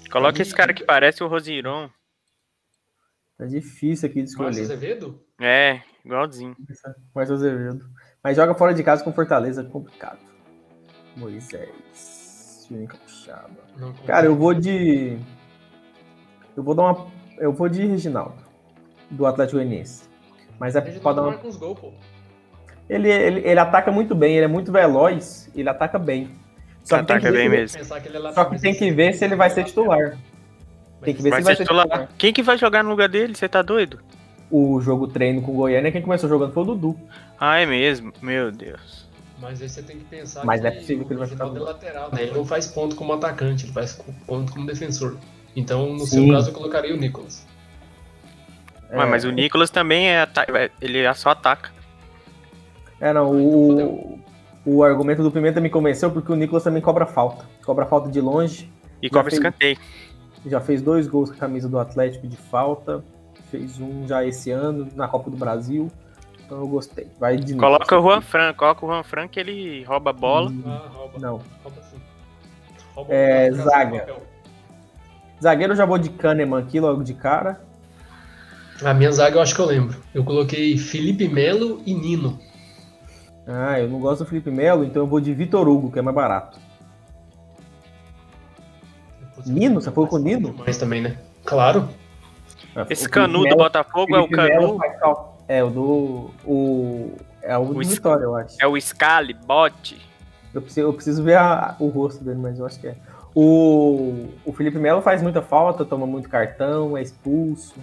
Coloca 0.10 0.42
esse 0.42 0.56
cara 0.56 0.74
que 0.74 0.84
parece 0.84 1.24
o 1.24 1.28
Rosiron. 1.28 1.90
Tá 3.38 3.46
difícil 3.46 4.08
aqui 4.08 4.24
de 4.24 4.34
Márcio 4.38 4.50
escolher. 4.50 4.62
Azevedo? 4.62 5.22
É, 5.42 5.82
igualzinho. 6.06 6.56
Mas 7.14 7.32
Azevedo. 7.32 7.86
Mas 8.24 8.36
joga 8.36 8.54
fora 8.54 8.74
de 8.74 8.84
casa 8.84 9.04
com 9.04 9.12
Fortaleza, 9.12 9.64
complicado. 9.64 10.20
Moisés. 11.16 12.66
Juninho 12.70 12.88
Capixaba. 12.88 13.50
Cara, 14.06 14.26
eu 14.26 14.36
vou 14.36 14.54
de. 14.54 15.18
Eu 16.56 16.64
vou 16.64 16.74
dar 16.74 16.84
uma. 16.84 17.08
Eu 17.38 17.54
vou 17.54 17.70
de 17.70 17.86
Reginaldo. 17.86 18.44
Do 19.12 19.26
Atlético 19.26 19.58
Goianiense. 19.58 20.10
Mas 20.60 20.76
é 20.76 20.82
pra 20.82 21.14
dar 21.14 21.22
uma... 21.22 21.32
marca 21.32 21.48
uns 21.48 21.58
gols, 21.58 21.80
pô. 21.80 21.94
ele, 22.90 23.10
ele, 23.12 23.42
ele 23.48 23.60
ataca 23.60 23.92
muito 23.92 24.16
bem, 24.16 24.36
ele 24.36 24.46
é 24.46 24.48
muito 24.48 24.72
veloz, 24.72 25.52
ele 25.54 25.70
ataca 25.70 26.00
bem. 26.00 26.32
Só 26.82 27.00
que, 27.00 27.06
tem 27.06 27.20
que, 27.20 27.28
Ataca 27.28 27.32
bem 27.32 27.50
ver, 27.50 27.58
mesmo. 27.58 27.82
É 27.82 27.84
só 27.84 28.46
que 28.46 28.62
tem 28.62 28.74
que 28.74 28.90
é 28.90 28.92
ver 28.92 29.14
se 29.14 29.26
ele 29.26 29.36
vai 29.36 29.50
ser 29.50 29.64
titular. 29.64 30.18
Tem 31.02 31.14
que 31.14 31.22
ver 31.22 31.32
Vai 31.32 31.42
se 31.42 31.46
vai 31.46 31.56
ser 31.56 31.58
ser 31.58 31.64
titular. 31.64 31.86
titular. 31.86 32.10
Quem 32.18 32.32
que 32.34 32.42
vai 32.42 32.58
jogar 32.58 32.84
no 32.84 32.90
lugar 32.90 33.10
dele? 33.10 33.36
Você 33.36 33.50
tá 33.50 33.62
doido? 33.62 34.00
O 34.50 34.80
jogo 34.80 35.08
treino 35.08 35.42
com 35.42 35.52
o 35.52 35.56
Goiânia, 35.56 35.92
quem 35.92 36.02
começou 36.02 36.30
jogando 36.30 36.54
foi 36.54 36.64
o 36.64 36.66
Dudu. 36.68 37.00
Ah, 37.40 37.58
é 37.60 37.66
mesmo? 37.66 38.14
Meu 38.22 38.52
Deus. 38.52 39.06
Mas 39.40 39.62
aí 39.62 39.68
você 39.68 39.82
tem 39.84 39.98
que 39.98 40.06
pensar 40.06 40.46
Mas 40.46 40.62
que 40.62 40.68
é 40.68 40.72
possível 40.72 41.06
que 41.06 41.14
ele 41.14 41.20
vai 41.20 41.28
ficar 41.28 41.46
é 41.46 41.60
lateral, 41.60 42.10
né? 42.14 42.24
Ele 42.24 42.32
não 42.32 42.46
faz 42.46 42.68
ponto 42.68 42.96
como 42.96 43.14
atacante, 43.14 43.66
ele 43.66 43.74
faz 43.74 44.02
ponto 44.26 44.54
como 44.54 44.66
defensor. 44.66 45.18
Então, 45.56 45.94
no 45.94 46.00
Sim. 46.06 46.26
seu 46.26 46.34
caso, 46.34 46.50
eu 46.50 46.54
colocaria 46.54 46.94
o 46.94 46.98
Nicolas. 46.98 47.46
Ué, 48.92 49.06
mas 49.06 49.26
o 49.26 49.32
Nicolas 49.32 49.70
também 49.70 50.10
é 50.10 50.22
ata- 50.22 50.46
ele 50.82 51.14
só 51.16 51.32
ataca. 51.32 51.72
É, 53.00 53.12
não, 53.12 53.32
o, 53.32 54.20
o 54.66 54.84
argumento 54.84 55.22
do 55.22 55.32
Pimenta 55.32 55.60
me 55.60 55.70
convenceu 55.70 56.12
porque 56.12 56.32
o 56.32 56.36
Nicolas 56.36 56.64
também 56.64 56.82
cobra 56.82 57.06
falta. 57.06 57.46
Cobra 57.66 57.86
falta 57.86 58.10
de 58.10 58.22
longe. 58.22 58.72
E 59.02 59.10
cobra 59.10 59.30
fez. 59.30 59.40
escanteio. 59.40 59.78
Já 60.46 60.62
fez 60.62 60.82
dois 60.82 61.08
gols 61.08 61.30
com 61.30 61.36
a 61.36 61.40
camisa 61.40 61.68
do 61.68 61.78
Atlético 61.80 62.28
de 62.28 62.38
falta. 62.38 63.04
Fez 63.56 63.80
um 63.80 64.06
já 64.06 64.26
esse 64.26 64.52
ano 64.52 64.88
na 64.96 65.08
Copa 65.08 65.30
do 65.30 65.38
Brasil. 65.38 65.90
Então 66.46 66.60
eu 66.60 66.68
gostei. 66.68 67.08
Vai 67.18 67.38
de 67.38 67.56
Coloca 67.56 67.98
o. 67.98 68.02
Juan 68.02 68.22
Fran, 68.22 68.54
coloca 68.54 68.86
o 68.86 68.90
Juan 68.90 69.04
Fran 69.04 69.28
que 69.28 69.40
ele 69.40 69.84
rouba 69.84 70.10
a 70.10 70.14
bola. 70.14 70.52
Ah, 70.66 70.90
rouba. 70.92 71.20
Não. 71.20 71.42
Rouba 71.64 71.82
sim. 71.90 71.98
Rouba 72.94 73.14
É, 73.14 73.52
zaga. 73.52 74.08
Zagueiro 75.42 75.74
eu 75.74 75.78
já 75.78 75.86
vou 75.86 75.98
de 75.98 76.10
Kahneman 76.10 76.60
aqui 76.60 76.80
logo 76.80 77.02
de 77.02 77.14
cara. 77.14 77.62
A 78.84 78.94
minha 78.94 79.12
zaga 79.12 79.38
eu 79.38 79.42
acho 79.42 79.56
que 79.56 79.62
eu 79.62 79.66
lembro. 79.66 79.98
Eu 80.14 80.24
coloquei 80.24 80.78
Felipe 80.78 81.30
Melo 81.30 81.82
e 81.86 81.94
Nino. 81.94 82.38
Ah, 83.48 83.80
eu 83.80 83.88
não 83.88 84.00
gosto 84.00 84.24
do 84.24 84.30
Felipe 84.30 84.52
Melo, 84.52 84.84
então 84.84 85.04
eu 85.04 85.08
vou 85.08 85.22
de 85.22 85.34
Vitor 85.34 85.68
Hugo, 85.68 85.92
que 85.92 86.00
é 86.00 86.02
mais 86.02 86.16
barato. 86.16 86.60
Nino? 89.46 89.80
Você 89.80 89.92
foi 89.92 90.08
com 90.08 90.16
o 90.16 90.20
mas 90.20 90.26
Nino? 90.26 90.52
Demais 90.52 90.78
também, 90.78 91.02
né? 91.02 91.18
Claro. 91.46 91.88
Ah, 92.76 92.86
Esse 92.90 93.08
o 93.08 93.10
Canu 93.10 93.48
do 93.48 93.56
Botafogo 93.56 94.16
é 94.16 94.20
o 94.20 94.28
Melo 94.30 94.78
Canu, 94.78 95.24
É, 95.48 95.64
o 95.64 95.70
do. 95.70 96.32
O, 96.46 97.16
é 97.42 97.58
o 97.58 97.66
do 97.66 97.78
O 97.80 97.84
Sc- 97.84 97.94
Vitória, 97.96 98.24
eu 98.24 98.36
acho. 98.36 98.58
é 98.60 98.68
o 98.68 98.80
Scali, 98.80 99.34
Bote. 99.34 100.02
Eu 100.54 100.62
preciso, 100.62 100.88
eu 100.88 100.94
preciso 100.94 101.24
ver 101.24 101.38
a- 101.38 101.76
o 101.80 101.88
rosto 101.88 102.24
dele, 102.24 102.40
mas 102.40 102.60
eu 102.60 102.66
acho 102.66 102.80
que 102.80 102.88
é. 102.88 102.96
O, 103.34 104.30
o 104.46 104.54
Felipe 104.54 104.78
Melo 104.78 105.02
faz 105.02 105.22
muita 105.22 105.42
falta, 105.42 105.84
toma 105.86 106.06
muito 106.08 106.30
cartão, 106.30 106.98
é 106.98 107.02
expulso. 107.02 107.76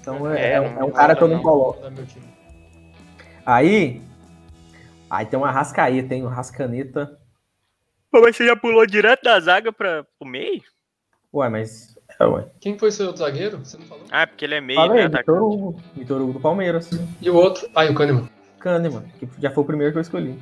Então 0.00 0.30
é, 0.30 0.40
É, 0.40 0.52
é 0.54 0.60
um- 0.60 0.78
é 0.80 0.84
um 0.84 0.90
cara 0.90 1.14
que 1.14 1.22
eu 1.22 1.28
não 1.28 1.42
coloco. 1.42 1.80
time. 2.06 2.26
Aí. 3.44 4.02
Aí 5.08 5.24
tem 5.26 5.38
uma 5.38 5.50
rascaeta, 5.52 6.08
tem 6.08 6.22
o 6.24 6.28
Rascaneta. 6.28 7.18
Pô, 8.10 8.20
mas 8.20 8.34
você 8.36 8.46
já 8.46 8.56
pulou 8.56 8.84
direto 8.86 9.22
da 9.22 9.38
zaga 9.38 9.72
pra, 9.72 10.04
pro 10.18 10.28
meio? 10.28 10.62
Ué, 11.32 11.48
mas. 11.48 11.95
É, 12.18 12.24
ué. 12.24 12.46
Quem 12.60 12.78
foi 12.78 12.90
seu 12.90 13.06
outro 13.08 13.20
zagueiro? 13.22 13.58
Você 13.58 13.76
não 13.76 13.84
falou? 13.86 14.04
Ah, 14.10 14.22
é 14.22 14.26
porque 14.26 14.44
ele 14.44 14.54
é 14.54 14.60
meio, 14.60 14.78
Falei, 14.80 15.08
né? 15.08 15.18
Vitor. 15.18 15.42
Hugo. 15.42 15.80
Vitor 15.94 16.20
Hugo 16.22 16.32
do 16.34 16.40
Palmeiras. 16.40 16.90
E 17.20 17.28
o 17.30 17.34
outro? 17.34 17.68
Ah, 17.74 17.84
e 17.84 17.90
o 17.90 17.94
Kahneman. 17.94 18.28
Kahneman, 18.58 19.02
que 19.18 19.28
já 19.38 19.50
foi 19.50 19.62
o 19.62 19.66
primeiro 19.66 19.92
que 19.92 19.98
eu 19.98 20.02
escolhi. 20.02 20.38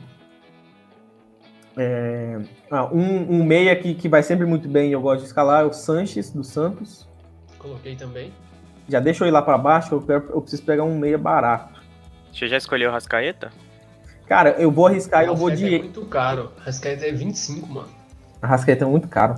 É, 1.77 2.41
ah, 2.71 2.85
um, 2.87 3.41
um 3.41 3.45
meia 3.45 3.75
que, 3.75 3.95
que 3.95 4.09
vai 4.09 4.23
sempre 4.23 4.47
muito 4.47 4.69
bem 4.69 4.91
e 4.91 4.93
eu 4.93 5.01
gosto 5.01 5.21
de 5.23 5.27
escalar 5.27 5.63
é 5.63 5.65
o 5.67 5.73
Sanches, 5.73 6.31
do 6.31 6.45
Santos. 6.45 7.09
Coloquei 7.59 7.97
também. 7.97 8.33
Já 8.89 9.01
deixa 9.01 9.25
eu 9.25 9.29
ir 9.29 9.33
lá 9.33 9.43
pra 9.43 9.59
baixo, 9.59 9.95
eu, 9.95 10.01
quero- 10.03 10.31
eu 10.31 10.41
preciso 10.41 10.63
pegar 10.63 10.85
um 10.85 10.97
meia 10.97 11.19
barato. 11.19 11.83
Você 12.33 12.47
já 12.47 12.57
escolheu 12.57 12.91
o 12.91 12.93
Rascaeta? 12.93 13.51
Cara, 14.29 14.51
eu 14.59 14.71
vou 14.71 14.87
arriscar, 14.87 15.25
eu 15.25 15.35
vou 15.35 15.49
Rascaeta 15.49 15.75
É 15.75 15.79
de. 15.79 15.85
muito 15.85 16.05
caro. 16.07 16.53
Rascaeta 16.59 17.07
é 17.07 17.13
25, 17.13 17.67
mano. 17.67 17.89
A 18.41 18.47
Rascaeta 18.47 18.85
é 18.85 18.87
muito 18.89 19.09
caro. 19.09 19.35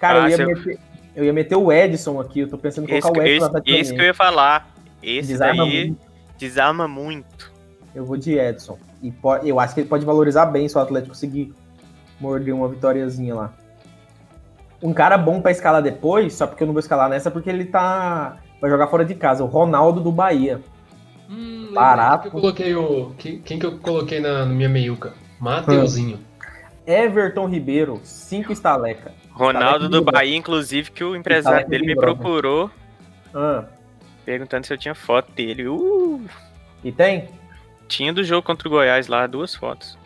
Cara, 0.00 0.24
Ah, 0.24 0.30
eu, 0.30 0.38
ia 0.38 0.46
meter, 0.46 0.78
eu 1.16 1.24
ia 1.24 1.32
meter 1.32 1.56
o 1.56 1.72
Edson 1.72 2.20
aqui, 2.20 2.40
eu 2.40 2.48
tô 2.48 2.58
pensando 2.58 2.88
em 2.88 2.92
Esse, 2.92 3.00
colocar 3.00 3.22
o 3.22 3.26
Edson 3.26 3.46
esse, 3.46 3.56
Atlético 3.56 3.80
esse 3.80 3.94
que 3.94 4.00
eu 4.00 4.04
ia 4.04 4.14
falar. 4.14 4.68
Esse 5.02 5.28
Desarma 5.28 5.64
daí 5.64 5.86
muito. 5.86 6.06
desarma 6.38 6.88
muito. 6.88 7.52
Eu 7.94 8.04
vou 8.04 8.18
de 8.18 8.38
Edson. 8.38 8.78
E 9.02 9.12
eu 9.44 9.58
acho 9.58 9.74
que 9.74 9.80
ele 9.80 9.88
pode 9.88 10.04
valorizar 10.04 10.44
bem 10.46 10.68
se 10.68 10.76
o 10.76 10.80
Atlético 10.80 11.14
conseguir 11.14 11.54
morder 12.20 12.54
uma 12.54 12.68
vitóriazinha 12.68 13.34
lá. 13.34 13.54
Um 14.82 14.92
cara 14.92 15.16
bom 15.16 15.40
pra 15.40 15.50
escalar 15.50 15.82
depois, 15.82 16.34
só 16.34 16.46
porque 16.46 16.62
eu 16.62 16.66
não 16.66 16.74
vou 16.74 16.80
escalar 16.80 17.08
nessa, 17.08 17.30
porque 17.30 17.48
ele 17.48 17.64
tá. 17.64 18.36
Vai 18.60 18.70
jogar 18.70 18.88
fora 18.88 19.04
de 19.04 19.14
casa, 19.14 19.42
o 19.42 19.46
Ronaldo 19.46 20.02
do 20.02 20.12
Bahia. 20.12 20.60
Hum, 21.30 21.70
Barato. 21.72 22.24
Quem 22.24 22.30
que 22.30 22.36
eu 22.36 22.40
coloquei, 22.40 22.74
o... 22.74 23.14
quem, 23.16 23.40
quem 23.40 23.58
que 23.58 23.66
eu 23.66 23.78
coloquei 23.78 24.20
na, 24.20 24.44
na 24.44 24.54
minha 24.54 24.68
meiuca? 24.68 25.14
Mateuzinho. 25.40 26.18
Everton 26.86 27.46
Ribeiro, 27.46 28.00
5 28.02 28.52
estaleca. 28.52 29.12
Ronaldo 29.36 29.88
do 29.88 29.98
Estaleca 29.98 30.12
Bahia, 30.12 30.36
inclusive, 30.36 30.90
que 30.90 31.04
o 31.04 31.14
empresário 31.14 31.68
dele 31.68 31.86
me 31.86 31.94
Brother. 31.94 32.16
procurou 32.16 32.70
Ah, 33.34 33.64
perguntando 34.24 34.66
se 34.66 34.72
eu 34.72 34.78
tinha 34.78 34.94
foto 34.94 35.30
dele. 35.32 35.68
Uh, 35.68 36.24
e 36.82 36.90
tem? 36.90 37.28
tinha 37.88 38.12
do 38.12 38.24
jogo 38.24 38.44
contra 38.46 38.66
o 38.66 38.70
Goiás 38.70 39.06
lá, 39.06 39.26
duas 39.26 39.54
fotos. 39.54 39.96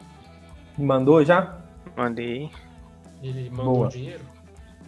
Mandou 0.77 1.25
já? 1.25 1.57
Mandei, 1.97 2.51
Ele 3.23 3.49
mandou 3.51 3.75
Boa. 3.75 3.89
dinheiro. 3.89 4.21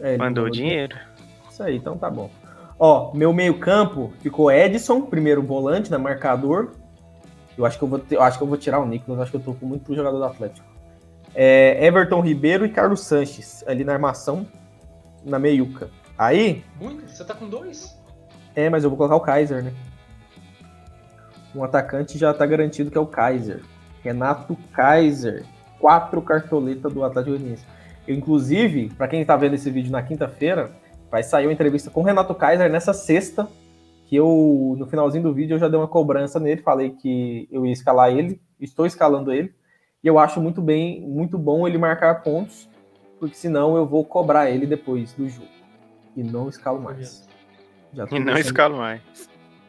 É, 0.00 0.08
ele 0.10 0.18
mandou 0.18 0.50
dinheiro. 0.50 0.96
Isso 1.50 1.62
aí, 1.62 1.76
então 1.76 1.96
tá 1.96 2.10
bom. 2.10 2.30
Ó, 2.78 3.12
meu 3.14 3.32
meio-campo 3.32 4.12
ficou 4.20 4.50
Edson, 4.50 5.02
primeiro 5.02 5.42
volante, 5.42 5.90
na 5.90 5.98
marcador. 5.98 6.72
Eu 7.56 7.64
acho 7.66 7.78
que 7.78 7.84
eu 7.84 7.88
vou, 7.88 7.98
ter- 7.98 8.16
eu 8.16 8.22
acho 8.22 8.38
que 8.38 8.44
eu 8.44 8.48
vou 8.48 8.56
tirar 8.56 8.80
o 8.80 8.86
Nicolas, 8.86 9.20
acho 9.20 9.30
que 9.30 9.36
eu 9.36 9.42
tô 9.42 9.54
com 9.54 9.66
muito 9.66 9.94
jogador 9.94 10.16
do 10.18 10.24
Atlético. 10.24 10.66
É, 11.34 11.84
Everton 11.86 12.20
Ribeiro 12.20 12.64
e 12.66 12.68
Carlos 12.68 13.00
Sanches, 13.00 13.64
ali 13.66 13.84
na 13.84 13.92
armação, 13.94 14.46
na 15.24 15.38
meiuca. 15.38 15.88
Aí, 16.18 16.62
Muito? 16.80 17.08
Você 17.10 17.24
tá 17.24 17.34
com 17.34 17.48
dois? 17.48 17.96
é, 18.54 18.68
mas 18.68 18.84
eu 18.84 18.90
vou 18.90 18.96
colocar 18.96 19.16
o 19.16 19.20
Kaiser, 19.20 19.62
né? 19.64 19.72
Um 21.54 21.64
atacante 21.64 22.18
já 22.18 22.32
tá 22.32 22.44
garantido 22.46 22.90
que 22.90 22.98
é 22.98 23.00
o 23.00 23.06
Kaiser. 23.06 23.62
Renato 24.02 24.56
Kaiser. 24.72 25.44
Quatro 25.78 26.20
cartoletas 26.22 26.92
do 26.92 27.02
Atlético 27.04 27.36
Goianiense. 27.36 27.64
Inclusive, 28.06 28.90
pra 28.96 29.08
quem 29.08 29.24
tá 29.24 29.36
vendo 29.36 29.54
esse 29.54 29.70
vídeo 29.70 29.90
na 29.90 30.02
quinta-feira, 30.02 30.70
vai 31.10 31.22
sair 31.22 31.46
uma 31.46 31.52
entrevista 31.52 31.90
com 31.90 32.00
o 32.00 32.04
Renato 32.04 32.34
Kaiser 32.34 32.70
nessa 32.70 32.92
sexta, 32.92 33.48
que 34.06 34.16
eu, 34.16 34.74
no 34.78 34.86
finalzinho 34.86 35.22
do 35.24 35.32
vídeo, 35.32 35.54
eu 35.54 35.58
já 35.58 35.68
dei 35.68 35.78
uma 35.78 35.88
cobrança 35.88 36.38
nele, 36.40 36.62
falei 36.62 36.90
que 36.90 37.48
eu 37.50 37.64
ia 37.66 37.72
escalar 37.72 38.10
ele, 38.10 38.40
estou 38.60 38.86
escalando 38.86 39.32
ele, 39.32 39.54
e 40.02 40.06
eu 40.06 40.18
acho 40.18 40.40
muito 40.40 40.60
bem, 40.60 41.00
muito 41.00 41.38
bom 41.38 41.66
ele 41.66 41.78
marcar 41.78 42.22
pontos, 42.22 42.68
porque 43.20 43.34
senão 43.36 43.76
eu 43.76 43.86
vou 43.86 44.04
cobrar 44.04 44.50
ele 44.50 44.66
depois 44.66 45.12
do 45.12 45.28
jogo. 45.28 45.48
E 46.16 46.22
não 46.22 46.48
escalo 46.48 46.80
mais. 46.80 47.26
Já 47.94 48.06
tô 48.06 48.16
E 48.16 48.18
não 48.18 48.26
deixando- 48.26 48.44
escalo 48.46 48.76
mais. 48.78 49.00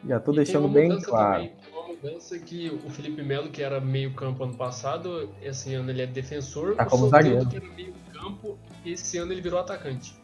já 0.06 0.20
tô 0.20 0.32
E 0.32 0.36
deixando 0.36 0.68
bem 0.68 1.00
claro. 1.00 1.44
também, 1.44 1.52
uma 1.72 1.88
mudança 1.88 2.38
que 2.38 2.68
o 2.84 2.90
Felipe 2.90 3.22
Melo, 3.22 3.48
que 3.50 3.62
era 3.62 3.80
meio 3.80 4.12
campo 4.14 4.44
ano 4.44 4.54
passado, 4.54 5.30
esse 5.40 5.74
ano 5.74 5.90
ele 5.90 6.02
é 6.02 6.06
defensor. 6.06 6.74
Tá 6.76 6.84
o 6.84 6.90
como 6.90 7.08
zagueiro. 7.08 7.46
que 7.48 7.56
era 7.56 7.68
meio 7.76 7.94
campo, 8.12 8.58
esse 8.84 9.16
ano 9.18 9.32
ele 9.32 9.40
virou 9.40 9.58
atacante. 9.60 10.14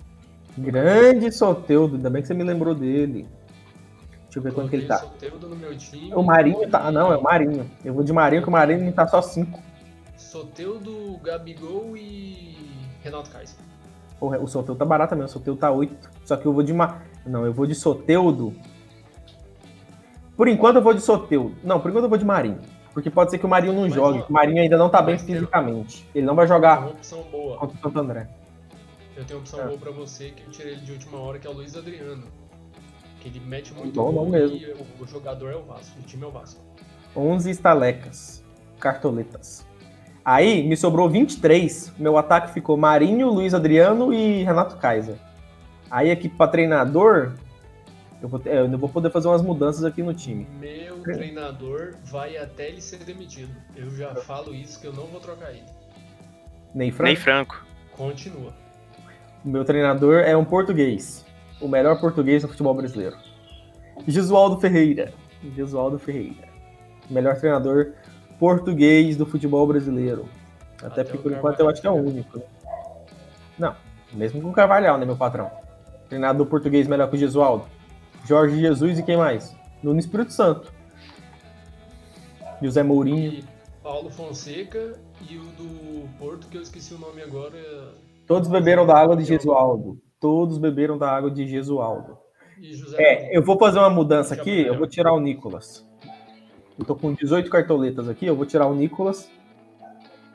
Grande 0.59 1.31
Soteudo, 1.31 1.97
ainda 1.97 2.11
bem 2.11 2.21
que 2.23 2.29
você 2.29 2.35
me 2.35 2.43
lembrou 2.45 2.75
dele. 2.75 3.27
Deixa 4.25 4.39
eu 4.39 4.43
ver 4.43 4.53
quanto 4.53 4.71
que 4.71 4.77
ele 4.77 4.87
tá. 4.87 4.97
o 4.97 5.01
Soteldo 5.01 5.49
no 5.49 5.57
meu 5.57 5.77
time. 5.77 6.13
O 6.15 6.23
Marinho 6.23 6.69
tá. 6.69 6.87
Ah, 6.87 6.93
não, 6.93 7.13
é 7.13 7.17
o 7.17 7.23
Marinho. 7.23 7.69
Eu 7.85 7.95
vou 7.95 8.03
de 8.05 8.13
Marinho, 8.13 8.43
que 8.43 8.49
o 8.49 8.53
Marinho 8.53 8.93
tá 8.93 9.07
só 9.07 9.21
5. 9.23 9.61
Soteudo, 10.21 11.19
Gabigol 11.23 11.97
e 11.97 12.57
Renato 13.03 13.31
Kaiser. 13.31 13.57
O 14.21 14.47
Soteudo 14.47 14.79
tá 14.79 14.85
barato 14.85 15.11
também, 15.11 15.25
o 15.25 15.29
Soteudo 15.29 15.59
tá 15.59 15.71
8. 15.71 16.11
Só 16.25 16.37
que 16.37 16.45
eu 16.47 16.53
vou 16.53 16.63
de. 16.63 16.73
Ma... 16.75 17.01
Não, 17.25 17.47
eu 17.47 17.53
vou 17.55 17.67
de 17.67 17.75
Soteudo. 17.75 18.55
Por 20.37 20.47
enquanto 20.47 20.77
eu 20.77 20.83
vou 20.83 20.93
de 20.93 21.01
Soteudo. 21.01 21.57
Não, 21.65 21.81
por 21.81 21.91
enquanto 21.91 22.05
eu 22.05 22.09
vou 22.11 22.19
de 22.19 22.25
Marinho. 22.25 22.59
Porque 22.93 23.09
pode 23.11 23.31
ser 23.31 23.39
que 23.39 23.47
o 23.47 23.49
Marinho 23.49 23.73
não 23.73 23.83
Mas, 23.83 23.95
jogue. 23.95 24.21
ó, 24.21 24.27
O 24.29 24.33
Marinho 24.33 24.61
ainda 24.63 24.77
não 24.77 24.91
tá 24.91 25.01
bem 25.01 25.19
fisicamente. 25.19 26.07
Ele 26.15 26.27
não 26.27 26.35
vai 26.35 26.47
jogar 26.47 26.81
uma 26.81 26.91
opção 26.91 27.23
boa. 27.31 27.57
contra 27.57 27.77
o 27.77 27.81
Santo 27.81 27.99
André. 27.99 28.29
Eu 29.17 29.25
tenho 29.25 29.39
uma 29.39 29.43
opção 29.43 29.61
É. 29.61 29.67
boa 29.67 29.79
pra 29.79 29.91
você 29.91 30.31
que 30.31 30.43
eu 30.45 30.51
tirei 30.51 30.73
ele 30.73 30.83
de 30.83 30.93
última 30.93 31.19
hora, 31.19 31.39
que 31.39 31.47
é 31.47 31.51
o 31.51 31.53
Luiz 31.55 31.75
Adriano. 31.77 32.25
Que 33.21 33.29
ele 33.29 33.41
mete 33.41 33.73
muito 33.75 33.95
Bom, 33.95 34.13
gol 34.13 34.29
mesmo. 34.29 34.57
e 34.57 34.73
o, 34.73 34.87
o 35.03 35.07
jogador 35.07 35.51
é 35.53 35.57
o 35.57 35.63
Vasco, 35.63 35.99
o 35.99 36.03
time 36.03 36.25
é 36.25 36.27
o 36.27 36.31
Vasco. 36.31 36.61
11 37.17 37.51
estalecas. 37.51 38.45
Cartoletas. 38.79 39.67
Aí 40.31 40.63
me 40.63 40.77
sobrou 40.77 41.09
23. 41.09 41.93
Meu 41.99 42.17
ataque 42.17 42.53
ficou 42.53 42.77
Marinho, 42.77 43.31
Luiz 43.31 43.53
Adriano 43.53 44.13
e 44.15 44.45
Renato 44.45 44.77
Kaiser. 44.77 45.17
Aí 45.91 46.09
aqui 46.11 46.29
pra 46.29 46.47
treinador, 46.47 47.33
Eu 48.23 48.29
vou, 48.29 48.39
ter- 48.39 48.55
eu 48.55 48.79
vou 48.79 48.89
poder 48.89 49.11
fazer 49.11 49.27
umas 49.29 49.41
mudanças 49.43 49.83
aqui 49.83 50.03
no 50.03 50.13
time. 50.15 50.47
Meu 50.61 51.03
treinador 51.03 51.95
vai 52.05 52.37
até 52.37 52.69
ele 52.69 52.81
ser 52.83 52.99
demitido. 52.99 53.51
Eu 53.75 53.91
já 53.97 54.15
falo 54.15 54.55
isso 54.55 54.79
que 54.79 54.87
eu 54.87 54.93
não 54.93 55.07
vou 55.07 55.19
trocar 55.21 55.51
ele. 55.51 55.65
Ney 56.75 56.91
Franco. 56.93 57.07
Nem 57.09 57.17
Franco. 57.17 57.67
Continua. 57.97 58.53
O 59.45 59.49
meu 59.49 59.65
treinador 59.65 60.17
é 60.21 60.37
um 60.37 60.45
português. 60.45 61.25
O 61.63 61.67
melhor 61.67 61.99
português 61.99 62.43
do 62.43 62.49
futebol 62.49 62.75
brasileiro. 62.75 63.17
Jesualdo 64.07 64.61
Ferreira. 64.61 65.13
Jesualdo 65.57 65.99
Ferreira. 65.99 66.47
Melhor 67.09 67.37
treinador 67.37 67.95
português 68.41 69.19
do 69.19 69.27
futebol 69.27 69.67
brasileiro. 69.67 70.25
Até, 70.79 70.87
Até 70.87 71.05
porque 71.05 71.19
por 71.19 71.31
enquanto 71.31 71.61
eu 71.61 71.69
acho 71.69 71.81
que 71.81 71.87
é 71.87 71.91
o 71.91 71.95
único. 71.95 72.39
né? 72.39 72.45
Não, 73.59 73.77
mesmo 74.15 74.41
com 74.41 74.49
o 74.49 74.53
Carvalhal, 74.53 74.97
né, 74.97 75.05
meu 75.05 75.17
patrão? 75.17 75.51
Treinador 76.09 76.47
português 76.47 76.89
melhor 76.89 77.09
que 77.11 77.17
o 77.17 77.19
Jesualdo. 77.19 77.67
Jorge 78.27 78.59
Jesus 78.59 78.99
e 78.99 79.03
quem 79.03 79.17
mais? 79.19 79.55
Nuno 79.83 80.01
Espírito 80.01 80.33
Santo. 80.33 80.73
José 82.63 82.83
Mourinho. 82.83 83.33
E 83.33 83.45
Paulo 83.83 84.11
Fonseca 84.11 84.99
e 85.29 85.37
o 85.37 85.43
do 85.43 86.09
Porto, 86.19 86.49
que 86.49 86.57
eu 86.57 86.63
esqueci 86.63 86.95
o 86.95 86.99
nome 86.99 87.23
agora. 87.23 87.95
Todos 88.27 88.49
beberam 88.49 88.87
da 88.87 88.97
água 88.99 89.17
de 89.17 89.25
Jesualdo. 89.25 89.99
Todos 90.19 90.59
beberam 90.59 90.97
da 90.97 91.11
água 91.11 91.31
de 91.31 91.47
Jesualdo. 91.47 92.19
E 92.59 92.75
José 92.75 92.97
É, 93.03 93.37
eu 93.37 93.43
vou 93.43 93.59
fazer 93.59 93.79
uma 93.79 93.91
mudança 93.91 94.35
aqui, 94.35 94.63
eu 94.63 94.77
vou 94.77 94.87
tirar 94.87 95.13
o 95.13 95.21
Nicolas. 95.21 95.87
Eu 96.81 96.87
tô 96.87 96.97
com 96.97 97.13
18 97.13 97.51
cartoletas 97.51 98.09
aqui, 98.09 98.25
eu 98.25 98.35
vou 98.35 98.47
tirar 98.47 98.67
o 98.67 98.75
Nicolas. 98.75 99.31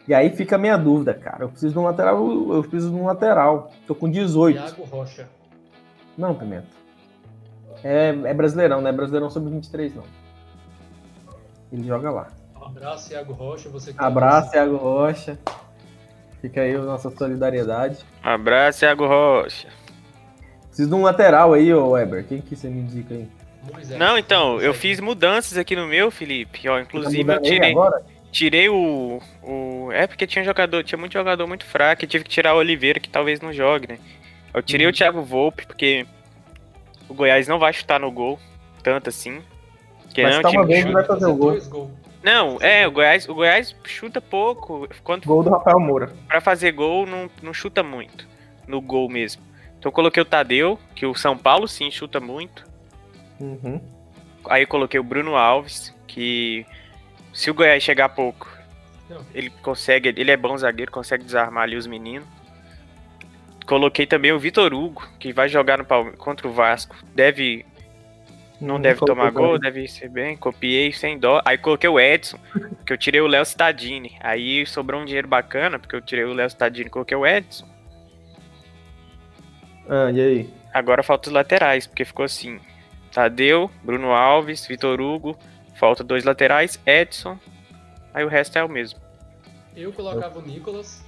E 0.07 0.13
aí 0.13 0.29
fica 0.29 0.57
a 0.57 0.59
minha 0.59 0.77
dúvida, 0.77 1.11
cara. 1.15 1.45
Eu 1.45 1.49
preciso 1.49 1.73
de 1.73 1.79
um 1.79 1.83
lateral, 1.83 2.53
eu 2.53 2.61
preciso 2.61 2.91
de 2.91 2.95
um 2.95 3.05
lateral. 3.05 3.71
Tô 3.87 3.95
com 3.95 4.07
18. 4.07 4.55
Thiago 4.55 4.83
Rocha. 4.83 5.27
Não, 6.15 6.35
Pimenta. 6.35 6.67
É, 7.83 8.09
é 8.09 8.33
brasileirão, 8.33 8.79
não 8.79 8.87
é 8.87 8.93
brasileirão 8.93 9.27
sobre 9.31 9.49
23, 9.49 9.95
não. 9.95 10.03
Ele 11.73 11.87
joga 11.87 12.11
lá. 12.11 12.27
Abraço, 12.61 13.09
Thiago 13.09 13.33
Rocha. 13.33 13.69
Você 13.69 13.91
que 13.91 14.03
Abraço, 14.03 14.51
Thiago 14.51 14.77
Rocha. 14.77 15.39
Fica 16.41 16.61
aí 16.61 16.75
a 16.75 16.81
nossa 16.81 17.09
solidariedade. 17.09 18.05
Abraço, 18.21 18.81
Thiago 18.81 19.07
Rocha. 19.07 19.67
Preciso 20.67 20.89
de 20.89 20.95
um 20.95 21.01
lateral 21.01 21.53
aí, 21.53 21.73
ô 21.73 21.89
Weber. 21.89 22.27
Quem 22.27 22.39
que 22.39 22.55
você 22.55 22.69
me 22.69 22.81
indica 22.81 23.15
aí? 23.15 23.27
Moisés. 23.73 23.99
Não, 23.99 24.17
então, 24.17 24.53
eu 24.53 24.67
Moisés. 24.67 24.77
fiz 24.77 24.99
mudanças 24.99 25.57
aqui 25.57 25.75
no 25.75 25.87
meu, 25.87 26.09
Felipe. 26.11 26.67
Ó, 26.69 26.79
inclusive 26.79 27.23
Tá 27.25 27.33
eu 27.35 27.41
tirei, 27.41 27.75
tirei 28.31 28.69
o, 28.69 29.21
o. 29.43 29.89
É 29.91 30.07
porque 30.07 30.27
tinha 30.27 30.43
jogador, 30.43 30.83
tinha 30.83 30.97
muito 30.99 31.13
jogador 31.13 31.47
muito 31.47 31.65
fraco. 31.65 32.03
e 32.03 32.07
tive 32.07 32.23
que 32.23 32.29
tirar 32.29 32.53
o 32.55 32.57
Oliveira, 32.59 32.99
que 32.99 33.09
talvez 33.09 33.39
não 33.41 33.51
jogue, 33.53 33.87
né? 33.89 33.99
Eu 34.53 34.61
tirei 34.61 34.85
Uhum. 34.85 34.91
o 34.91 34.95
Thiago 34.95 35.21
Volpe, 35.21 35.65
porque 35.65 36.05
o 37.09 37.13
Goiás 37.13 37.47
não 37.47 37.59
vai 37.59 37.73
chutar 37.73 37.99
no 37.99 38.11
gol, 38.11 38.39
tanto 38.81 39.09
assim. 39.09 39.41
Que 40.13 40.21
não 40.23 40.29
é 40.29 40.33
chutar 40.33 40.49
time 40.49 40.61
uma 40.61 40.67
que 40.67 40.73
vez 40.73 40.81
chuta. 40.85 40.93
vai 40.93 41.03
fazer 41.05 41.25
o 41.25 41.35
gol. 41.35 41.91
Não, 42.23 42.57
é, 42.59 42.87
o 42.87 42.91
Goiás, 42.91 43.29
o 43.29 43.35
Goiás 43.35 43.75
chuta 43.83 44.19
pouco. 44.19 44.87
Quando 45.03 45.25
Gol 45.25 45.43
do 45.43 45.49
Rafael 45.51 45.79
Moura. 45.79 46.11
Pra 46.27 46.41
fazer 46.41 46.71
gol, 46.71 47.05
não, 47.05 47.29
não 47.43 47.53
chuta 47.53 47.83
muito. 47.83 48.27
No 48.67 48.81
gol 48.81 49.07
mesmo. 49.09 49.43
Então 49.77 49.89
eu 49.89 49.93
coloquei 49.93 50.21
o 50.23 50.25
Tadeu, 50.25 50.79
que 50.95 51.05
o 51.05 51.13
São 51.13 51.37
Paulo 51.37 51.67
sim 51.67 51.91
chuta 51.91 52.19
muito. 52.19 52.65
Uhum. 53.39 53.81
Aí 54.49 54.63
eu 54.63 54.67
coloquei 54.67 54.99
o 54.99 55.03
Bruno 55.03 55.35
Alves, 55.35 55.93
que 56.07 56.65
se 57.33 57.49
o 57.49 57.53
Goiás 57.53 57.81
chegar 57.83 58.09
pouco, 58.09 58.49
Não. 59.09 59.21
ele 59.33 59.49
consegue, 59.61 60.09
ele 60.09 60.31
é 60.31 60.37
bom 60.37 60.57
zagueiro, 60.57 60.91
consegue 60.91 61.23
desarmar 61.23 61.63
ali 61.63 61.75
os 61.75 61.87
meninos. 61.87 62.27
Coloquei 63.65 64.05
também 64.05 64.31
o 64.31 64.39
Vitor 64.39 64.73
Hugo, 64.73 65.07
que 65.19 65.33
vai 65.33 65.49
jogar 65.49 65.77
no 65.79 65.85
Palme- 65.85 66.11
contra 66.17 66.47
o 66.47 66.51
Vasco. 66.53 66.95
Deve, 67.15 67.65
não 68.61 68.75
Uhum, 68.75 68.81
deve 68.81 68.99
tomar 68.99 69.31
gol, 69.31 69.59
também. 69.59 69.71
deve 69.73 69.87
ser 69.87 70.07
bem. 70.07 70.37
Copiei 70.37 70.93
sem 70.93 71.17
dó. 71.17 71.41
Aí 71.43 71.57
coloquei 71.57 71.89
o 71.89 71.99
Edson, 71.99 72.37
que 72.85 72.93
eu 72.93 72.97
tirei 72.97 73.21
o 73.21 73.27
Léo 73.27 73.41
Stadini. 73.43 74.15
Aí 74.19 74.63
sobrou 74.67 75.01
um 75.01 75.05
dinheiro 75.05 75.27
bacana, 75.27 75.79
porque 75.79 75.95
eu 75.95 76.01
tirei 76.01 76.25
o 76.25 76.33
Léo 76.33 76.45
Stadini 76.47 76.85
e 76.85 76.91
coloquei 76.91 77.17
o 77.17 77.25
Edson. 77.25 77.67
Ah, 79.89 80.11
e 80.11 80.21
aí? 80.21 80.49
Agora 80.73 81.01
falta 81.03 81.29
os 81.29 81.33
laterais, 81.33 81.87
porque 81.87 82.05
ficou 82.05 82.25
assim: 82.25 82.59
Tadeu, 83.15 83.71
Bruno 83.81 84.11
Alves, 84.11 84.67
Vitor 84.67 84.99
Hugo, 84.99 85.37
falta 85.75 86.03
dois 86.03 86.25
laterais, 86.25 86.77
Edson. 86.85 87.39
Aí 88.13 88.25
o 88.25 88.27
resto 88.27 88.57
é 88.57 88.63
o 88.63 88.67
mesmo. 88.67 88.99
Eu 89.73 89.93
colocava 89.93 90.37
o 90.37 90.41
Nicolas. 90.41 91.01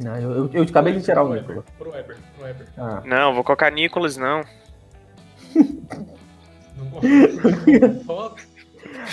Não, 0.00 0.16
eu, 0.16 0.32
eu, 0.32 0.50
eu 0.52 0.62
acabei 0.64 0.92
de 0.94 1.02
tirar 1.04 1.22
o 1.22 1.32
Nicolas. 1.32 1.64
Pro 1.78 1.92
Weber, 1.92 2.16
pro 2.34 2.44
Weber. 2.44 2.66
Ah. 2.76 3.00
Não, 3.04 3.32
vou 3.32 3.44
colocar 3.44 3.70
Nicolas, 3.70 4.16
não. 4.16 4.42
Não 6.74 8.34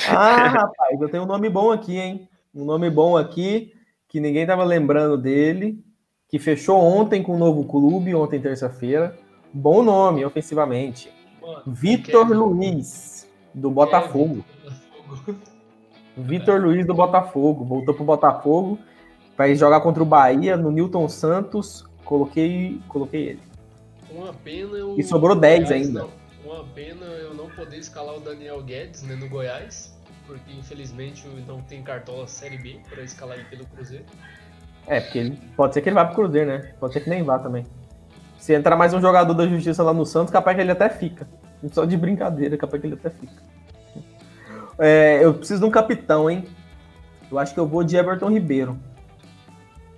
ah, 0.09 0.47
rapaz, 0.47 0.99
eu 0.99 1.09
tenho 1.09 1.23
um 1.23 1.27
nome 1.27 1.49
bom 1.49 1.71
aqui, 1.71 1.99
hein? 1.99 2.27
Um 2.53 2.65
nome 2.65 2.89
bom 2.89 3.15
aqui, 3.15 3.73
que 4.07 4.19
ninguém 4.19 4.47
tava 4.47 4.63
lembrando 4.63 5.15
dele, 5.15 5.79
que 6.27 6.39
fechou 6.39 6.79
ontem 6.79 7.21
com 7.21 7.35
um 7.35 7.37
novo 7.37 7.63
clube, 7.65 8.15
ontem 8.15 8.41
terça-feira. 8.41 9.15
Bom 9.53 9.83
nome, 9.83 10.25
ofensivamente. 10.25 11.18
Vitor 11.65 12.27
Kevin. 12.27 12.33
Luiz, 12.39 13.27
do 13.53 13.69
Botafogo. 13.71 14.43
Botafogo. 15.07 15.39
Vitor 16.17 16.61
Luiz 16.61 16.85
do 16.85 16.93
Botafogo. 16.93 17.63
Voltou 17.65 17.93
pro 17.93 18.03
Botafogo. 18.03 18.79
Vai 19.37 19.55
jogar 19.55 19.81
contra 19.81 20.03
o 20.03 20.05
Bahia 20.05 20.57
no 20.57 20.71
Newton 20.71 21.07
Santos. 21.07 21.85
Coloquei, 22.03 22.79
coloquei 22.87 23.29
ele. 23.29 23.39
Uma 24.11 24.33
pena 24.33 24.85
o 24.85 24.99
E 24.99 25.03
sobrou 25.03 25.35
10 25.35 25.65
Goiás 25.69 25.87
ainda. 25.87 25.99
não- 26.01 26.19
uma 26.43 26.63
pena 26.63 27.05
eu 27.05 27.33
não 27.33 27.47
poder 27.51 27.77
escalar 27.77 28.15
o 28.15 28.19
Daniel 28.19 28.61
Guedes 28.63 29.03
né, 29.03 29.15
no 29.15 29.29
Goiás, 29.29 29.95
porque 30.25 30.51
infelizmente 30.51 31.27
não 31.47 31.61
tem 31.61 31.83
cartola 31.83 32.27
Série 32.27 32.57
B 32.57 32.79
para 32.89 33.03
escalar 33.03 33.37
ele 33.37 33.45
pelo 33.49 33.65
Cruzeiro. 33.67 34.05
É, 34.87 34.99
porque 34.99 35.19
ele, 35.19 35.39
pode 35.55 35.75
ser 35.75 35.81
que 35.81 35.89
ele 35.89 35.93
vá 35.95 36.05
pro 36.05 36.15
Cruzeiro, 36.15 36.49
né? 36.49 36.73
Pode 36.79 36.93
ser 36.93 37.01
que 37.01 37.09
nem 37.09 37.21
vá 37.21 37.37
também. 37.37 37.65
Se 38.39 38.53
entrar 38.53 38.75
mais 38.75 38.93
um 38.93 39.01
jogador 39.01 39.33
da 39.33 39.45
justiça 39.47 39.83
lá 39.83 39.93
no 39.93 40.05
Santos, 40.05 40.31
capaz 40.31 40.55
que 40.55 40.61
ele 40.61 40.71
até 40.71 40.89
fica. 40.89 41.27
Só 41.71 41.85
de 41.85 41.97
brincadeira, 41.97 42.57
capaz 42.57 42.79
que 42.81 42.87
ele 42.87 42.95
até 42.95 43.09
fica. 43.09 43.33
É, 44.79 45.19
eu 45.23 45.33
preciso 45.33 45.59
de 45.59 45.65
um 45.65 45.71
capitão, 45.71 46.29
hein? 46.29 46.45
Eu 47.29 47.37
acho 47.37 47.53
que 47.53 47.59
eu 47.59 47.67
vou 47.67 47.83
de 47.83 47.97
Everton 47.97 48.29
Ribeiro. 48.29 48.79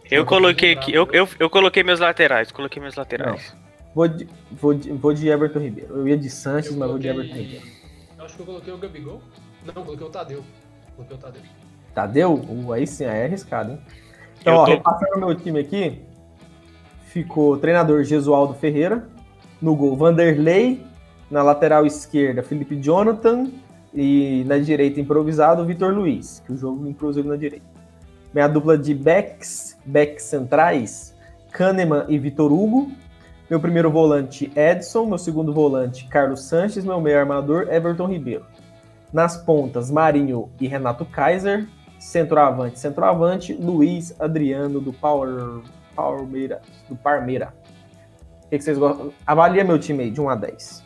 Eu 0.10 0.26
coloquei 0.26 0.74
aqui, 0.74 0.94
eu, 0.94 1.08
eu, 1.14 1.28
eu 1.40 1.50
coloquei 1.50 1.84
meus 1.84 2.00
laterais, 2.00 2.52
coloquei 2.52 2.82
meus 2.82 2.96
laterais. 2.96 3.56
Vou 3.96 4.08
de, 4.08 4.28
vou 4.52 4.74
de, 4.74 4.92
vou 4.92 5.14
de 5.14 5.30
Everton 5.30 5.60
Ribeiro. 5.60 5.96
Eu 5.98 6.08
ia 6.08 6.18
de 6.18 6.30
Sanches, 6.30 6.72
Eu 6.74 6.78
mas 6.80 6.90
vou 6.90 7.00
de 7.00 7.08
Everton 7.08 7.36
Ribeiro. 7.36 7.66
Eu 8.18 8.26
acho 8.26 8.36
que 8.36 8.42
eu 8.42 8.46
coloquei 8.46 8.74
o 8.74 8.78
Gabigol. 8.78 9.22
Não, 9.66 9.74
coloquei 9.86 10.06
o 10.06 10.10
Tadeu. 10.10 10.44
Coloquei 10.96 11.16
o 11.16 11.20
Tadeu. 11.20 11.42
Tadeu? 11.94 12.34
Uh, 12.34 12.74
aí 12.74 12.88
sim, 12.88 13.06
aí 13.06 13.20
é 13.20 13.26
arriscado, 13.26 13.72
hein? 13.74 13.80
Então, 14.42 14.54
Eu 14.54 14.60
ó, 14.60 14.66
tô- 14.66 14.72
repassando 14.72 15.18
meu 15.20 15.36
time 15.36 15.60
aqui, 15.60 16.02
ficou 17.12 17.58
treinador 17.58 18.04
Gesualdo 18.04 18.54
Ferreira, 18.54 19.06
no 19.62 19.76
gol 19.76 19.98
Vanderlei, 19.98 20.82
na 21.30 21.44
lateral 21.44 21.86
esquerda 21.86 22.42
Felipe 22.42 22.76
Jonathan 22.78 23.52
e 23.94 24.44
na 24.48 24.58
direita 24.58 25.00
improvisado 25.00 25.66
Vitor 25.66 25.94
Luiz, 25.94 26.42
que 26.46 26.54
o 26.54 26.58
jogo 26.58 26.88
improvisou 26.88 27.24
na 27.24 27.36
direita. 27.36 27.66
Minha 28.34 28.48
dupla 28.48 28.78
de 28.78 28.94
backs, 28.94 29.78
backs 29.86 30.24
centrais, 30.24 31.14
Kahneman 31.52 32.06
e 32.08 32.18
Vitor 32.18 32.52
Hugo. 32.52 32.90
Meu 33.50 33.60
primeiro 33.60 33.92
volante 33.92 34.50
Edson, 34.56 35.06
meu 35.06 35.18
segundo 35.18 35.54
volante 35.54 36.08
Carlos 36.08 36.44
Sanches, 36.44 36.86
meu 36.86 37.02
meio 37.02 37.20
armador 37.20 37.68
Everton 37.70 38.08
Ribeiro. 38.08 38.46
Nas 39.12 39.36
pontas, 39.36 39.92
Marinho 39.92 40.50
e 40.62 40.68
Renato 40.68 41.04
Kaiser. 41.04 41.68
Centroavante, 42.00 42.80
centroavante, 42.80 43.54
Luiz 43.54 44.16
Adriano 44.20 44.80
do 44.80 44.94
Power, 44.94 45.62
Palmeiras, 46.02 46.62
do 46.90 46.96
Parmeira. 46.96 47.54
O 48.46 48.50
que, 48.50 48.58
que 48.58 48.64
vocês 48.64 48.78
gostam? 48.78 49.14
Avalia 49.26 49.64
meu 49.64 49.80
time 49.80 50.04
aí, 50.04 50.12
de 50.12 50.20
1 50.20 50.30
a 50.30 50.36
10. 50.36 50.84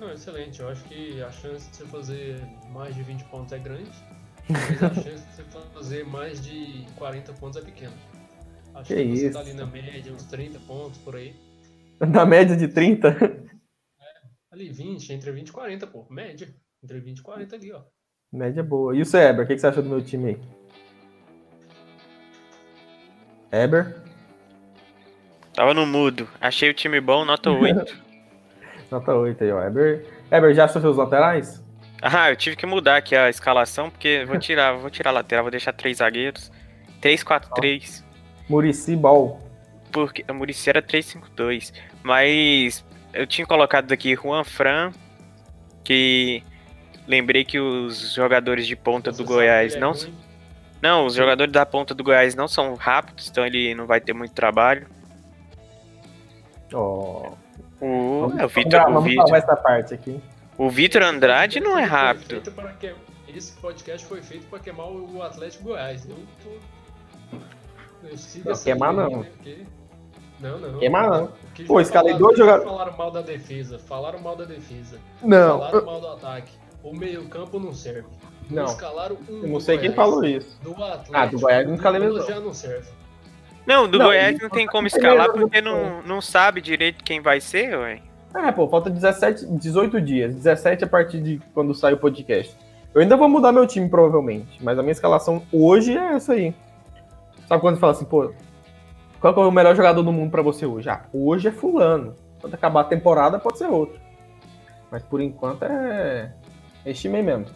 Não, 0.00 0.12
excelente. 0.12 0.60
Eu 0.60 0.68
acho 0.68 0.84
que 0.84 1.22
a 1.22 1.30
chance 1.30 1.70
de 1.70 1.76
você 1.78 1.86
fazer 1.86 2.40
mais 2.70 2.94
de 2.94 3.02
20 3.02 3.24
pontos 3.24 3.52
é 3.52 3.58
grande, 3.58 3.90
mas 4.48 4.82
a 4.82 4.94
chance 4.94 5.24
de 5.24 5.34
você 5.36 5.42
fazer 5.74 6.04
mais 6.06 6.40
de 6.42 6.86
40 6.96 7.32
pontos 7.34 7.60
é 7.60 7.64
pequena. 7.64 7.92
Acho 8.74 8.88
Que 8.88 8.96
que, 9.04 9.16
você 9.16 9.26
isso. 9.26 9.32
tá 9.34 9.40
ali 9.40 9.52
na 9.52 9.66
média, 9.66 10.12
uns 10.12 10.24
30 10.24 10.58
pontos 10.60 10.98
por 10.98 11.16
aí. 11.16 11.34
Na 12.00 12.24
média 12.26 12.56
de 12.56 12.68
30? 12.68 13.16
Ali 14.52 14.70
20, 14.70 15.12
entre 15.12 15.32
20 15.32 15.48
e 15.48 15.52
40, 15.52 15.86
pô. 15.86 16.06
Média. 16.10 16.48
Entre 16.82 17.00
20 17.00 17.18
e 17.18 17.22
40 17.22 17.56
ali, 17.56 17.72
ó. 17.72 17.82
média 18.32 18.62
boa. 18.62 18.94
E 18.96 19.02
o 19.02 19.16
Eber, 19.16 19.44
o 19.44 19.46
que, 19.46 19.54
que 19.54 19.60
você 19.60 19.66
achou 19.68 19.82
do 19.82 19.88
meu 19.88 20.02
time 20.02 20.30
aí? 20.30 20.40
Eber, 23.52 24.02
Tava 25.54 25.72
no 25.72 25.86
mudo. 25.86 26.28
Achei 26.40 26.68
o 26.68 26.74
time 26.74 27.00
bom, 27.00 27.24
nota 27.24 27.50
8. 27.50 27.96
nota 28.90 29.14
8 29.14 29.44
aí, 29.44 29.52
ó. 29.52 29.62
Eber, 29.62 30.04
Eber 30.30 30.54
já 30.54 30.64
achou 30.64 30.82
seus 30.82 30.96
laterais? 30.96 31.62
ah, 32.02 32.30
eu 32.30 32.36
tive 32.36 32.56
que 32.56 32.66
mudar 32.66 32.96
aqui 32.96 33.16
a 33.16 33.30
escalação, 33.30 33.88
porque 33.88 34.24
vou 34.26 34.38
tirar, 34.38 34.76
vou 34.76 34.90
tirar 34.90 35.10
a 35.10 35.14
lateral, 35.14 35.44
vou 35.44 35.50
deixar 35.50 35.72
três 35.72 35.98
zagueiros. 35.98 36.52
3-4-3. 37.00 38.02
Murici 38.48 38.96
Ball. 38.96 39.38
Porque 39.92 40.24
a 40.26 40.32
Murici 40.32 40.68
era 40.68 40.82
3-5-2. 40.82 41.72
Mas 42.02 42.84
eu 43.12 43.26
tinha 43.26 43.46
colocado 43.46 43.92
aqui 43.92 44.14
Juan 44.14 44.42
Fran, 44.42 44.90
que 45.82 46.42
lembrei 47.06 47.44
que 47.44 47.58
os 47.58 48.12
jogadores 48.12 48.66
de 48.66 48.74
ponta 48.74 49.12
Você 49.12 49.22
do 49.22 49.26
Goiás 49.26 49.72
que 49.72 49.78
é 49.78 49.80
não. 49.80 49.92
Não, 50.82 51.06
os 51.06 51.14
jogadores 51.14 51.52
da 51.52 51.64
ponta 51.64 51.94
do 51.94 52.04
Goiás 52.04 52.34
não 52.34 52.48
são 52.48 52.74
rápidos, 52.74 53.30
então 53.30 53.46
ele 53.46 53.74
não 53.74 53.86
vai 53.86 54.00
ter 54.00 54.12
muito 54.12 54.34
trabalho. 54.34 54.86
Ó, 56.72 57.32
O, 57.80 58.20
vamos, 58.20 58.38
é, 58.38 58.44
o 58.44 58.48
vamos, 58.48 58.52
Vitor, 58.54 58.80
vamos 58.84 59.04
Vitor, 59.04 59.22
salvar 59.26 59.42
essa 59.42 59.56
parte 59.56 59.94
aqui. 59.94 60.20
o 60.56 60.70
Vitor 60.70 61.02
Andrade 61.02 61.60
não 61.60 61.78
é 61.78 61.82
rápido. 61.84 62.40
que- 62.80 62.94
Esse 63.28 63.52
podcast 63.60 64.06
foi 64.06 64.22
feito 64.22 64.46
para 64.46 64.60
queimar 64.60 64.86
o 64.88 65.20
Atlético 65.22 65.64
Goiás. 65.64 66.08
Eu 66.08 66.16
tô. 66.42 66.50
Eu 68.04 68.44
Não, 68.44 68.62
queimar 68.62 68.92
não. 68.92 69.08
né, 69.22 69.28
porque- 69.34 69.64
Não, 70.40 70.58
não. 70.58 70.78
Queimar 70.78 71.08
não. 71.10 71.26
Porque 71.26 71.64
Pô, 71.64 71.80
escalei 71.80 72.14
dois 72.14 72.36
jogadores- 72.38 72.70
Falaram 72.70 72.96
mal 72.96 73.10
da 73.10 73.22
defesa, 73.22 73.78
falaram 73.78 74.18
mal 74.20 74.36
da 74.36 74.44
defesa. 74.44 74.98
Não, 75.22 75.58
Falaram 75.58 75.84
mal 75.86 76.00
do 76.00 76.08
ataque. 76.08 76.52
O 76.82 76.94
meio-campo 76.94 77.58
não 77.58 77.72
serve. 77.72 78.06
Não. 78.50 78.66
Escalaram 78.66 79.16
um 79.28 79.42
eu 79.42 79.48
não 79.48 79.58
sei 79.60 79.78
quem 79.78 79.92
falou 79.92 80.22
isso. 80.24 80.60
Do 80.62 80.72
Atlético. 80.72 81.16
Ah, 81.16 81.26
do 81.26 81.40
Goiás 81.40 81.66
não 81.66 81.74
escalei 81.76 82.00
mesmo, 82.00 82.22
já 82.26 82.38
não 82.40 82.52
serve. 82.52 82.88
Não, 83.66 83.88
do 83.88 83.98
Não, 83.98 84.06
Goiás 84.06 84.38
não 84.38 84.50
tem 84.50 84.66
como 84.66 84.88
com 84.88 84.96
escalar 84.96 85.32
porque 85.32 85.60
não, 85.60 86.02
não 86.02 86.20
sabe 86.20 86.60
direito 86.60 87.02
quem 87.02 87.20
vai 87.20 87.40
ser, 87.40 87.76
ué. 87.78 88.00
É, 88.34 88.50
pô, 88.50 88.68
falta 88.68 88.90
17, 88.90 89.46
18 89.46 90.00
dias. 90.00 90.34
17 90.34 90.84
a 90.84 90.86
partir 90.86 91.20
de 91.20 91.40
quando 91.54 91.74
sai 91.74 91.92
o 91.92 91.98
podcast. 91.98 92.54
Eu 92.92 93.00
ainda 93.00 93.16
vou 93.16 93.28
mudar 93.28 93.52
meu 93.52 93.66
time, 93.66 93.88
provavelmente. 93.88 94.62
Mas 94.62 94.78
a 94.78 94.82
minha 94.82 94.92
escalação 94.92 95.42
hoje 95.52 95.96
é 95.96 96.14
essa 96.14 96.32
aí. 96.32 96.54
Sabe 97.48 97.60
quando 97.60 97.76
você 97.76 97.80
fala 97.80 97.92
assim, 97.92 98.04
pô, 98.04 98.32
qual 99.20 99.34
é 99.44 99.48
o 99.48 99.52
melhor 99.52 99.74
jogador 99.74 100.02
do 100.02 100.12
mundo 100.12 100.30
pra 100.30 100.42
você 100.42 100.66
hoje? 100.66 100.88
Ah, 100.88 101.04
hoje 101.12 101.48
é 101.48 101.52
fulano. 101.52 102.14
Quando 102.40 102.54
acabar 102.54 102.82
a 102.82 102.84
temporada, 102.84 103.38
pode 103.38 103.58
ser 103.58 103.66
outro. 103.66 103.98
Mas 104.90 105.02
por 105.02 105.20
enquanto 105.20 105.64
é. 105.64 106.32
É 106.84 106.90
esse 106.90 107.02
time 107.02 107.16
aí 107.16 107.22
mesmo. 107.22 107.46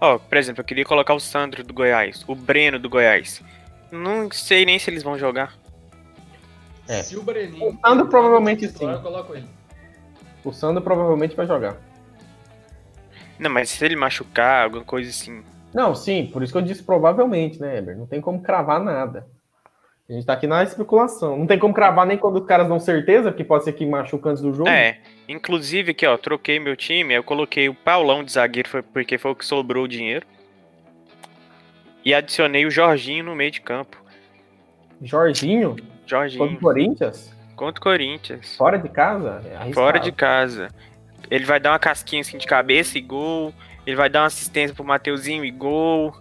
Ó, 0.00 0.18
por 0.18 0.38
exemplo, 0.38 0.60
eu 0.60 0.64
queria 0.64 0.84
colocar 0.84 1.12
o 1.12 1.20
Sandro 1.20 1.62
do 1.62 1.74
Goiás, 1.74 2.24
o 2.26 2.34
Breno 2.34 2.78
do 2.78 2.88
Goiás. 2.88 3.42
Não 3.90 4.30
sei 4.30 4.64
nem 4.64 4.78
se 4.78 4.90
eles 4.90 5.02
vão 5.02 5.18
jogar. 5.18 5.56
É. 6.86 7.02
Se 7.02 7.16
o 7.16 7.22
Breninho. 7.22 7.70
O 7.70 7.78
Sandro 7.80 8.06
provavelmente 8.06 8.68
sim. 8.68 8.90
Eu 8.90 9.00
coloco 9.00 9.34
ele. 9.34 9.46
O 10.44 10.52
Sandro 10.52 10.82
provavelmente 10.82 11.36
vai 11.36 11.46
jogar. 11.46 11.76
Não, 13.38 13.50
mas 13.50 13.70
se 13.70 13.84
ele 13.84 13.94
machucar, 13.94 14.64
alguma 14.64 14.84
coisa 14.84 15.10
assim. 15.10 15.42
Não, 15.72 15.94
sim, 15.94 16.28
por 16.32 16.42
isso 16.42 16.52
que 16.52 16.58
eu 16.58 16.62
disse 16.62 16.82
provavelmente, 16.82 17.60
né, 17.60 17.78
Eber? 17.78 17.96
Não 17.96 18.06
tem 18.06 18.20
como 18.20 18.42
cravar 18.42 18.82
nada. 18.82 19.26
A 20.08 20.12
gente 20.14 20.24
tá 20.24 20.32
aqui 20.32 20.46
na 20.46 20.62
especulação. 20.62 21.36
Não 21.36 21.46
tem 21.46 21.58
como 21.58 21.74
cravar 21.74 22.06
nem 22.06 22.16
quando 22.16 22.40
os 22.40 22.46
caras 22.46 22.66
dão 22.66 22.80
certeza, 22.80 23.30
porque 23.30 23.44
pode 23.44 23.64
ser 23.64 23.74
que 23.74 23.84
machuca 23.84 24.30
antes 24.30 24.42
do 24.42 24.54
jogo. 24.54 24.68
É, 24.68 24.98
inclusive 25.28 25.90
aqui, 25.90 26.06
ó, 26.06 26.16
troquei 26.16 26.58
meu 26.58 26.74
time, 26.74 27.12
eu 27.12 27.22
coloquei 27.22 27.68
o 27.68 27.74
Paulão 27.74 28.24
de 28.24 28.32
zagueiro, 28.32 28.82
porque 28.84 29.18
foi 29.18 29.30
o 29.32 29.36
que 29.36 29.44
sobrou 29.44 29.84
o 29.84 29.88
dinheiro. 29.88 30.26
E 32.08 32.14
adicionei 32.14 32.64
o 32.64 32.70
Jorginho 32.70 33.22
no 33.22 33.34
meio 33.36 33.50
de 33.50 33.60
campo. 33.60 33.98
Jorginho, 35.02 35.72
contra 35.76 35.86
Jorginho, 36.06 36.44
o 36.54 36.58
Corinthians, 36.58 37.36
contra 37.54 37.78
o 37.78 37.82
Corinthians. 37.84 38.56
fora 38.56 38.78
de 38.78 38.88
casa. 38.88 39.42
é. 39.44 39.72
Fora 39.74 39.98
de 40.00 40.10
casa. 40.10 40.68
Ele 41.30 41.44
vai 41.44 41.60
dar 41.60 41.72
uma 41.72 41.78
casquinha 41.78 42.22
assim 42.22 42.38
de 42.38 42.46
cabeça 42.46 42.96
e 42.96 43.02
gol. 43.02 43.52
Ele 43.86 43.94
vai 43.94 44.08
dar 44.08 44.20
uma 44.20 44.26
assistência 44.28 44.74
pro 44.74 44.82
Mateuzinho 44.84 45.44
e 45.44 45.50
gol. 45.50 46.16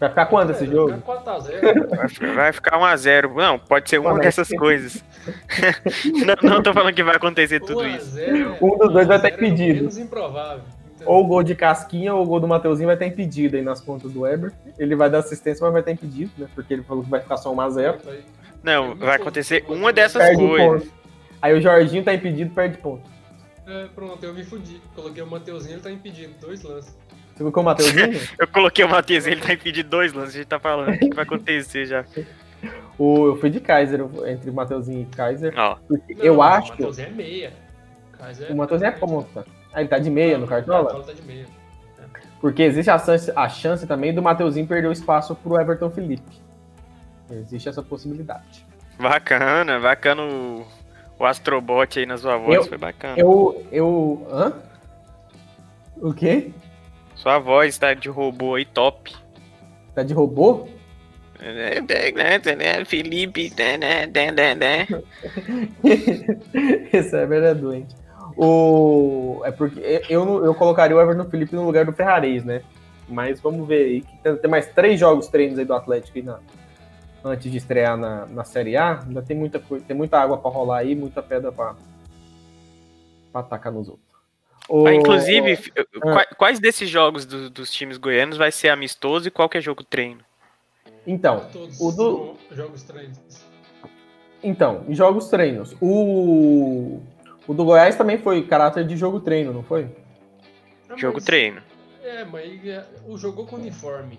Vai 0.00 0.08
ficar 0.08 0.24
quanto 0.24 0.52
esse 0.52 0.64
É, 0.64 0.66
jogo? 0.66 0.88
vai 0.88 0.98
ficar 0.98 1.20
4x0. 1.22 1.88
Vai 1.96 2.08
fi- 2.08 2.26
Vai 2.28 2.52
ficar 2.54 2.78
1x0. 2.78 3.34
Não, 3.34 3.58
pode 3.58 3.90
ser 3.90 3.98
uma 3.98 4.12
mas- 4.14 4.22
dessas 4.22 4.48
coisas. 4.48 5.04
não, 6.42 6.50
não 6.50 6.62
tô 6.62 6.72
falando 6.72 6.94
que 6.94 7.02
vai 7.02 7.16
acontecer 7.16 7.60
tudo 7.60 7.86
isso. 7.86 8.16
1x0 8.16 8.56
Um 8.62 8.78
dos 8.78 8.90
dois 8.90 9.06
vai 9.06 9.20
ter 9.20 9.32
1x0 9.32 9.34
é 9.34 9.36
pedido. 9.36 9.74
menos 9.80 9.98
improvável. 9.98 10.64
Ou 11.06 11.24
o 11.24 11.26
gol 11.26 11.42
de 11.42 11.54
casquinha 11.54 12.14
ou 12.14 12.22
o 12.22 12.26
gol 12.26 12.40
do 12.40 12.48
Mateuzinho 12.48 12.86
vai 12.86 12.94
estar 12.96 13.06
impedido 13.06 13.56
aí 13.56 13.62
nas 13.62 13.80
contas 13.80 14.12
do 14.12 14.20
Weber. 14.22 14.52
Ele 14.78 14.94
vai 14.94 15.08
dar 15.10 15.18
assistência, 15.18 15.62
mas 15.64 15.72
vai 15.72 15.80
estar 15.82 15.92
impedido, 15.92 16.30
né? 16.38 16.46
Porque 16.54 16.72
ele 16.74 16.82
falou 16.82 17.02
que 17.04 17.10
vai 17.10 17.20
ficar 17.20 17.36
só 17.36 17.52
1x0. 17.52 17.98
aí- 18.08 18.24
Não, 18.62 18.94
vai 18.94 19.16
acontecer 19.16 19.64
uma 19.68 19.92
dessas 19.92 20.22
Perde 20.22 20.46
coisas. 20.46 20.82
ponto. 20.84 20.94
Aí 21.40 21.54
o 21.56 21.60
Jorginho 21.60 22.04
tá 22.04 22.14
impedido, 22.14 22.54
perde 22.54 22.78
ponto. 22.78 23.02
É, 23.66 23.86
pronto, 23.94 24.24
eu 24.24 24.32
me 24.34 24.44
fudi. 24.44 24.80
Coloquei 24.94 25.22
o 25.22 25.26
Mateuzinho, 25.26 25.74
ele 25.74 25.82
tá 25.82 25.90
impedido. 25.90 26.32
Dois 26.40 26.62
lances. 26.62 26.96
Você 27.34 27.38
colocou 27.38 27.62
o 27.62 27.66
Mateuzinho? 27.66 28.20
Eu 28.38 28.46
coloquei 28.46 28.84
o 28.84 28.88
Matheus, 28.88 29.26
ele 29.26 29.40
tá 29.40 29.54
impedido 29.54 29.88
dois 29.88 30.12
lances. 30.12 30.34
A 30.34 30.38
gente 30.38 30.46
tá 30.48 30.60
falando 30.60 30.94
o 30.94 30.98
que 30.98 31.14
vai 31.14 31.24
acontecer 31.24 31.86
já. 31.86 32.04
o, 32.98 33.26
eu 33.28 33.36
fui 33.36 33.48
de 33.50 33.58
Kaiser, 33.58 34.00
entre 34.26 34.50
o 34.50 34.52
Mateuzinho 34.52 35.02
e 35.02 35.06
Kaiser. 35.16 35.52
Porque 35.88 36.14
Não, 36.14 36.24
eu 36.24 36.36
O 36.36 36.42
acho. 36.42 36.70
Mateuzinho 36.72 37.08
é 37.08 37.10
meia. 37.10 37.52
Kaiser 38.18 38.52
O 38.52 38.56
Matheus 38.56 38.82
é 38.82 38.90
ponta. 38.90 39.46
Ah, 39.72 39.80
ele 39.80 39.88
tá 39.88 39.98
de 39.98 40.10
meia 40.10 40.38
no 40.38 40.46
Cartola? 40.46 40.84
Cartola 40.84 41.04
tá 41.04 41.12
de 41.12 41.22
meia. 41.22 41.46
Porque 42.40 42.62
existe 42.62 42.90
a 42.90 42.98
chance, 42.98 43.32
a 43.36 43.48
chance 43.48 43.86
também 43.86 44.12
do 44.12 44.20
Mateuzinho 44.20 44.66
perder 44.66 44.88
o 44.88 44.92
espaço 44.92 45.34
pro 45.36 45.60
Everton 45.60 45.90
Felipe. 45.90 46.42
Existe 47.30 47.68
essa 47.68 47.82
possibilidade. 47.82 48.66
bacana, 48.98 49.78
bacana 49.80 50.22
o, 50.22 50.66
o 51.18 51.24
Astrobot 51.24 51.98
aí 51.98 52.04
na 52.04 52.18
sua 52.18 52.36
voz. 52.36 52.56
Eu- 52.56 52.64
Foi 52.64 52.78
bacana. 52.78 53.14
Eu. 53.16 53.66
Eu. 53.70 54.26
Hã? 54.30 54.52
O 56.00 56.12
quê? 56.12 56.50
Sua 57.14 57.38
voz 57.38 57.78
tá 57.78 57.94
de 57.94 58.08
robô 58.08 58.56
aí, 58.56 58.64
top. 58.64 59.14
Tá 59.94 60.02
de 60.02 60.12
robô? 60.12 60.66
Felipe. 62.84 63.52
né, 63.56 64.06
né, 64.06 64.30
né, 64.32 64.54
né. 64.54 64.88
Esse 66.92 67.16
é 67.16 67.54
doente. 67.54 67.94
O... 68.36 69.42
É 69.44 69.50
porque 69.50 69.80
eu, 70.08 70.44
eu 70.44 70.54
colocaria 70.54 70.96
o 70.96 71.00
Everton 71.00 71.28
Felipe 71.30 71.54
no 71.54 71.64
lugar 71.64 71.84
do 71.84 71.92
Ferrarez, 71.92 72.44
né? 72.44 72.62
Mas 73.08 73.40
vamos 73.40 73.66
ver 73.66 73.84
aí. 73.84 74.04
Tem, 74.22 74.36
tem 74.36 74.50
mais 74.50 74.66
três 74.68 74.98
jogos 74.98 75.28
treinos 75.28 75.58
aí 75.58 75.64
do 75.64 75.74
Atlético 75.74 76.16
aí 76.18 76.24
na- 76.24 76.38
antes 77.24 77.50
de 77.50 77.58
estrear 77.58 77.96
na, 77.96 78.26
na 78.26 78.44
Série 78.44 78.76
A. 78.76 79.00
Ainda 79.00 79.22
tem 79.22 79.36
muita 79.36 79.58
coisa, 79.58 79.84
tem 79.84 79.96
muita 79.96 80.18
água 80.20 80.38
pra 80.38 80.50
rolar 80.50 80.78
aí, 80.78 80.94
muita 80.94 81.22
pedra 81.22 81.52
pra, 81.52 81.74
pra 83.30 83.40
atacar 83.40 83.72
nos 83.72 83.88
outros. 83.88 84.06
O- 84.68 84.86
Ah, 84.86 84.94
inclusive, 84.94 85.58
Ah. 85.76 85.84
qua- 86.00 86.26
quais 86.38 86.58
desses 86.60 86.88
jogos 86.88 87.26
do- 87.26 87.50
dos 87.50 87.70
times 87.70 87.96
goianos 87.98 88.36
vai 88.38 88.50
ser 88.52 88.68
amistoso 88.68 89.28
e 89.28 89.30
qual 89.30 89.48
que 89.48 89.58
é 89.58 89.60
jogo 89.60 89.82
treino? 89.84 90.20
Então, 91.06 91.44
Todos 91.52 91.80
o 91.80 91.90
do, 91.90 92.34
jogos 92.54 92.82
treinos. 92.84 93.18
então, 94.42 94.84
em 94.88 94.94
jogos 94.94 95.28
treinos. 95.28 95.76
O, 95.80 97.00
o 97.46 97.54
do 97.54 97.64
Goiás 97.64 97.96
também 97.96 98.18
foi 98.18 98.42
caráter 98.46 98.86
de 98.86 98.96
jogo 98.96 99.20
treino, 99.20 99.52
não 99.52 99.62
foi? 99.62 99.88
Ah, 100.88 100.96
Jogo 100.96 101.14
mas- 101.16 101.24
treino. 101.24 101.60
É, 102.04 102.24
mas 102.24 102.66
é, 102.66 102.84
o 103.06 103.16
jogou 103.16 103.46
com 103.46 103.56
uniforme. 103.56 104.18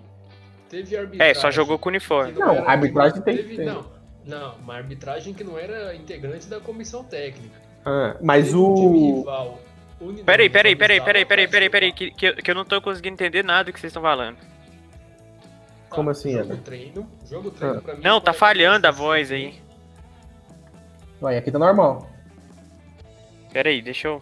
Teve 0.68 0.96
arbitragem. 0.96 1.30
É, 1.30 1.34
só 1.34 1.50
jogou 1.50 1.78
com 1.78 1.88
uniforme. 1.90 2.32
Não, 2.32 2.50
era- 2.52 2.66
a 2.66 2.70
arbitragem 2.72 3.20
tem 3.22 3.36
que 3.36 3.42
teve, 3.42 3.56
ter. 3.56 3.64
Não, 3.66 3.84
não, 4.24 4.54
uma 4.56 4.74
arbitragem 4.74 5.32
que 5.34 5.44
não 5.44 5.58
era 5.58 5.94
integrante 5.94 6.46
da 6.48 6.58
comissão 6.60 7.04
técnica. 7.04 7.60
Ah, 7.84 8.16
mas 8.22 8.46
Teve 8.46 8.56
um 8.56 8.62
o. 8.64 9.18
rival, 9.18 9.60
uni- 10.00 10.22
Peraí, 10.24 10.48
peraí, 10.50 10.74
peraí, 10.74 11.00
peraí, 11.00 11.24
peraí, 11.26 11.46
peraí, 11.48 11.70
peraí, 11.70 11.92
que, 11.92 12.10
que, 12.10 12.26
eu- 12.26 12.36
que 12.36 12.50
eu 12.50 12.54
não 12.54 12.64
tô 12.64 12.80
conseguindo 12.80 13.14
entender 13.14 13.44
nada 13.44 13.64
do 13.64 13.72
que 13.72 13.78
vocês 13.78 13.90
estão 13.90 14.02
falando. 14.02 14.36
Tá, 14.38 14.46
Como 15.90 16.10
assim, 16.10 16.32
Jogo 16.32 16.44
Eber? 16.54 16.62
treino. 16.62 17.10
Jogo 17.30 17.50
treino 17.50 17.78
Ah. 17.78 17.82
pra 17.82 17.94
mim. 17.94 18.00
Não, 18.02 18.20
tá 18.20 18.32
falhando 18.32 18.86
a 18.88 18.90
voz 18.90 19.30
aí. 19.30 19.54
Ué, 21.22 21.36
aqui 21.38 21.50
tá 21.52 21.58
normal. 21.58 22.08
Peraí, 23.54 23.80
deixa 23.80 24.08
eu. 24.08 24.20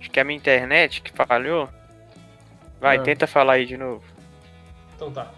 Acho 0.00 0.10
que 0.10 0.18
é 0.18 0.22
a 0.22 0.24
minha 0.24 0.36
internet 0.38 1.02
que 1.02 1.12
falhou. 1.12 1.68
Vai, 2.80 2.96
Ah. 2.96 3.02
tenta 3.02 3.26
falar 3.26 3.52
aí 3.54 3.66
de 3.66 3.76
novo. 3.76 4.02
Então 4.96 5.12
tá. 5.12 5.30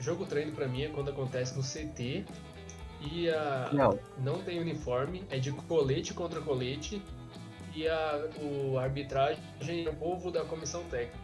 Jogo 0.00 0.24
treino 0.26 0.50
pra 0.52 0.66
mim 0.66 0.82
é 0.84 0.88
quando 0.88 1.10
acontece 1.10 1.54
no 1.56 1.62
CT 1.62 2.24
e 3.12 3.28
a, 3.28 3.68
Não. 3.72 3.98
não 4.18 4.38
tem 4.40 4.58
uniforme, 4.58 5.22
é 5.30 5.38
de 5.38 5.52
colete 5.52 6.12
contra 6.14 6.40
colete 6.40 7.00
e 7.76 7.86
a 7.86 8.24
o 8.40 8.78
arbitragem 8.78 9.84
é 9.86 9.88
o 9.88 9.94
povo 9.94 10.30
da 10.30 10.44
comissão 10.44 10.82
técnica. 10.84 11.22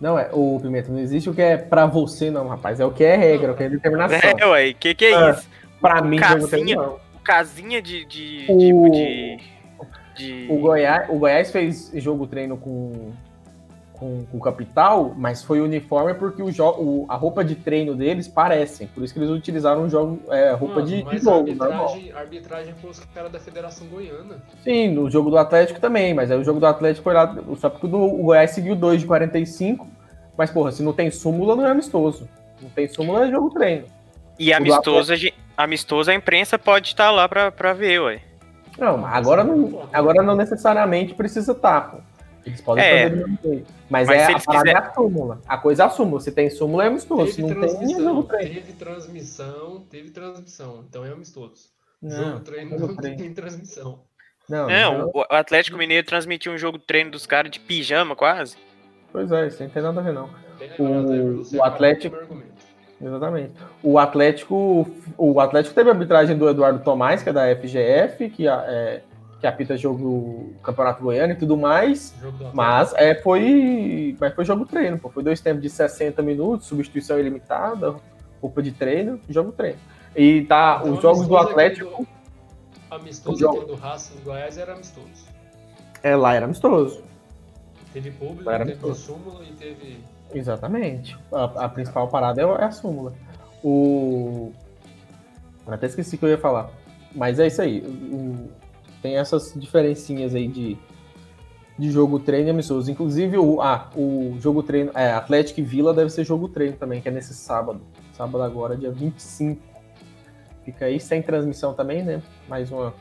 Não 0.00 0.18
é, 0.18 0.28
o 0.32 0.58
Pimenta, 0.60 0.90
não 0.90 0.98
existe 0.98 1.28
o 1.30 1.34
que 1.34 1.42
é 1.42 1.56
pra 1.56 1.86
você, 1.86 2.30
não, 2.30 2.46
rapaz. 2.48 2.78
É 2.80 2.84
o 2.84 2.90
que 2.92 3.04
é 3.04 3.16
regra, 3.16 3.52
o 3.52 3.56
que 3.56 3.62
é 3.64 3.68
determinação. 3.70 4.18
É, 4.38 4.46
ué, 4.46 4.72
que 4.74 4.94
que 4.94 5.06
é 5.06 5.14
Ah, 5.14 5.30
isso? 5.30 5.48
Pra 5.80 6.02
mim, 6.02 6.18
jogo 6.18 6.28
casinha. 6.42 6.48
treino, 6.48 6.82
não. 6.82 7.00
Casinha 7.24 7.82
de. 7.82 8.04
de. 8.06 8.46
O- 8.48 8.58
tipo 8.58 8.90
de. 8.90 9.38
De... 10.20 10.46
O 10.50 10.58
Goiás, 10.58 11.08
o 11.10 11.18
Goiás 11.18 11.50
fez 11.50 11.90
jogo 11.94 12.26
treino 12.26 12.56
com, 12.56 13.10
com, 13.92 14.24
com 14.24 14.36
o 14.36 14.40
Capital, 14.40 15.12
mas 15.16 15.42
foi 15.42 15.60
uniforme 15.60 16.14
porque 16.14 16.42
o, 16.42 16.50
jo- 16.50 16.76
o- 16.78 17.06
a 17.08 17.14
roupa 17.16 17.44
de 17.44 17.54
treino 17.54 17.94
deles 17.94 18.26
parecem. 18.28 18.86
Por 18.88 19.02
isso 19.04 19.12
que 19.12 19.20
eles 19.20 19.30
utilizaram 19.30 19.88
jogo, 19.88 20.20
é, 20.30 20.52
roupa 20.52 20.76
Mano, 20.76 20.86
de, 20.86 21.02
de 21.02 21.18
jogo, 21.18 21.38
arbitragem, 21.50 22.12
arbitragem 22.12 22.74
foi 22.80 22.90
os 22.90 23.00
caras 23.14 23.30
da 23.32 23.38
Federação 23.40 23.86
Goiana. 23.88 24.36
Sim, 24.64 24.88
no 24.94 25.10
jogo 25.10 25.30
do 25.30 25.36
Atlético 25.38 25.78
também, 25.80 26.14
mas 26.14 26.30
aí 26.30 26.38
o 26.38 26.44
jogo 26.44 26.60
do 26.60 26.66
Atlético 26.66 27.04
foi 27.04 27.14
lá. 27.14 27.36
Só 27.58 27.68
porque 27.68 27.86
o, 27.86 27.88
do- 27.90 27.98
o 27.98 28.22
Goiás 28.24 28.50
seguiu 28.52 28.74
2 28.76 29.00
de 29.02 29.06
45. 29.06 29.86
Mas, 30.36 30.50
porra, 30.50 30.72
se 30.72 30.82
não 30.82 30.92
tem 30.94 31.10
súmula, 31.10 31.54
não 31.54 31.66
é 31.66 31.70
amistoso. 31.70 32.26
Não 32.62 32.70
tem 32.70 32.88
súmula, 32.88 33.26
é 33.26 33.30
jogo 33.30 33.50
treino. 33.50 33.84
E 34.38 34.52
amistoso, 34.54 35.12
amistoso 35.54 36.10
a 36.10 36.14
imprensa 36.14 36.58
pode 36.58 36.88
estar 36.88 37.10
lá 37.10 37.28
pra, 37.28 37.52
pra 37.52 37.74
ver, 37.74 38.00
ué. 38.00 38.20
Não, 38.80 39.04
agora 39.06 39.44
não, 39.44 39.88
agora 39.92 40.22
não 40.22 40.34
necessariamente 40.34 41.14
precisa 41.14 41.52
estar, 41.52 41.90
pô. 41.92 41.98
Eles 42.46 42.60
podem 42.62 42.82
É. 42.82 43.02
fazer 43.02 43.10
do 43.10 43.16
mesmo 43.28 43.38
jeito. 43.44 43.72
Mas, 43.90 44.08
Mas 44.08 44.18
é, 44.18 44.24
a 44.32 44.40
parada 44.40 44.64
quiser- 44.64 44.76
é 44.76 44.78
a 44.78 44.94
súmula. 44.94 45.40
A 45.46 45.58
coisa 45.58 45.82
é 45.82 45.86
a 45.86 45.90
súmula. 45.90 46.20
Se 46.22 46.32
tem 46.32 46.48
súmula, 46.48 46.84
é 46.84 46.86
amistoso. 46.86 47.32
Se 47.32 47.42
Teve 47.42 47.54
não 47.54 47.60
tem, 47.60 47.64
é 47.64 47.68
transmissão, 47.76 48.04
jogo 48.04 48.22
treino. 48.22 48.54
teve 48.54 48.72
transmissão, 48.72 49.86
teve 49.90 50.10
transmissão. 50.10 50.84
Então 50.88 51.04
é 51.04 51.10
amistoso. 51.12 51.68
Não, 52.00 52.10
jogo 52.32 52.40
treino 52.40 52.70
jogo 52.70 52.86
não 52.88 52.96
treino. 52.96 53.18
tem 53.18 53.34
transmissão. 53.34 54.00
Não, 54.48 54.66
Não, 54.68 54.98
não, 54.98 55.10
o 55.14 55.24
Atlético 55.30 55.76
Mineiro 55.76 56.06
transmitiu 56.06 56.52
um 56.52 56.58
jogo 56.58 56.78
de 56.78 56.84
treino 56.86 57.10
dos 57.10 57.26
caras 57.26 57.50
de 57.52 57.60
pijama 57.60 58.16
quase. 58.16 58.56
Pois 59.12 59.30
é, 59.30 59.46
isso 59.46 59.62
não 59.62 59.70
tem 59.70 59.82
nada 59.82 60.00
a 60.00 60.02
ver, 60.02 60.12
não. 60.14 60.30
O- 60.78 61.36
você 61.44 61.56
o 61.58 61.62
Atlético- 61.64 62.16
Exatamente. 63.00 63.52
O 63.82 63.98
Atlético, 63.98 64.86
o 65.16 65.40
Atlético 65.40 65.74
teve 65.74 65.88
a 65.90 65.92
arbitragem 65.92 66.36
do 66.36 66.48
Eduardo 66.48 66.80
Tomás, 66.80 67.22
que 67.22 67.28
é 67.30 67.32
da 67.32 67.46
FGF, 67.56 68.28
que, 68.28 68.46
é, 68.46 69.02
que 69.40 69.46
apita 69.46 69.76
jogo 69.76 70.52
Campeonato 70.62 71.02
Goiano 71.02 71.32
e 71.32 71.36
tudo 71.36 71.56
mais. 71.56 72.10
Do. 72.20 72.50
Mas 72.52 72.92
é, 72.94 73.14
foi, 73.14 74.16
mas 74.20 74.34
foi 74.34 74.44
jogo 74.44 74.66
treino, 74.66 74.98
pô. 74.98 75.08
Foi 75.08 75.22
dois 75.22 75.40
tempos 75.40 75.62
de 75.62 75.70
60 75.70 76.20
minutos, 76.22 76.66
substituição 76.66 77.18
ilimitada, 77.18 77.94
roupa 78.40 78.62
de 78.62 78.72
treino, 78.72 79.18
jogo 79.28 79.50
treino. 79.52 79.78
E 80.14 80.42
tá, 80.42 80.78
Então, 80.82 80.94
os 80.94 81.00
jogos 81.02 81.26
do 81.26 81.36
Atlético, 81.36 82.02
do- 82.02 82.20
Amistoso 82.90 83.38
jogo- 83.38 83.64
do 83.64 83.74
Racing 83.76 84.16
do 84.16 84.22
Goiás 84.24 84.58
era 84.58 84.72
amistoso. 84.74 85.06
é, 86.02 86.16
lá 86.16 86.34
era 86.34 86.44
amistoso. 86.46 87.02
Teve 87.92 88.10
público, 88.10 88.50
Era 88.50 88.66
teve 88.66 88.72
amistoso. 88.84 89.00
súmula 89.14 89.44
e 89.44 89.52
teve. 89.52 89.98
Exatamente. 90.32 91.16
A, 91.32 91.44
a 91.64 91.68
principal 91.68 92.08
parada 92.08 92.40
é, 92.40 92.44
é 92.44 92.64
a 92.64 92.70
súmula. 92.70 93.12
O. 93.62 94.52
Até 95.66 95.86
esqueci 95.86 96.16
o 96.16 96.18
que 96.18 96.24
eu 96.24 96.30
ia 96.30 96.38
falar. 96.38 96.70
Mas 97.14 97.38
é 97.38 97.46
isso 97.46 97.60
aí. 97.62 97.80
O- 97.80 98.48
tem 99.02 99.16
essas 99.16 99.54
diferencinhas 99.56 100.34
aí 100.34 100.46
de, 100.46 100.76
de 101.78 101.90
jogo 101.90 102.18
treino 102.20 102.48
e 102.48 102.50
amistoso. 102.50 102.90
Inclusive, 102.90 103.38
o, 103.38 103.60
ah, 103.60 103.90
o 103.96 104.36
jogo 104.38 104.62
treino. 104.62 104.90
É, 104.94 105.12
Atlético 105.12 105.60
e 105.60 105.62
Vila 105.62 105.92
deve 105.94 106.10
ser 106.10 106.24
jogo 106.24 106.48
treino 106.48 106.76
também, 106.76 107.00
que 107.00 107.08
é 107.08 107.12
nesse 107.12 107.34
sábado. 107.34 107.80
Sábado 108.12 108.42
agora, 108.42 108.76
dia 108.76 108.90
25. 108.90 109.60
Fica 110.64 110.84
aí 110.84 111.00
sem 111.00 111.22
transmissão 111.22 111.72
também, 111.74 112.02
né? 112.02 112.22
Mais 112.48 112.70
uma. 112.70 112.94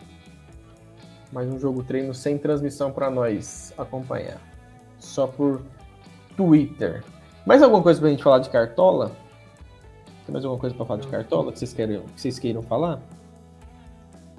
Mais 1.32 1.48
um 1.48 1.60
jogo 1.60 1.84
treino 1.84 2.14
sem 2.14 2.38
transmissão 2.38 2.92
para 2.92 3.10
nós 3.10 3.74
acompanhar. 3.78 4.42
Só 4.98 5.28
por 5.28 5.62
Twitter. 6.36 7.04
Mais 7.50 7.64
alguma 7.64 7.82
coisa 7.82 8.00
pra 8.00 8.12
gente 8.12 8.22
falar 8.22 8.38
de 8.38 8.50
cartola? 8.52 9.12
Tem 10.24 10.32
mais 10.32 10.46
alguma 10.46 10.62
coisa 10.62 10.76
pra 10.76 10.86
falar 10.86 11.00
de 11.00 11.08
cartola 11.08 11.52
que 11.52 11.58
vocês 11.58 11.74
queiram, 11.74 12.04
que 12.04 12.22
vocês 12.22 12.38
queiram 12.38 12.62
falar? 12.62 13.00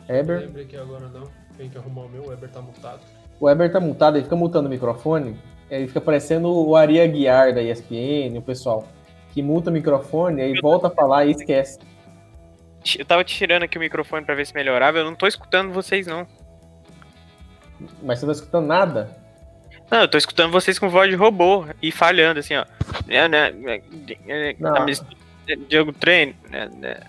Não 0.08 0.14
Eber? 0.14 0.42
lembro 0.42 0.62
aqui 0.62 0.76
agora 0.76 1.08
não. 1.08 1.24
Tem 1.56 1.68
que 1.68 1.76
arrumar 1.76 2.02
o 2.02 2.08
meu, 2.08 2.28
o 2.28 2.32
Eber 2.32 2.48
tá 2.48 2.62
mutado. 2.62 3.00
O 3.40 3.50
Eber 3.50 3.72
tá 3.72 3.80
mutado, 3.80 4.14
ele 4.14 4.22
fica 4.22 4.36
mutando 4.36 4.68
o 4.68 4.70
microfone. 4.70 5.36
Ele 5.68 5.88
fica 5.88 6.00
parecendo 6.00 6.52
o 6.52 6.76
Ari 6.76 7.00
Aguiar 7.00 7.52
da 7.52 7.60
ESPN, 7.60 8.38
o 8.38 8.42
pessoal. 8.42 8.86
Que 9.32 9.42
muta 9.42 9.70
o 9.70 9.72
microfone, 9.72 10.42
aí 10.42 10.60
volta 10.60 10.86
a 10.86 10.90
falar 10.90 11.24
e 11.24 11.32
esquece. 11.32 11.80
Eu 12.96 13.04
tava 13.04 13.24
tirando 13.24 13.64
aqui 13.64 13.76
o 13.76 13.80
microfone 13.80 14.24
pra 14.24 14.36
ver 14.36 14.46
se 14.46 14.54
melhorava, 14.54 14.98
eu 14.98 15.04
não 15.04 15.16
tô 15.16 15.26
escutando 15.26 15.72
vocês 15.72 16.06
não. 16.06 16.28
Mas 18.04 18.20
você 18.20 18.26
não 18.26 18.32
tá 18.32 18.38
escutando 18.38 18.66
nada? 18.68 19.19
Não, 19.90 20.02
eu 20.02 20.08
tô 20.08 20.16
escutando 20.16 20.52
vocês 20.52 20.78
com 20.78 20.88
voz 20.88 21.10
de 21.10 21.16
robô 21.16 21.64
e 21.82 21.90
falhando 21.90 22.40
assim, 22.40 22.54
ó. 22.54 22.64
É, 23.08 23.28
né, 23.28 23.52
é, 23.66 23.82
é, 24.50 24.56
Não. 24.58 24.76
amistoso, 24.76 25.16
Jogo 25.68 25.92
treino. 25.92 26.34
né, 26.48 26.70
né, 26.76 27.00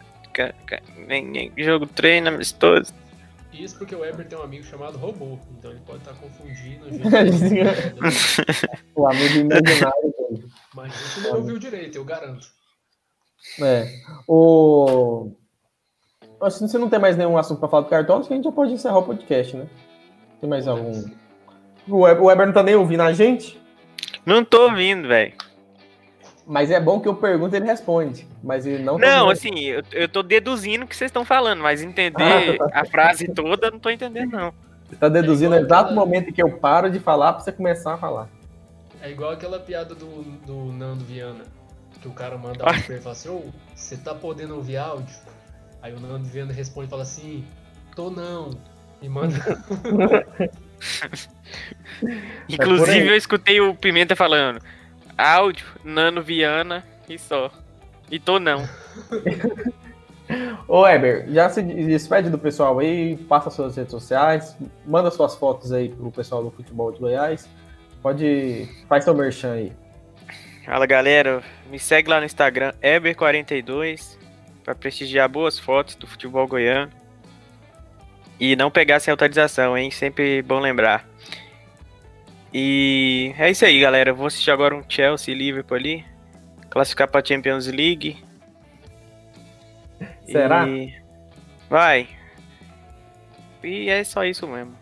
Jogo 1.57 1.85
treino 1.85 2.29
amistoso. 2.29 2.93
Isso 3.53 3.77
porque 3.77 3.93
o 3.93 4.03
Eber 4.03 4.25
tem 4.25 4.37
um 4.37 4.43
amigo 4.43 4.63
chamado 4.63 4.97
Robô, 4.97 5.37
então 5.59 5.71
ele 5.71 5.81
pode 5.85 5.99
estar 5.99 6.13
confundindo. 6.13 6.85
a 6.85 6.89
gente. 7.27 8.69
O 8.95 9.07
amigo 9.07 9.35
imaginário 9.39 10.13
dele. 10.17 10.45
Mas 10.73 10.95
isso 10.95 11.21
não 11.21 11.35
ouviu 11.37 11.59
direito, 11.59 11.97
eu 11.97 12.05
garanto. 12.05 12.47
É. 13.61 13.87
O. 14.27 15.31
Se 16.49 16.77
não 16.77 16.89
tem 16.89 16.97
mais 16.99 17.17
nenhum 17.17 17.37
assunto 17.37 17.59
pra 17.59 17.69
falar 17.69 17.83
do 17.83 17.89
cartola, 17.89 18.19
acho 18.19 18.27
que 18.29 18.33
a 18.33 18.37
gente 18.37 18.45
já 18.45 18.51
pode 18.51 18.73
encerrar 18.73 18.97
o 18.99 19.03
podcast, 19.03 19.55
né? 19.55 19.67
Tem 20.39 20.49
mais 20.49 20.67
algum. 20.67 21.03
O 21.87 22.01
Weber, 22.01 22.45
não 22.47 22.53
tá 22.53 22.63
nem 22.63 22.75
ouvindo 22.75 23.01
a 23.01 23.11
gente? 23.13 23.59
Não 24.25 24.43
tô 24.45 24.63
ouvindo, 24.69 25.07
velho. 25.07 25.33
Mas 26.45 26.69
é 26.71 26.79
bom 26.79 26.99
que 26.99 27.07
eu 27.07 27.15
pergunto 27.15 27.55
e 27.55 27.57
ele 27.57 27.65
responde. 27.65 28.27
Mas 28.43 28.65
ele 28.65 28.83
não 28.83 28.99
tá 28.99 29.05
Não, 29.05 29.27
ouvindo. 29.27 29.31
assim, 29.53 29.59
eu, 29.65 29.83
eu 29.91 30.09
tô 30.09 30.21
deduzindo 30.23 30.83
o 30.85 30.87
que 30.87 30.95
vocês 30.95 31.09
estão 31.09 31.23
falando, 31.23 31.61
mas 31.61 31.81
entender 31.81 32.57
Ah, 32.73 32.81
a 32.81 32.85
frase 32.85 33.27
toda, 33.27 33.67
eu 33.67 33.71
não 33.71 33.79
tô 33.79 33.89
entendendo, 33.89 34.31
não. 34.31 34.53
Você 34.87 34.95
tá 34.97 35.07
deduzindo 35.07 35.55
É 35.55 35.59
o 35.59 35.65
exato 35.65 35.85
aquela- 35.91 35.95
momento 35.95 36.29
em 36.29 36.33
que 36.33 36.41
eu 36.43 36.51
paro 36.57 36.89
de 36.89 36.99
falar 36.99 37.33
pra 37.33 37.41
você 37.43 37.51
começar 37.51 37.93
a 37.93 37.97
falar. 37.97 38.27
É 39.01 39.09
igual 39.09 39.31
aquela 39.31 39.59
piada 39.59 39.95
do, 39.95 40.05
do 40.45 40.65
Nando 40.73 41.03
Viana, 41.05 41.43
que 42.01 42.07
o 42.07 42.11
cara 42.11 42.37
manda 42.37 42.63
Ah. 42.63 42.67
áudio 42.67 42.83
pra 42.83 42.93
ele 42.93 42.99
e 42.99 43.03
fala 43.03 43.13
assim, 43.15 43.29
ô, 43.29 43.43
você 43.73 43.95
tá 43.97 44.13
podendo 44.13 44.55
ouvir 44.55 44.77
áudio? 44.77 45.15
Aí 45.81 45.93
o 45.93 45.99
Nando 45.99 46.25
Viana 46.27 46.51
responde 46.53 46.87
e 46.87 46.89
fala 46.89 47.03
assim, 47.03 47.45
tô 47.95 48.09
não. 48.11 48.51
E 49.01 49.07
manda. 49.09 49.33
Inclusive, 52.49 52.91
aí. 52.91 53.07
eu 53.07 53.15
escutei 53.15 53.61
o 53.61 53.75
Pimenta 53.75 54.15
falando 54.15 54.61
áudio, 55.21 55.65
Nano 55.83 56.21
Viana 56.21 56.83
e 57.07 57.17
só. 57.17 57.51
E 58.09 58.19
tô 58.19 58.39
não. 58.39 58.67
Ô, 60.67 60.81
Weber, 60.81 61.29
já 61.29 61.49
se 61.49 61.61
despede 61.61 62.29
do 62.29 62.37
pessoal 62.37 62.79
aí, 62.79 63.17
passa 63.17 63.49
suas 63.49 63.75
redes 63.75 63.91
sociais, 63.91 64.55
manda 64.85 65.11
suas 65.11 65.35
fotos 65.35 65.73
aí 65.73 65.89
pro 65.89 66.09
pessoal 66.11 66.43
do 66.43 66.51
futebol 66.51 66.91
de 66.91 66.99
Goiás. 66.99 67.49
Pode. 68.01 68.67
Faz 68.87 69.03
seu 69.03 69.13
merchan 69.13 69.53
aí. 69.53 69.73
Fala 70.65 70.85
galera, 70.85 71.43
me 71.69 71.77
segue 71.77 72.09
lá 72.09 72.19
no 72.19 72.25
Instagram, 72.25 72.71
Eber42, 72.81 74.17
pra 74.63 74.73
prestigiar 74.73 75.27
boas 75.27 75.59
fotos 75.59 75.95
do 75.95 76.07
futebol 76.07 76.47
goiano. 76.47 76.91
E 78.43 78.55
não 78.55 78.71
pegar 78.71 78.99
sem 78.99 79.11
autorização, 79.11 79.77
hein? 79.77 79.91
Sempre 79.91 80.41
bom 80.41 80.59
lembrar. 80.59 81.07
E 82.51 83.35
é 83.37 83.51
isso 83.51 83.63
aí, 83.63 83.79
galera. 83.79 84.11
Vou 84.11 84.25
assistir 84.25 84.49
agora 84.49 84.75
um 84.75 84.83
Chelsea 84.89 85.31
e 85.31 85.37
Liverpool 85.37 85.77
ali. 85.77 86.03
Classificar 86.71 87.07
pra 87.07 87.23
Champions 87.23 87.67
League. 87.67 88.17
Será? 90.25 90.67
E... 90.67 90.91
Vai. 91.69 92.07
E 93.63 93.87
é 93.89 94.03
só 94.03 94.25
isso 94.25 94.47
mesmo. 94.47 94.73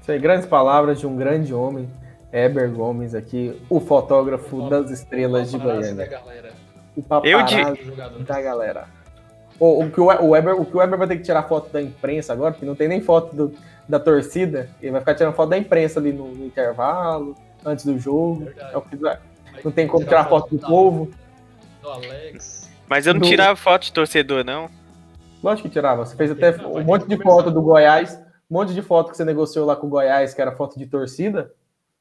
Isso 0.00 0.12
aí, 0.12 0.18
grandes 0.20 0.46
palavras 0.46 1.00
de 1.00 1.06
um 1.06 1.16
grande 1.16 1.52
homem, 1.52 1.90
Eber 2.32 2.70
Gomes 2.70 3.12
aqui, 3.12 3.60
o 3.68 3.80
fotógrafo 3.80 4.70
das 4.70 4.92
estrelas 4.92 5.50
de 5.50 5.58
Goiânia. 5.58 5.94
da 5.96 6.06
galera. 6.06 6.52
O 6.94 7.02
Eu 7.26 7.42
de- 7.42 8.22
da 8.22 8.40
galera. 8.40 8.88
O, 9.58 9.84
o, 9.84 9.90
que 9.90 10.00
o, 10.00 10.04
o, 10.04 10.28
Weber, 10.30 10.60
o 10.60 10.64
que 10.66 10.74
o 10.76 10.78
Weber 10.80 10.98
vai 10.98 11.08
ter 11.08 11.16
que 11.16 11.22
tirar 11.22 11.42
foto 11.44 11.70
da 11.72 11.80
imprensa 11.80 12.32
agora, 12.32 12.52
porque 12.52 12.66
não 12.66 12.74
tem 12.74 12.88
nem 12.88 13.00
foto 13.00 13.34
do- 13.34 13.54
da 13.88 13.98
torcida, 13.98 14.68
ele 14.82 14.90
vai 14.92 15.00
ficar 15.00 15.14
tirando 15.14 15.34
foto 15.34 15.48
da 15.50 15.56
imprensa 15.58 15.98
ali 16.00 16.12
no, 16.12 16.28
no 16.34 16.44
intervalo, 16.46 17.34
antes 17.64 17.84
do 17.84 17.98
jogo. 17.98 18.48
É 18.58 18.76
o 18.76 18.82
que 18.82 18.96
não 19.64 19.72
tem 19.72 19.86
como 19.86 20.04
tirar 20.04 20.28
foto 20.28 20.50
do 20.50 20.58
Tal, 20.58 20.68
povo. 20.70 21.10
Do 21.80 21.88
Alex. 21.90 22.70
Mas 22.88 23.06
eu 23.06 23.14
não 23.14 23.20
Do- 23.20 23.28
tirava 23.28 23.56
foto 23.56 23.84
de 23.84 23.92
torcedor, 23.92 24.44
não. 24.44 24.68
Lógico 25.42 25.68
que 25.68 25.72
tirava. 25.72 26.04
Você 26.04 26.16
fez 26.16 26.30
até 26.30 26.50
um 26.66 26.82
monte 26.84 27.06
de 27.06 27.16
foto 27.22 27.50
do 27.50 27.62
Goiás, 27.62 28.14
um 28.50 28.54
monte 28.54 28.74
de 28.74 28.82
foto 28.82 29.10
que 29.10 29.16
você 29.16 29.24
negociou 29.24 29.64
lá 29.64 29.74
com 29.76 29.86
o 29.86 29.90
Goiás, 29.90 30.34
que 30.34 30.40
era 30.42 30.52
foto 30.52 30.78
de 30.78 30.86
torcida. 30.86 31.50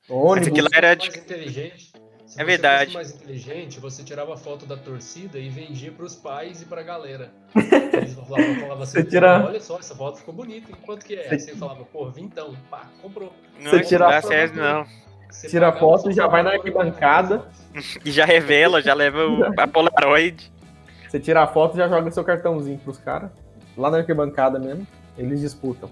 Ônibus. 0.10 0.49
aquilo 0.49 0.68
lá 0.72 0.78
era 0.78 0.93
de- 0.95 1.08
inteligente, 1.08 1.91
se 2.26 2.36
É 2.39 2.43
você 2.43 2.45
verdade. 2.45 2.86
fosse 2.86 2.95
mais 2.95 3.11
inteligente, 3.15 3.80
você 3.80 4.03
tirava 4.03 4.36
foto 4.38 4.65
da 4.65 4.76
torcida 4.76 5.38
e 5.39 5.49
vendia 5.49 5.91
pros 5.91 6.15
pais 6.15 6.61
e 6.61 6.65
pra 6.65 6.82
galera. 6.84 7.32
Eles 7.93 8.13
falavam, 8.13 8.55
falavam 8.59 8.84
assim, 8.84 8.93
Você 8.99 9.03
tira- 9.03 9.45
olha 9.45 9.59
só, 9.61 9.78
essa 9.80 9.95
foto 9.95 10.17
ficou 10.17 10.34
bonita, 10.34 10.71
e 10.71 10.76
quanto 10.86 11.05
que 11.05 11.15
é? 11.15 11.23
Você- 11.30 11.34
Aí 11.34 11.39
você 11.39 11.55
falava, 11.55 11.84
pô, 11.86 12.09
vintão, 12.09 12.55
pá, 12.69 12.86
comprou. 13.01 13.32
Não 13.59 13.71
Você 13.71 13.82
tira 13.82 14.07
a 14.07 14.21
foto 14.21 14.28
certo, 14.32 14.55
não. 14.55 14.86
Você 15.30 15.49
Tira 15.49 15.67
a 15.67 15.73
foto 15.73 16.09
e 16.09 16.13
já 16.13 16.28
vai 16.28 16.41
na 16.43 16.51
valor, 16.51 16.59
arquibancada. 16.61 17.45
E 18.05 18.11
já 18.11 18.23
revela, 18.26 18.82
já 18.82 18.93
leva 18.93 19.26
o, 19.28 19.43
a 19.59 19.67
Polaroid. 19.67 20.49
Você 21.09 21.19
tira 21.19 21.43
a 21.43 21.47
foto 21.47 21.73
e 21.76 21.78
já 21.78 21.88
joga 21.89 22.09
seu 22.11 22.23
cartãozinho 22.23 22.78
pros 22.80 22.97
caras. 22.97 23.30
Lá 23.78 23.91
na 23.91 23.97
arquibancada 23.97 24.57
mesmo. 24.59 24.88
Eles 25.17 25.41
disputam. 25.41 25.89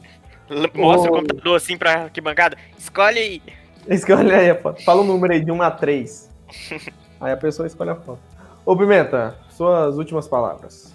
Mostra 0.73 1.11
Ô. 1.11 1.15
o 1.15 1.19
computador 1.19 1.57
assim 1.57 1.77
pra 1.77 2.03
arquibancada. 2.03 2.57
Escolhe 2.77 3.19
aí. 3.19 3.41
Escolhe 3.87 4.31
aí 4.31 4.49
a 4.49 4.61
foto. 4.61 4.83
Fala 4.83 5.01
um 5.01 5.05
número 5.05 5.33
aí 5.33 5.43
de 5.43 5.51
1 5.51 5.61
a 5.61 5.71
3. 5.71 6.29
Aí 7.19 7.31
a 7.31 7.37
pessoa 7.37 7.65
escolhe 7.65 7.89
a 7.89 7.95
foto. 7.95 8.19
Ô, 8.65 8.75
Pimenta, 8.75 9.37
suas 9.49 9.97
últimas 9.97 10.27
palavras. 10.27 10.93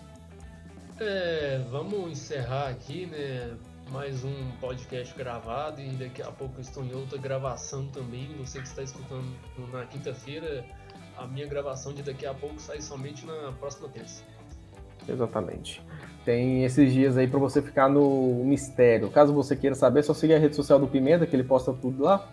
É, 1.00 1.62
vamos 1.70 2.10
encerrar 2.10 2.68
aqui, 2.68 3.06
né? 3.06 3.56
Mais 3.90 4.24
um 4.24 4.50
podcast 4.60 5.16
gravado 5.16 5.80
e 5.80 5.88
daqui 5.92 6.20
a 6.20 6.30
pouco 6.30 6.56
eu 6.58 6.60
estou 6.60 6.84
em 6.84 6.94
outra 6.94 7.16
gravação 7.18 7.86
também. 7.86 8.28
Você 8.38 8.60
que 8.60 8.66
está 8.66 8.82
escutando 8.82 9.24
na 9.72 9.86
quinta-feira, 9.86 10.66
a 11.16 11.26
minha 11.26 11.46
gravação 11.46 11.94
de 11.94 12.02
daqui 12.02 12.26
a 12.26 12.34
pouco 12.34 12.60
sai 12.60 12.82
somente 12.82 13.24
na 13.24 13.52
próxima 13.52 13.88
terça. 13.88 14.22
Exatamente. 15.08 15.82
Tem 16.24 16.64
esses 16.64 16.92
dias 16.92 17.16
aí 17.16 17.26
para 17.26 17.38
você 17.38 17.62
ficar 17.62 17.88
no 17.88 18.44
mistério. 18.44 19.10
Caso 19.10 19.32
você 19.32 19.56
queira 19.56 19.74
saber, 19.74 20.00
é 20.00 20.02
só 20.02 20.12
seguir 20.12 20.34
a 20.34 20.38
rede 20.38 20.54
social 20.54 20.78
do 20.78 20.86
Pimenta, 20.86 21.26
que 21.26 21.34
ele 21.34 21.44
posta 21.44 21.72
tudo 21.72 22.02
lá. 22.02 22.28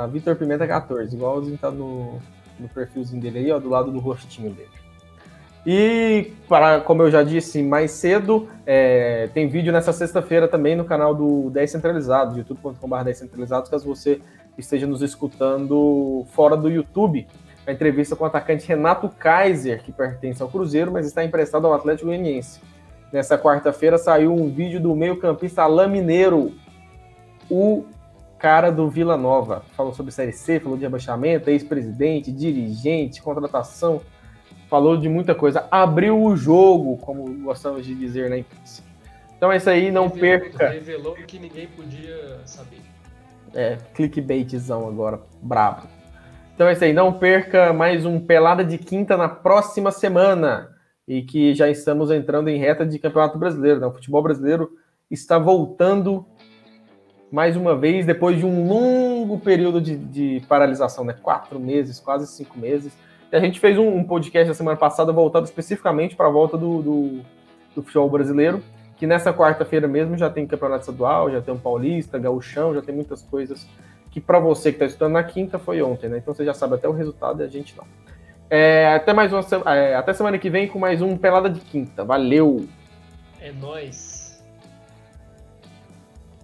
Tá, 0.00 0.06
Vitor 0.06 0.34
Pimenta 0.34 0.66
14, 0.66 1.14
igualzinho 1.14 1.58
tá 1.58 1.70
no, 1.70 2.18
no 2.58 2.68
perfilzinho 2.70 3.20
dele 3.20 3.40
aí, 3.40 3.52
ó, 3.52 3.58
do 3.58 3.68
lado 3.68 3.92
do 3.92 3.98
rostinho 3.98 4.50
dele. 4.50 4.70
E, 5.66 6.32
para, 6.48 6.80
como 6.80 7.02
eu 7.02 7.10
já 7.10 7.22
disse 7.22 7.62
mais 7.62 7.90
cedo, 7.90 8.48
é, 8.64 9.28
tem 9.34 9.46
vídeo 9.46 9.70
nessa 9.70 9.92
sexta-feira 9.92 10.48
também 10.48 10.74
no 10.74 10.86
canal 10.86 11.14
do 11.14 11.50
10 11.50 11.70
Centralizados, 11.70 12.34
youtube.com.br 12.34 13.04
10 13.04 13.18
Centralizados, 13.18 13.68
caso 13.68 13.86
você 13.86 14.22
esteja 14.56 14.86
nos 14.86 15.02
escutando 15.02 16.24
fora 16.30 16.56
do 16.56 16.70
YouTube. 16.70 17.26
A 17.66 17.72
entrevista 17.72 18.16
com 18.16 18.24
o 18.24 18.26
atacante 18.26 18.66
Renato 18.66 19.06
Kaiser, 19.10 19.82
que 19.82 19.92
pertence 19.92 20.42
ao 20.42 20.48
Cruzeiro, 20.48 20.90
mas 20.90 21.06
está 21.06 21.22
emprestado 21.22 21.66
ao 21.66 21.74
Atlético 21.74 22.06
Goianiense. 22.06 22.58
Nessa 23.12 23.36
quarta-feira 23.36 23.98
saiu 23.98 24.32
um 24.34 24.48
vídeo 24.48 24.80
do 24.80 24.96
meio-campista 24.96 25.60
Alain 25.60 25.90
Mineiro, 25.90 26.54
o 27.50 27.84
cara 28.40 28.70
do 28.70 28.88
Vila 28.88 29.16
Nova. 29.16 29.64
Falou 29.76 29.94
sobre 29.94 30.12
Série 30.12 30.32
C, 30.32 30.58
falou 30.58 30.76
de 30.76 30.84
rebaixamento, 30.84 31.50
ex-presidente, 31.50 32.32
dirigente, 32.32 33.22
contratação 33.22 34.00
falou 34.70 34.96
de 34.96 35.08
muita 35.08 35.34
coisa, 35.34 35.66
abriu 35.68 36.22
o 36.22 36.36
jogo, 36.36 36.96
como 36.98 37.28
gostamos 37.42 37.84
de 37.84 37.92
dizer 37.92 38.30
na 38.30 38.38
imprensa. 38.38 38.84
Então 39.36 39.50
é 39.50 39.56
isso 39.56 39.68
aí, 39.68 39.90
não 39.90 40.06
revelou, 40.06 40.20
perca. 40.20 40.68
Revelou 40.68 41.14
que 41.14 41.38
ninguém 41.40 41.66
podia 41.66 42.38
saber. 42.44 42.80
É, 43.52 43.78
clickbaitzão 43.92 44.86
agora, 44.86 45.20
brabo. 45.42 45.88
Então 46.54 46.68
é 46.68 46.72
isso 46.72 46.84
aí, 46.84 46.92
não 46.92 47.12
perca 47.12 47.72
mais 47.72 48.06
um 48.06 48.20
Pelada 48.20 48.64
de 48.64 48.78
Quinta 48.78 49.16
na 49.16 49.28
próxima 49.28 49.90
semana. 49.90 50.70
E 51.08 51.22
que 51.22 51.52
já 51.54 51.68
estamos 51.68 52.08
entrando 52.12 52.48
em 52.48 52.58
reta 52.58 52.86
de 52.86 52.96
Campeonato 52.96 53.36
Brasileiro. 53.36 53.80
Né? 53.80 53.86
O 53.88 53.92
futebol 53.92 54.22
brasileiro 54.22 54.70
está 55.10 55.38
voltando 55.38 56.24
mais 57.30 57.56
uma 57.56 57.76
vez, 57.76 58.06
depois 58.06 58.38
de 58.38 58.44
um 58.44 58.66
longo 58.66 59.38
período 59.38 59.80
de, 59.80 59.96
de 59.96 60.42
paralisação, 60.48 61.04
né? 61.04 61.14
Quatro 61.20 61.58
meses, 61.60 62.00
quase 62.00 62.26
cinco 62.26 62.58
meses 62.58 62.92
a 63.32 63.40
gente 63.40 63.60
fez 63.60 63.78
um, 63.78 63.88
um 63.88 64.04
podcast 64.04 64.48
na 64.48 64.54
semana 64.54 64.76
passada 64.76 65.12
voltado 65.12 65.44
especificamente 65.44 66.16
para 66.16 66.26
a 66.26 66.30
volta 66.30 66.56
do, 66.56 66.82
do, 66.82 67.20
do, 67.76 67.82
futebol 67.82 68.10
brasileiro, 68.10 68.62
que 68.96 69.06
nessa 69.06 69.32
quarta-feira 69.32 69.86
mesmo 69.86 70.16
já 70.16 70.28
tem 70.28 70.46
campeonato 70.46 70.80
estadual, 70.80 71.30
já 71.30 71.40
tem 71.40 71.54
um 71.54 71.58
paulista, 71.58 72.18
gauchão, 72.18 72.74
já 72.74 72.82
tem 72.82 72.94
muitas 72.94 73.22
coisas 73.22 73.66
que 74.10 74.20
para 74.20 74.40
você 74.40 74.70
que 74.70 74.76
está 74.76 74.86
estudando 74.86 75.12
na 75.12 75.22
quinta 75.22 75.58
foi 75.58 75.80
ontem, 75.80 76.08
né? 76.08 76.18
Então 76.18 76.34
você 76.34 76.44
já 76.44 76.52
sabe 76.52 76.74
até 76.74 76.88
o 76.88 76.92
resultado 76.92 77.42
e 77.42 77.44
a 77.44 77.48
gente 77.48 77.76
não. 77.76 77.84
É, 78.50 78.92
até 78.94 79.12
mais 79.12 79.32
uma 79.32 79.44
é, 79.72 79.94
até 79.94 80.12
semana 80.12 80.36
que 80.36 80.50
vem 80.50 80.66
com 80.66 80.78
mais 80.78 81.00
um 81.00 81.16
Pelada 81.16 81.48
de 81.48 81.60
Quinta. 81.60 82.04
Valeu! 82.04 82.66
É 83.40 83.52
nóis! 83.52 84.09